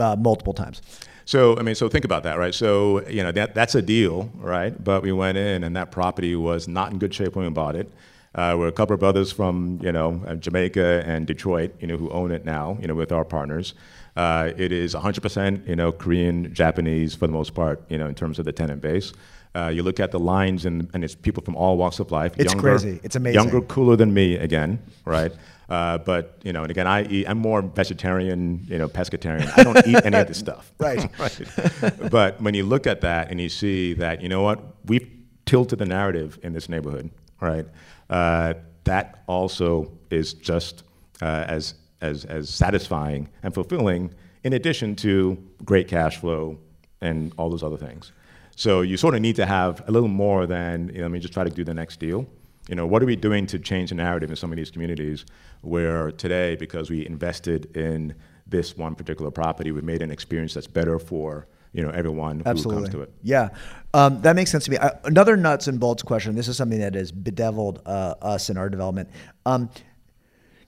uh, 0.00 0.16
multiple 0.18 0.52
times. 0.52 0.82
So 1.24 1.56
I 1.56 1.62
mean, 1.62 1.76
so 1.76 1.88
think 1.88 2.04
about 2.04 2.24
that, 2.24 2.36
right? 2.36 2.52
So 2.54 3.06
you 3.08 3.22
know 3.22 3.30
that 3.32 3.54
that's 3.54 3.76
a 3.76 3.80
deal, 3.82 4.30
right? 4.34 4.74
But 4.82 5.02
we 5.04 5.12
went 5.12 5.38
in, 5.38 5.62
and 5.62 5.76
that 5.76 5.92
property 5.92 6.34
was 6.34 6.66
not 6.66 6.90
in 6.92 6.98
good 6.98 7.14
shape 7.14 7.36
when 7.36 7.44
we 7.46 7.50
bought 7.52 7.76
it. 7.76 7.90
Uh, 8.34 8.56
we're 8.58 8.66
a 8.66 8.72
couple 8.72 8.92
of 8.94 8.98
brothers 9.00 9.30
from 9.30 9.78
you 9.80 9.92
know 9.92 10.20
uh, 10.26 10.34
Jamaica 10.34 11.04
and 11.06 11.26
Detroit, 11.28 11.72
you 11.80 11.86
know, 11.86 11.96
who 11.96 12.10
own 12.10 12.32
it 12.32 12.44
now, 12.44 12.76
you 12.80 12.88
know, 12.88 12.94
with 12.94 13.12
our 13.12 13.24
partners. 13.24 13.74
Uh, 14.16 14.50
it 14.56 14.70
is 14.72 14.94
100% 14.94 15.66
you 15.68 15.76
know 15.76 15.92
Korean, 15.92 16.52
Japanese 16.52 17.14
for 17.14 17.26
the 17.28 17.32
most 17.32 17.54
part, 17.54 17.82
you 17.88 17.98
know, 17.98 18.06
in 18.08 18.14
terms 18.16 18.38
of 18.40 18.44
the 18.44 18.52
tenant 18.52 18.80
base. 18.82 19.12
Uh, 19.54 19.68
you 19.68 19.82
look 19.82 20.00
at 20.00 20.10
the 20.10 20.18
lines, 20.18 20.66
and, 20.66 20.90
and 20.94 21.04
it's 21.04 21.14
people 21.14 21.42
from 21.42 21.54
all 21.54 21.76
walks 21.76 22.00
of 22.00 22.10
life. 22.10 22.32
It's 22.36 22.54
crazy. 22.54 23.00
It's 23.04 23.14
amazing. 23.14 23.34
Younger, 23.34 23.60
cooler 23.60 23.94
than 23.94 24.12
me 24.12 24.36
again, 24.36 24.80
right? 25.04 25.32
Uh, 25.68 25.98
but 25.98 26.38
you 26.42 26.52
know, 26.52 26.62
and 26.62 26.70
again, 26.70 26.86
I 26.86 27.04
eat. 27.04 27.28
I'm 27.28 27.38
more 27.38 27.62
vegetarian, 27.62 28.66
you 28.68 28.78
know, 28.78 28.88
pescatarian. 28.88 29.50
I 29.56 29.62
don't 29.62 29.86
eat 29.86 30.04
any 30.04 30.16
of 30.16 30.28
this 30.28 30.38
stuff. 30.38 30.72
Right. 30.78 31.08
right. 31.18 32.10
But 32.10 32.40
when 32.40 32.54
you 32.54 32.64
look 32.64 32.86
at 32.86 33.00
that 33.02 33.30
and 33.30 33.40
you 33.40 33.48
see 33.48 33.94
that, 33.94 34.20
you 34.20 34.28
know 34.28 34.42
what, 34.42 34.60
we've 34.84 35.08
tilted 35.46 35.78
the 35.78 35.86
narrative 35.86 36.38
in 36.42 36.52
this 36.52 36.68
neighborhood, 36.68 37.10
right? 37.40 37.66
Uh, 38.10 38.54
that 38.84 39.22
also 39.26 39.92
is 40.10 40.34
just 40.34 40.82
uh, 41.22 41.44
as 41.48 41.74
as 42.00 42.24
as 42.24 42.50
satisfying 42.50 43.28
and 43.42 43.54
fulfilling, 43.54 44.12
in 44.42 44.52
addition 44.52 44.94
to 44.96 45.38
great 45.64 45.88
cash 45.88 46.18
flow 46.18 46.58
and 47.00 47.32
all 47.38 47.48
those 47.48 47.62
other 47.62 47.78
things. 47.78 48.12
So 48.56 48.82
you 48.82 48.96
sort 48.96 49.14
of 49.14 49.20
need 49.20 49.36
to 49.36 49.46
have 49.46 49.86
a 49.88 49.92
little 49.92 50.08
more 50.08 50.46
than 50.46 50.88
you 50.88 50.98
know, 50.98 51.02
let 51.02 51.10
me 51.10 51.18
just 51.18 51.34
try 51.34 51.44
to 51.44 51.50
do 51.50 51.64
the 51.64 51.74
next 51.74 52.00
deal. 52.00 52.26
You 52.68 52.76
know, 52.76 52.86
what 52.86 53.02
are 53.02 53.06
we 53.06 53.16
doing 53.16 53.46
to 53.48 53.58
change 53.58 53.90
the 53.90 53.96
narrative 53.96 54.30
in 54.30 54.36
some 54.36 54.50
of 54.50 54.56
these 54.56 54.70
communities 54.70 55.26
where 55.60 56.12
today, 56.12 56.56
because 56.56 56.88
we 56.88 57.04
invested 57.06 57.76
in 57.76 58.14
this 58.46 58.76
one 58.76 58.94
particular 58.94 59.30
property, 59.30 59.70
we've 59.70 59.84
made 59.84 60.02
an 60.02 60.10
experience 60.10 60.54
that's 60.54 60.66
better 60.66 60.98
for 60.98 61.46
you 61.72 61.82
know 61.82 61.90
everyone 61.90 62.38
who 62.38 62.44
comes 62.44 62.88
to 62.90 63.02
it. 63.02 63.12
Yeah, 63.22 63.50
um, 63.92 64.22
that 64.22 64.36
makes 64.36 64.50
sense 64.50 64.64
to 64.64 64.70
me. 64.70 64.78
Uh, 64.78 64.90
another 65.04 65.36
nuts 65.36 65.66
and 65.66 65.78
bolts 65.78 66.02
question. 66.02 66.34
This 66.34 66.48
is 66.48 66.56
something 66.56 66.78
that 66.78 66.94
has 66.94 67.10
bedeviled 67.10 67.82
uh, 67.84 68.14
us 68.22 68.48
in 68.48 68.56
our 68.56 68.70
development. 68.70 69.10
Um, 69.44 69.68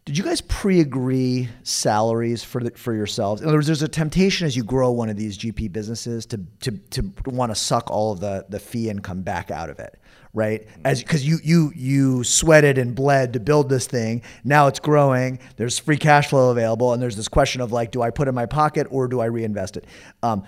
did 0.06 0.16
you 0.16 0.22
guys 0.22 0.40
pre-agree 0.40 1.48
salaries 1.64 2.44
for 2.44 2.62
the, 2.62 2.70
for 2.70 2.94
yourselves? 2.94 3.42
In 3.42 3.48
other 3.48 3.56
words, 3.56 3.66
there's 3.66 3.82
a 3.82 3.88
temptation 3.88 4.46
as 4.46 4.56
you 4.56 4.62
grow 4.62 4.92
one 4.92 5.08
of 5.08 5.16
these 5.16 5.36
GP 5.36 5.72
businesses 5.72 6.24
to 6.26 6.40
to 6.60 6.70
to 6.90 7.12
want 7.26 7.50
to 7.50 7.56
suck 7.56 7.90
all 7.90 8.12
of 8.12 8.20
the 8.20 8.46
the 8.48 8.60
fee 8.60 8.88
income 8.88 9.22
back 9.22 9.50
out 9.50 9.68
of 9.68 9.80
it, 9.80 9.98
right? 10.36 10.66
As 10.84 11.02
because 11.02 11.26
you 11.26 11.38
you 11.42 11.72
you 11.74 12.22
sweated 12.22 12.76
and 12.76 12.94
bled 12.94 13.32
to 13.32 13.40
build 13.40 13.70
this 13.70 13.86
thing. 13.86 14.22
Now 14.44 14.66
it's 14.66 14.78
growing. 14.78 15.38
There's 15.56 15.78
free 15.78 15.96
cash 15.96 16.28
flow 16.28 16.50
available, 16.50 16.92
and 16.92 17.02
there's 17.02 17.16
this 17.16 17.26
question 17.26 17.62
of 17.62 17.72
like, 17.72 17.90
do 17.90 18.02
I 18.02 18.10
put 18.10 18.28
it 18.28 18.30
in 18.30 18.34
my 18.34 18.44
pocket 18.44 18.86
or 18.90 19.08
do 19.08 19.20
I 19.20 19.24
reinvest 19.24 19.78
it? 19.78 19.86
Um, 20.22 20.46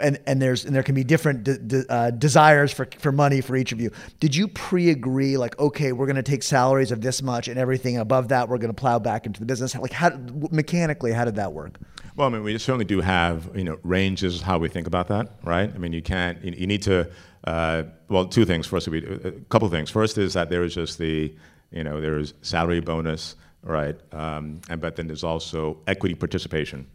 and 0.00 0.18
and 0.26 0.40
there's 0.40 0.64
and 0.64 0.74
there 0.74 0.82
can 0.82 0.94
be 0.94 1.04
different 1.04 1.44
de- 1.44 1.58
de- 1.58 1.92
uh, 1.92 2.10
desires 2.12 2.72
for 2.72 2.88
for 2.98 3.12
money 3.12 3.42
for 3.42 3.56
each 3.56 3.72
of 3.72 3.80
you. 3.80 3.90
Did 4.20 4.34
you 4.34 4.48
pre-agree 4.48 5.36
like, 5.36 5.58
okay, 5.58 5.92
we're 5.92 6.06
going 6.06 6.16
to 6.16 6.22
take 6.22 6.42
salaries 6.42 6.90
of 6.90 7.02
this 7.02 7.22
much, 7.22 7.48
and 7.48 7.58
everything 7.58 7.98
above 7.98 8.28
that 8.28 8.48
we're 8.48 8.58
going 8.58 8.74
to 8.74 8.80
plow 8.80 8.98
back 8.98 9.26
into 9.26 9.38
the 9.38 9.46
business? 9.46 9.76
Like, 9.76 9.92
how 9.92 10.18
mechanically, 10.50 11.12
how 11.12 11.26
did 11.26 11.34
that 11.34 11.52
work? 11.52 11.78
Well, 12.16 12.26
I 12.26 12.30
mean, 12.30 12.42
we 12.42 12.56
certainly 12.56 12.86
do 12.86 13.02
have 13.02 13.50
you 13.54 13.64
know 13.64 13.78
ranges 13.82 14.40
how 14.40 14.56
we 14.56 14.70
think 14.70 14.86
about 14.86 15.08
that, 15.08 15.28
right? 15.44 15.70
I 15.72 15.76
mean, 15.76 15.92
you 15.92 16.02
can't. 16.02 16.42
You, 16.42 16.52
you 16.52 16.66
need 16.66 16.82
to. 16.84 17.10
Uh, 17.44 17.84
well, 18.08 18.26
two 18.26 18.44
things. 18.44 18.66
First, 18.66 18.88
we 18.88 19.04
a 19.04 19.32
couple 19.48 19.66
of 19.66 19.72
things. 19.72 19.90
First 19.90 20.18
is 20.18 20.34
that 20.34 20.48
there 20.48 20.62
is 20.62 20.74
just 20.74 20.98
the 20.98 21.34
you 21.70 21.84
know 21.84 22.00
there 22.00 22.18
is 22.18 22.34
salary 22.42 22.80
bonus, 22.80 23.36
right? 23.62 23.96
Um, 24.12 24.60
and 24.68 24.80
but 24.80 24.96
then 24.96 25.06
there's 25.06 25.24
also 25.24 25.78
equity 25.86 26.14
participation, 26.14 26.86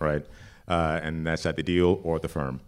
right? 0.00 0.24
Uh, 0.68 1.00
and 1.02 1.26
that's 1.26 1.46
at 1.46 1.56
the 1.56 1.62
deal 1.62 2.00
or 2.02 2.16
at 2.16 2.22
the 2.22 2.28
firm. 2.28 2.60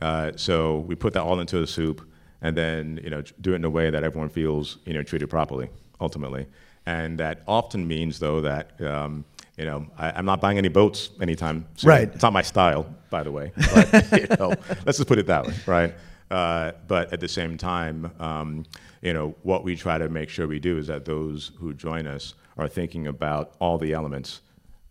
Uh, 0.00 0.32
so 0.36 0.78
we 0.78 0.94
put 0.94 1.12
that 1.14 1.22
all 1.22 1.40
into 1.40 1.62
a 1.62 1.66
soup, 1.66 2.00
and 2.42 2.56
then 2.56 3.00
you 3.02 3.10
know 3.10 3.22
do 3.40 3.52
it 3.52 3.56
in 3.56 3.64
a 3.64 3.70
way 3.70 3.90
that 3.90 4.02
everyone 4.02 4.28
feels 4.28 4.78
you 4.84 4.94
know 4.94 5.02
treated 5.02 5.30
properly 5.30 5.68
ultimately. 6.00 6.46
And 6.86 7.18
that 7.18 7.42
often 7.46 7.86
means, 7.86 8.18
though, 8.18 8.40
that 8.40 8.80
um, 8.80 9.24
you 9.56 9.64
know 9.64 9.86
I, 9.96 10.18
am 10.18 10.24
not 10.24 10.40
buying 10.40 10.58
any 10.58 10.68
boats 10.68 11.10
anytime 11.20 11.66
soon. 11.76 11.88
Right. 11.88 12.10
It's 12.12 12.22
not 12.22 12.32
my 12.32 12.42
style, 12.42 12.86
by 13.10 13.22
the 13.22 13.30
way. 13.30 13.52
But, 13.74 14.12
you 14.20 14.26
know, 14.38 14.54
let's 14.84 14.98
just 14.98 15.06
put 15.06 15.18
it 15.18 15.26
that 15.26 15.46
way, 15.46 15.54
right? 15.66 15.94
Uh, 16.30 16.72
but 16.86 17.12
at 17.12 17.20
the 17.20 17.28
same 17.28 17.56
time, 17.56 18.10
um, 18.20 18.64
you 19.02 19.12
know, 19.12 19.34
what 19.42 19.64
we 19.64 19.74
try 19.74 19.98
to 19.98 20.08
make 20.08 20.28
sure 20.28 20.46
we 20.46 20.60
do 20.60 20.78
is 20.78 20.86
that 20.86 21.04
those 21.04 21.52
who 21.58 21.72
join 21.74 22.06
us 22.06 22.34
are 22.56 22.68
thinking 22.68 23.06
about 23.06 23.54
all 23.58 23.78
the 23.78 23.92
elements 23.92 24.40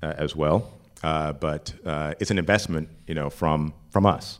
uh, 0.03 0.13
as 0.17 0.35
well. 0.35 0.71
Uh, 1.03 1.31
but 1.33 1.73
uh, 1.85 2.13
it's 2.19 2.31
an 2.31 2.37
investment, 2.37 2.89
you 3.07 3.13
know, 3.13 3.29
from 3.29 3.73
from 3.89 4.05
us. 4.05 4.39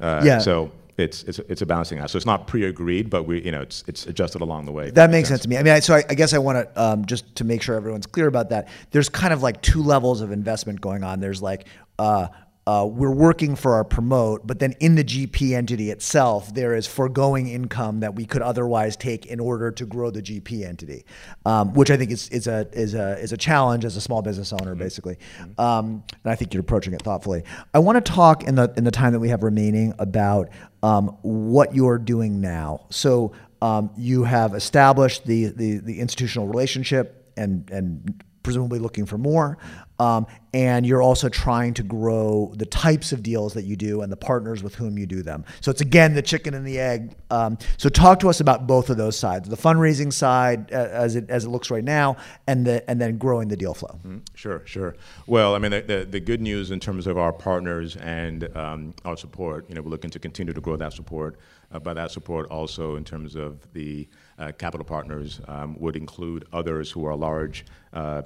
Uh, 0.00 0.22
Yeah. 0.24 0.38
So 0.38 0.70
it's 0.98 1.24
it's 1.24 1.38
it's 1.40 1.62
a 1.62 1.66
balancing 1.66 1.98
act. 1.98 2.10
So 2.10 2.16
it's 2.16 2.26
not 2.26 2.46
pre-agreed, 2.46 3.10
but 3.10 3.24
we 3.24 3.42
you 3.42 3.50
know 3.50 3.60
it's 3.60 3.82
it's 3.86 4.06
adjusted 4.06 4.40
along 4.40 4.66
the 4.66 4.72
way. 4.72 4.90
That 4.90 5.10
makes 5.10 5.28
sense 5.28 5.42
to 5.42 5.48
me. 5.48 5.58
I 5.58 5.62
mean, 5.62 5.74
I, 5.74 5.80
so 5.80 5.94
I, 5.94 6.04
I 6.08 6.14
guess 6.14 6.32
I 6.32 6.38
want 6.38 6.58
to 6.58 6.82
um, 6.82 7.04
just 7.06 7.34
to 7.36 7.44
make 7.44 7.60
sure 7.60 7.74
everyone's 7.76 8.06
clear 8.06 8.28
about 8.28 8.50
that. 8.50 8.68
There's 8.92 9.08
kind 9.08 9.32
of 9.32 9.42
like 9.42 9.60
two 9.62 9.82
levels 9.82 10.20
of 10.20 10.30
investment 10.32 10.80
going 10.80 11.02
on. 11.02 11.20
There's 11.20 11.42
like 11.42 11.66
uh, 11.98 12.28
uh, 12.66 12.84
we're 12.84 13.12
working 13.12 13.54
for 13.54 13.74
our 13.74 13.84
promote, 13.84 14.44
but 14.44 14.58
then 14.58 14.72
in 14.80 14.96
the 14.96 15.04
GP 15.04 15.56
entity 15.56 15.90
itself, 15.90 16.52
there 16.52 16.74
is 16.74 16.84
foregoing 16.84 17.48
income 17.48 18.00
that 18.00 18.16
we 18.16 18.26
could 18.26 18.42
otherwise 18.42 18.96
take 18.96 19.26
in 19.26 19.38
order 19.38 19.70
to 19.70 19.86
grow 19.86 20.10
the 20.10 20.20
GP 20.20 20.66
entity, 20.66 21.04
um, 21.44 21.72
which 21.74 21.92
I 21.92 21.96
think 21.96 22.10
is, 22.10 22.28
is 22.30 22.48
a 22.48 22.68
is 22.72 22.94
a 22.94 23.18
is 23.18 23.32
a 23.32 23.36
challenge 23.36 23.84
as 23.84 23.96
a 23.96 24.00
small 24.00 24.20
business 24.20 24.52
owner, 24.52 24.74
basically. 24.74 25.16
Um, 25.58 26.02
and 26.24 26.32
I 26.32 26.34
think 26.34 26.52
you're 26.52 26.60
approaching 26.60 26.92
it 26.92 27.02
thoughtfully. 27.02 27.44
I 27.72 27.78
want 27.78 28.04
to 28.04 28.12
talk 28.12 28.42
in 28.42 28.56
the 28.56 28.72
in 28.76 28.82
the 28.82 28.90
time 28.90 29.12
that 29.12 29.20
we 29.20 29.28
have 29.28 29.44
remaining 29.44 29.94
about 30.00 30.48
um, 30.82 31.16
what 31.22 31.72
you're 31.72 31.98
doing 31.98 32.40
now. 32.40 32.86
So 32.90 33.32
um, 33.62 33.90
you 33.96 34.24
have 34.24 34.54
established 34.54 35.24
the, 35.24 35.46
the 35.46 35.78
the 35.78 36.00
institutional 36.00 36.48
relationship 36.48 37.30
and 37.36 37.70
and 37.70 38.24
presumably 38.46 38.78
looking 38.78 39.04
for 39.04 39.18
more. 39.18 39.58
Um, 39.98 40.28
and 40.54 40.86
you're 40.86 41.02
also 41.02 41.28
trying 41.28 41.74
to 41.74 41.82
grow 41.82 42.52
the 42.54 42.64
types 42.64 43.10
of 43.12 43.24
deals 43.24 43.54
that 43.54 43.64
you 43.64 43.74
do 43.74 44.02
and 44.02 44.12
the 44.12 44.16
partners 44.16 44.62
with 44.62 44.76
whom 44.76 44.96
you 44.98 45.04
do 45.04 45.20
them. 45.22 45.44
So 45.60 45.72
it's 45.72 45.80
again 45.80 46.14
the 46.14 46.22
chicken 46.22 46.54
and 46.54 46.64
the 46.64 46.78
egg. 46.78 47.16
Um, 47.30 47.58
so 47.76 47.88
talk 47.88 48.20
to 48.20 48.28
us 48.28 48.38
about 48.38 48.68
both 48.68 48.88
of 48.88 48.98
those 48.98 49.18
sides: 49.18 49.48
the 49.48 49.56
fundraising 49.56 50.12
side, 50.12 50.70
as 50.70 51.16
it 51.16 51.28
as 51.28 51.44
it 51.44 51.48
looks 51.48 51.70
right 51.70 51.82
now, 51.82 52.18
and 52.46 52.64
the 52.64 52.88
and 52.88 53.00
then 53.00 53.18
growing 53.18 53.48
the 53.48 53.56
deal 53.56 53.74
flow. 53.74 53.98
Sure, 54.34 54.62
sure. 54.64 54.94
Well, 55.26 55.56
I 55.56 55.58
mean, 55.58 55.72
the, 55.72 55.80
the, 55.80 56.06
the 56.08 56.20
good 56.20 56.40
news 56.40 56.70
in 56.70 56.78
terms 56.78 57.08
of 57.08 57.18
our 57.18 57.32
partners 57.32 57.96
and 57.96 58.56
um, 58.56 58.94
our 59.04 59.16
support, 59.16 59.68
you 59.68 59.74
know, 59.74 59.82
we're 59.82 59.90
looking 59.90 60.10
to 60.10 60.20
continue 60.20 60.52
to 60.52 60.60
grow 60.60 60.76
that 60.76 60.92
support. 60.92 61.40
Uh, 61.72 61.80
by 61.80 61.92
that 61.92 62.12
support, 62.12 62.48
also 62.48 62.94
in 62.94 63.02
terms 63.02 63.34
of 63.34 63.60
the 63.72 64.08
uh, 64.38 64.52
capital 64.56 64.84
partners, 64.84 65.40
um, 65.48 65.76
would 65.80 65.96
include 65.96 66.46
others 66.52 66.92
who 66.92 67.04
are 67.04 67.16
large. 67.16 67.64
Uh, 67.92 68.22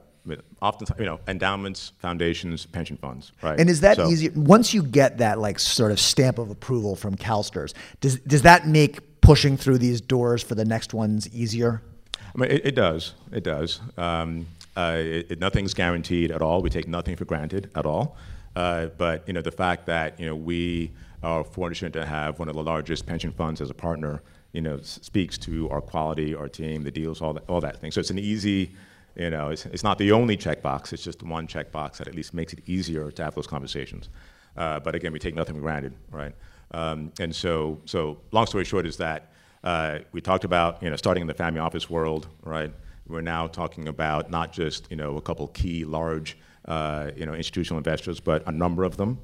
often, 0.63 0.87
you 0.99 1.05
know, 1.07 1.19
endowments, 1.27 1.93
foundations, 1.99 2.67
pension 2.67 2.97
funds, 2.97 3.33
right? 3.43 3.59
And 3.59 3.69
is 3.71 3.81
that 3.81 3.97
So- 3.97 4.09
easy? 4.09 4.29
Once 4.31 4.73
you 4.75 4.83
get 4.83 5.19
that 5.19 5.39
like 5.39 5.59
sort 5.59 5.93
of 5.93 5.99
stamp 6.01 6.39
of 6.39 6.51
approval 6.51 6.95
from 6.97 7.17
CalSTRS, 7.17 7.73
does 8.01 8.19
does 8.21 8.43
that 8.43 8.67
make 8.69 9.21
pushing 9.21 9.57
through 9.57 9.79
these 9.79 10.01
doors 10.01 10.43
for 10.43 10.55
the 10.55 10.65
next 10.65 10.95
ones 10.95 11.29
easier? 11.35 11.83
I 12.35 12.39
mean, 12.39 12.51
it, 12.51 12.67
it 12.67 12.75
does. 12.75 13.15
It 13.33 13.43
does. 13.45 13.81
Um, 13.99 14.47
uh, 14.77 14.97
it, 14.99 15.33
it- 15.33 15.39
nothing's 15.41 15.75
guaranteed 15.75 16.31
at 16.31 16.43
all. 16.43 16.63
We 16.63 16.71
take 16.71 16.87
nothing 16.89 17.17
for 17.17 17.25
granted 17.25 17.71
at 17.75 17.87
all. 17.87 18.17
Uh, 18.57 18.87
but 18.99 19.27
you 19.27 19.33
know, 19.33 19.43
the 19.43 19.51
fact 19.53 19.87
that 19.87 20.19
you 20.21 20.27
know 20.27 20.37
we 20.37 20.93
are 21.23 21.45
fortunate 21.45 21.93
to 21.93 22.05
have 22.07 22.39
one 22.39 22.49
of 22.49 22.55
the 22.55 22.63
largest 22.63 23.05
pension 23.07 23.31
funds 23.33 23.61
as 23.61 23.69
a 23.71 23.75
partner, 23.75 24.23
you 24.53 24.61
know, 24.61 24.77
s- 24.79 24.99
speaks 25.03 25.37
to 25.39 25.69
our 25.71 25.81
quality, 25.81 26.35
our 26.35 26.49
team, 26.49 26.83
the 26.83 26.91
deals, 26.91 27.21
all 27.21 27.35
that, 27.35 27.45
all 27.49 27.61
that 27.61 27.79
thing. 27.81 27.91
So 27.91 28.01
it's 28.01 28.11
an 28.11 28.19
easy. 28.19 28.73
You 29.21 29.29
know, 29.29 29.51
it's, 29.51 29.67
it's 29.67 29.83
not 29.83 29.99
the 29.99 30.13
only 30.13 30.35
checkbox. 30.35 30.95
It's 30.95 31.05
just 31.05 31.23
one 31.23 31.47
checkbox 31.47 31.99
that 31.99 32.09
at 32.09 32.15
least 32.15 32.33
makes 32.33 32.55
it 32.55 32.61
easier 32.67 33.11
to 33.11 33.23
have 33.23 33.35
those 33.35 33.47
conversations. 33.47 34.09
Uh, 34.57 34.81
but 34.81 34.95
again, 34.95 35.13
we 35.13 35.19
take 35.19 35.35
nothing 35.35 35.57
for 35.57 35.61
granted, 35.61 35.93
right? 36.11 36.35
Um, 36.71 37.13
and 37.21 37.37
so, 37.37 37.83
so 37.85 38.19
long 38.33 38.47
story 38.47 38.65
short 38.65 38.87
is 38.87 38.97
that 38.97 39.31
uh, 39.63 39.99
we 40.13 40.23
talked 40.23 40.45
about, 40.45 40.83
you 40.83 40.89
know, 40.89 40.97
starting 40.97 41.21
in 41.21 41.27
the 41.27 41.35
family 41.35 41.61
office 41.61 41.91
world, 41.91 42.29
right? 42.43 42.73
We're 43.07 43.21
now 43.21 43.47
talking 43.47 43.89
about 43.89 44.31
not 44.31 44.55
just, 44.55 44.91
you 44.91 44.97
know, 44.97 45.19
a 45.19 45.21
couple 45.21 45.47
key 45.49 45.85
large, 45.85 46.39
uh, 46.65 47.11
you 47.15 47.27
know, 47.27 47.35
institutional 47.35 47.77
investors, 47.77 48.21
but 48.21 48.43
a 48.49 48.53
number 48.53 48.85
of 48.85 48.97
them, 48.97 49.19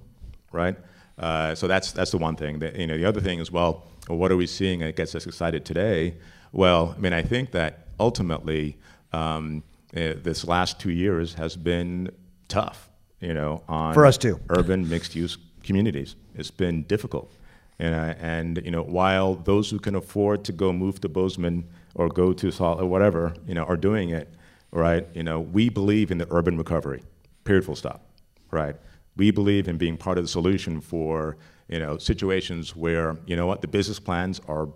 right? 0.52 0.76
Uh, 1.18 1.54
so 1.54 1.66
that's 1.66 1.92
that's 1.92 2.10
the 2.10 2.18
one 2.18 2.36
thing. 2.36 2.58
That, 2.58 2.76
you 2.76 2.86
know, 2.86 2.98
the 2.98 3.06
other 3.06 3.22
thing 3.22 3.38
is, 3.38 3.50
well, 3.50 3.86
what 4.08 4.30
are 4.30 4.36
we 4.36 4.46
seeing 4.46 4.80
that 4.80 4.94
gets 4.94 5.14
us 5.14 5.26
excited 5.26 5.64
today? 5.64 6.16
Well, 6.52 6.94
I 6.94 7.00
mean, 7.00 7.14
I 7.14 7.22
think 7.22 7.52
that 7.52 7.86
ultimately 7.98 8.76
um, 9.14 9.62
this 9.96 10.44
last 10.46 10.80
two 10.80 10.90
years 10.90 11.34
has 11.34 11.56
been 11.56 12.10
tough, 12.48 12.90
you 13.20 13.34
know, 13.34 13.62
on 13.68 13.94
For 13.94 14.06
us 14.06 14.18
too. 14.18 14.40
urban 14.50 14.88
mixed-use 14.88 15.38
communities. 15.62 16.16
It's 16.34 16.50
been 16.50 16.82
difficult. 16.84 17.32
And, 17.78 17.94
uh, 17.94 18.14
and 18.18 18.62
you 18.64 18.70
know, 18.70 18.82
while 18.82 19.34
those 19.34 19.70
who 19.70 19.78
can 19.78 19.94
afford 19.94 20.44
to 20.44 20.52
go 20.52 20.72
move 20.72 21.00
to 21.02 21.08
Bozeman 21.08 21.68
or 21.94 22.08
go 22.08 22.32
to 22.32 22.50
Salt 22.50 22.80
or 22.80 22.86
whatever, 22.86 23.34
you 23.46 23.54
know, 23.54 23.64
are 23.64 23.76
doing 23.76 24.10
it, 24.10 24.28
right? 24.70 25.06
You 25.14 25.22
know, 25.22 25.40
we 25.40 25.68
believe 25.68 26.10
in 26.10 26.18
the 26.18 26.26
urban 26.30 26.56
recovery. 26.56 27.02
Period. 27.44 27.64
Full 27.64 27.76
stop. 27.76 28.02
Right. 28.50 28.76
We 29.16 29.30
believe 29.30 29.68
in 29.68 29.76
being 29.76 29.96
part 29.96 30.18
of 30.18 30.24
the 30.24 30.28
solution 30.28 30.80
for 30.80 31.36
you 31.68 31.80
know 31.80 31.98
situations 31.98 32.76
where 32.76 33.16
you 33.26 33.36
know 33.36 33.46
what 33.46 33.60
the 33.60 33.68
business 33.68 33.98
plans 33.98 34.40
are 34.46 34.68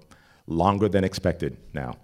longer 0.46 0.88
than 0.88 1.04
expected 1.04 1.56
now 1.72 1.94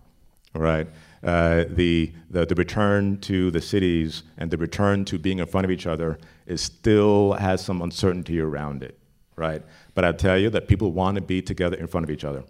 right? 0.56 0.88
Uh, 1.22 1.64
the, 1.70 2.12
the, 2.30 2.46
the 2.46 2.54
return 2.54 3.18
to 3.20 3.50
the 3.50 3.60
cities 3.60 4.22
and 4.38 4.50
the 4.50 4.56
return 4.56 5.04
to 5.04 5.18
being 5.18 5.38
in 5.38 5.46
front 5.46 5.64
of 5.64 5.70
each 5.70 5.86
other 5.86 6.18
is 6.46 6.60
still 6.60 7.32
has 7.34 7.64
some 7.64 7.82
uncertainty 7.82 8.38
around 8.40 8.82
it, 8.82 8.98
right? 9.34 9.62
But 9.94 10.04
I 10.04 10.12
tell 10.12 10.38
you 10.38 10.50
that 10.50 10.68
people 10.68 10.92
want 10.92 11.16
to 11.16 11.20
be 11.20 11.42
together 11.42 11.76
in 11.76 11.86
front 11.86 12.04
of 12.04 12.10
each 12.10 12.24
other. 12.24 12.44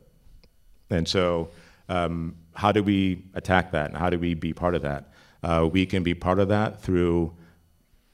And 0.91 1.07
so, 1.09 1.51
um, 1.89 2.37
how 2.55 2.73
do 2.73 2.83
we 2.83 3.25
attack 3.35 3.71
that? 3.73 3.89
And 3.89 3.97
how 3.97 4.11
do 4.11 4.19
we 4.19 4.35
be 4.35 4.53
part 4.53 4.75
of 4.75 4.83
that? 4.83 5.13
Uh, 5.43 5.69
we 5.71 5.87
can 5.87 6.03
be 6.03 6.15
part 6.15 6.39
of 6.39 6.49
that 6.49 6.81
through 6.81 7.33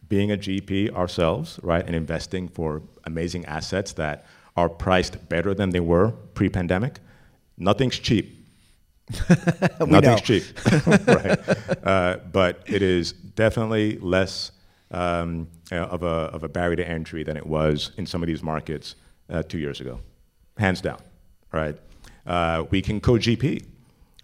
being 0.08 0.30
a 0.30 0.36
GP 0.36 0.90
ourselves, 0.94 1.58
right, 1.62 1.84
and 1.86 1.96
investing 1.96 2.48
for 2.48 2.82
amazing 3.04 3.46
assets 3.46 3.92
that 3.94 4.26
are 4.56 4.68
priced 4.68 5.28
better 5.28 5.54
than 5.54 5.70
they 5.70 5.80
were 5.80 6.10
pre-pandemic. 6.34 6.98
Nothing's 7.56 7.98
cheap. 7.98 8.41
Nothing's 9.80 10.20
cheap, 10.22 10.44
right? 11.06 11.38
Uh, 11.86 12.18
but 12.30 12.62
it 12.66 12.82
is 12.82 13.12
definitely 13.12 13.98
less 13.98 14.52
um, 14.90 15.48
of, 15.70 16.02
a, 16.02 16.06
of 16.06 16.44
a 16.44 16.48
barrier 16.48 16.76
to 16.76 16.88
entry 16.88 17.22
than 17.22 17.36
it 17.36 17.46
was 17.46 17.92
in 17.96 18.06
some 18.06 18.22
of 18.22 18.26
these 18.26 18.42
markets 18.42 18.94
uh, 19.30 19.42
two 19.42 19.58
years 19.58 19.80
ago, 19.80 20.00
hands 20.58 20.80
down, 20.80 21.00
right? 21.52 21.76
Uh, 22.26 22.64
we 22.70 22.80
can 22.82 23.00
co-GP, 23.00 23.64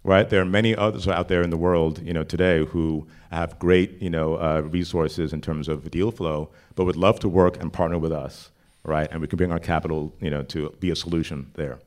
right? 0.03 0.29
There 0.29 0.41
are 0.41 0.45
many 0.45 0.75
others 0.75 1.07
out 1.07 1.27
there 1.27 1.41
in 1.41 1.49
the 1.49 1.57
world, 1.57 2.01
you 2.01 2.13
know, 2.13 2.23
today 2.23 2.65
who 2.65 3.07
have 3.31 3.59
great, 3.59 4.01
you 4.01 4.09
know, 4.09 4.35
uh, 4.35 4.61
resources 4.61 5.33
in 5.33 5.41
terms 5.41 5.67
of 5.67 5.89
deal 5.91 6.11
flow, 6.11 6.49
but 6.75 6.85
would 6.85 6.95
love 6.95 7.19
to 7.19 7.29
work 7.29 7.61
and 7.61 7.73
partner 7.73 7.97
with 7.99 8.11
us, 8.11 8.51
right? 8.83 9.09
And 9.11 9.21
we 9.21 9.27
can 9.27 9.37
bring 9.37 9.51
our 9.51 9.59
capital, 9.59 10.13
you 10.21 10.29
know, 10.29 10.43
to 10.43 10.75
be 10.79 10.89
a 10.89 10.95
solution 10.95 11.51
there. 11.55 11.79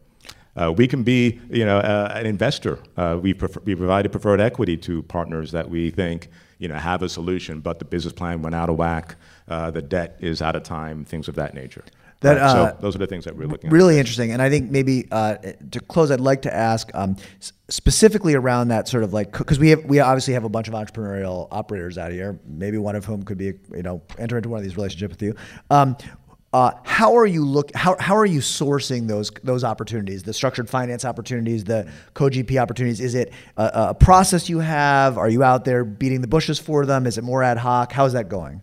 Uh, 0.55 0.73
we 0.77 0.87
can 0.87 1.03
be, 1.03 1.41
you 1.51 1.65
know, 1.65 1.79
uh, 1.79 2.13
an 2.15 2.27
investor. 2.27 2.79
Uh, 2.97 3.19
we, 3.21 3.33
prefer, 3.33 3.61
we 3.65 3.75
provided 3.75 4.13
preferred 4.13 4.41
equity 4.41 4.77
to 4.77 5.03
partners 5.05 5.53
that 5.53 5.69
we 5.69 5.91
think, 5.91 6.29
you 6.59 6.69
know, 6.69 6.77
have 6.77 7.03
a 7.03 7.09
solution, 7.09 7.61
but 7.61 7.79
the 7.79 7.85
business 7.85 8.13
plan 8.13 8.43
went 8.43 8.55
out 8.55 8.69
of 8.69 8.77
whack, 8.77 9.17
uh, 9.49 9.71
the 9.71 9.83
debt 9.83 10.19
is 10.21 10.43
out 10.43 10.55
of 10.55 10.63
time, 10.63 11.05
things 11.05 11.29
of 11.29 11.35
that 11.37 11.55
nature. 11.55 11.85
That, 12.23 12.41
Right? 12.41 12.53
so 12.53 12.63
uh, 12.65 12.73
those 12.81 12.95
are 12.95 12.99
the 12.99 13.09
things 13.09 13.25
that 13.25 13.37
we're 13.37 13.49
looking 13.49 13.69
at. 13.69 13.73
Really 13.73 13.99
interesting, 13.99 14.31
and 14.31 14.41
I 14.41 14.49
think 14.49 14.71
maybe 14.71 15.09
uh, 15.11 15.39
to 15.73 15.81
close, 15.81 16.13
I'd 16.13 16.21
like 16.21 16.43
to 16.43 16.55
ask 16.55 16.89
um, 16.95 17.17
specifically 17.69 18.35
around 18.35 18.69
that 18.69 18.87
sort 18.87 19.03
of 19.03 19.13
like 19.13 19.37
because 19.37 19.59
we 19.59 19.71
have 19.71 19.85
we 19.85 19.99
obviously 19.99 20.35
have 20.35 20.45
a 20.45 20.49
bunch 20.49 20.69
of 20.69 20.75
entrepreneurial 20.75 21.49
operators 21.51 21.99
out 21.99 22.13
here, 22.13 22.39
maybe 22.47 22.79
one 22.79 22.95
of 22.95 23.05
whom 23.05 23.25
could 23.25 23.39
be 23.39 23.55
you 23.75 23.83
know 23.83 24.03
enter 24.19 24.37
into 24.37 24.49
one 24.49 24.59
of 24.59 24.65
these 24.65 24.77
relationships 24.77 25.15
with 25.15 25.23
you. 25.23 25.35
Um, 25.69 25.97
uh, 26.53 26.73
how 26.85 27.17
are 27.17 27.27
you 27.27 27.45
look? 27.45 27.75
How, 27.75 27.97
how 27.99 28.15
are 28.15 28.27
you 28.27 28.41
sourcing 28.41 29.09
those 29.09 29.31
those 29.43 29.65
opportunities? 29.65 30.23
The 30.23 30.35
structured 30.35 30.69
finance 30.69 31.05
opportunities, 31.05 31.65
the 31.65 31.91
co 32.13 32.27
GP 32.27 32.61
opportunities. 32.61 33.01
Is 33.01 33.15
it 33.15 33.33
a, 33.57 33.71
a 33.91 33.95
process 33.95 34.51
you 34.51 34.59
have? 34.59 35.17
Are 35.17 35.31
you 35.31 35.43
out 35.43 35.65
there 35.65 35.85
beating 35.85 36.21
the 36.21 36.27
bushes 36.27 36.59
for 36.59 36.85
them? 36.85 37.07
Is 37.07 37.17
it 37.17 37.25
more 37.25 37.43
ad 37.43 37.57
hoc? 37.57 37.93
How's 37.93 38.13
that 38.13 38.29
going? 38.29 38.61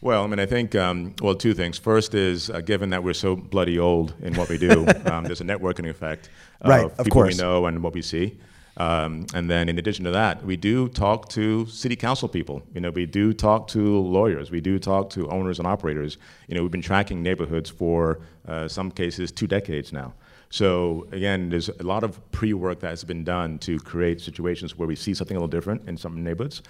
Well, 0.00 0.22
I 0.22 0.26
mean, 0.28 0.38
I 0.38 0.46
think, 0.46 0.76
um, 0.76 1.14
well, 1.20 1.34
two 1.34 1.54
things. 1.54 1.76
First 1.76 2.14
is, 2.14 2.50
uh, 2.50 2.60
given 2.60 2.90
that 2.90 3.02
we're 3.02 3.14
so 3.14 3.34
bloody 3.34 3.80
old 3.80 4.14
in 4.22 4.32
what 4.34 4.48
we 4.48 4.56
do, 4.56 4.86
um, 5.06 5.24
there's 5.24 5.40
a 5.40 5.44
networking 5.44 5.88
effect 5.88 6.30
of 6.60 6.70
Right, 6.70 6.84
of 6.84 6.98
people 6.98 7.10
course. 7.10 7.36
we 7.36 7.42
know 7.42 7.66
and 7.66 7.82
what 7.82 7.94
we 7.94 8.02
see. 8.02 8.38
Um, 8.78 9.26
and 9.34 9.50
then 9.50 9.68
in 9.68 9.78
addition 9.78 10.04
to 10.04 10.12
that, 10.12 10.44
we 10.44 10.56
do 10.56 10.88
talk 10.88 11.28
to 11.30 11.66
city 11.66 11.96
council 11.96 12.28
people. 12.28 12.62
You 12.74 12.80
know, 12.80 12.90
we 12.90 13.06
do 13.06 13.32
talk 13.32 13.66
to 13.68 13.98
lawyers. 13.98 14.52
We 14.52 14.60
do 14.60 14.78
talk 14.78 15.10
to 15.10 15.28
owners 15.30 15.58
and 15.58 15.66
operators. 15.66 16.16
You 16.46 16.54
know, 16.54 16.62
we've 16.62 16.70
been 16.70 16.80
tracking 16.80 17.22
neighborhoods 17.22 17.68
for 17.68 18.20
uh, 18.46 18.68
some 18.68 18.92
cases 18.92 19.32
two 19.32 19.48
decades 19.48 19.92
now. 19.92 20.14
So 20.50 21.06
again, 21.12 21.50
there's 21.50 21.68
a 21.68 21.82
lot 21.82 22.04
of 22.04 22.18
pre-work 22.30 22.80
that 22.80 22.88
has 22.88 23.04
been 23.04 23.24
done 23.24 23.58
to 23.60 23.78
create 23.80 24.20
situations 24.20 24.78
where 24.78 24.86
we 24.88 24.96
see 24.96 25.12
something 25.12 25.36
a 25.36 25.40
little 25.40 25.48
different 25.48 25.86
in 25.88 25.96
some 25.96 26.22
neighborhoods. 26.22 26.62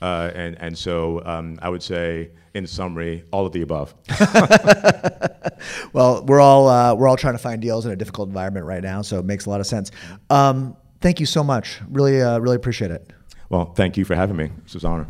Uh, 0.00 0.30
and, 0.34 0.56
and 0.60 0.76
so 0.76 1.22
um, 1.24 1.58
I 1.62 1.68
would 1.68 1.82
say, 1.82 2.30
in 2.54 2.66
summary, 2.66 3.24
all 3.32 3.44
of 3.46 3.52
the 3.52 3.62
above. 3.62 3.94
well, 5.92 6.24
we're 6.24 6.40
all, 6.40 6.68
uh, 6.68 6.94
we're 6.94 7.08
all 7.08 7.16
trying 7.16 7.34
to 7.34 7.38
find 7.38 7.60
deals 7.60 7.86
in 7.86 7.92
a 7.92 7.96
difficult 7.96 8.28
environment 8.28 8.66
right 8.66 8.82
now, 8.82 9.02
so 9.02 9.18
it 9.18 9.24
makes 9.24 9.46
a 9.46 9.50
lot 9.50 9.60
of 9.60 9.66
sense. 9.66 9.90
Um, 10.30 10.76
thank 11.00 11.20
you 11.20 11.26
so 11.26 11.42
much. 11.42 11.80
Really, 11.90 12.22
uh, 12.22 12.38
really 12.38 12.56
appreciate 12.56 12.90
it. 12.90 13.12
Well, 13.48 13.72
thank 13.74 13.96
you 13.96 14.04
for 14.04 14.14
having 14.14 14.36
me. 14.36 14.50
This 14.64 14.74
was 14.74 14.84
an 14.84 14.90
honor. 14.90 15.06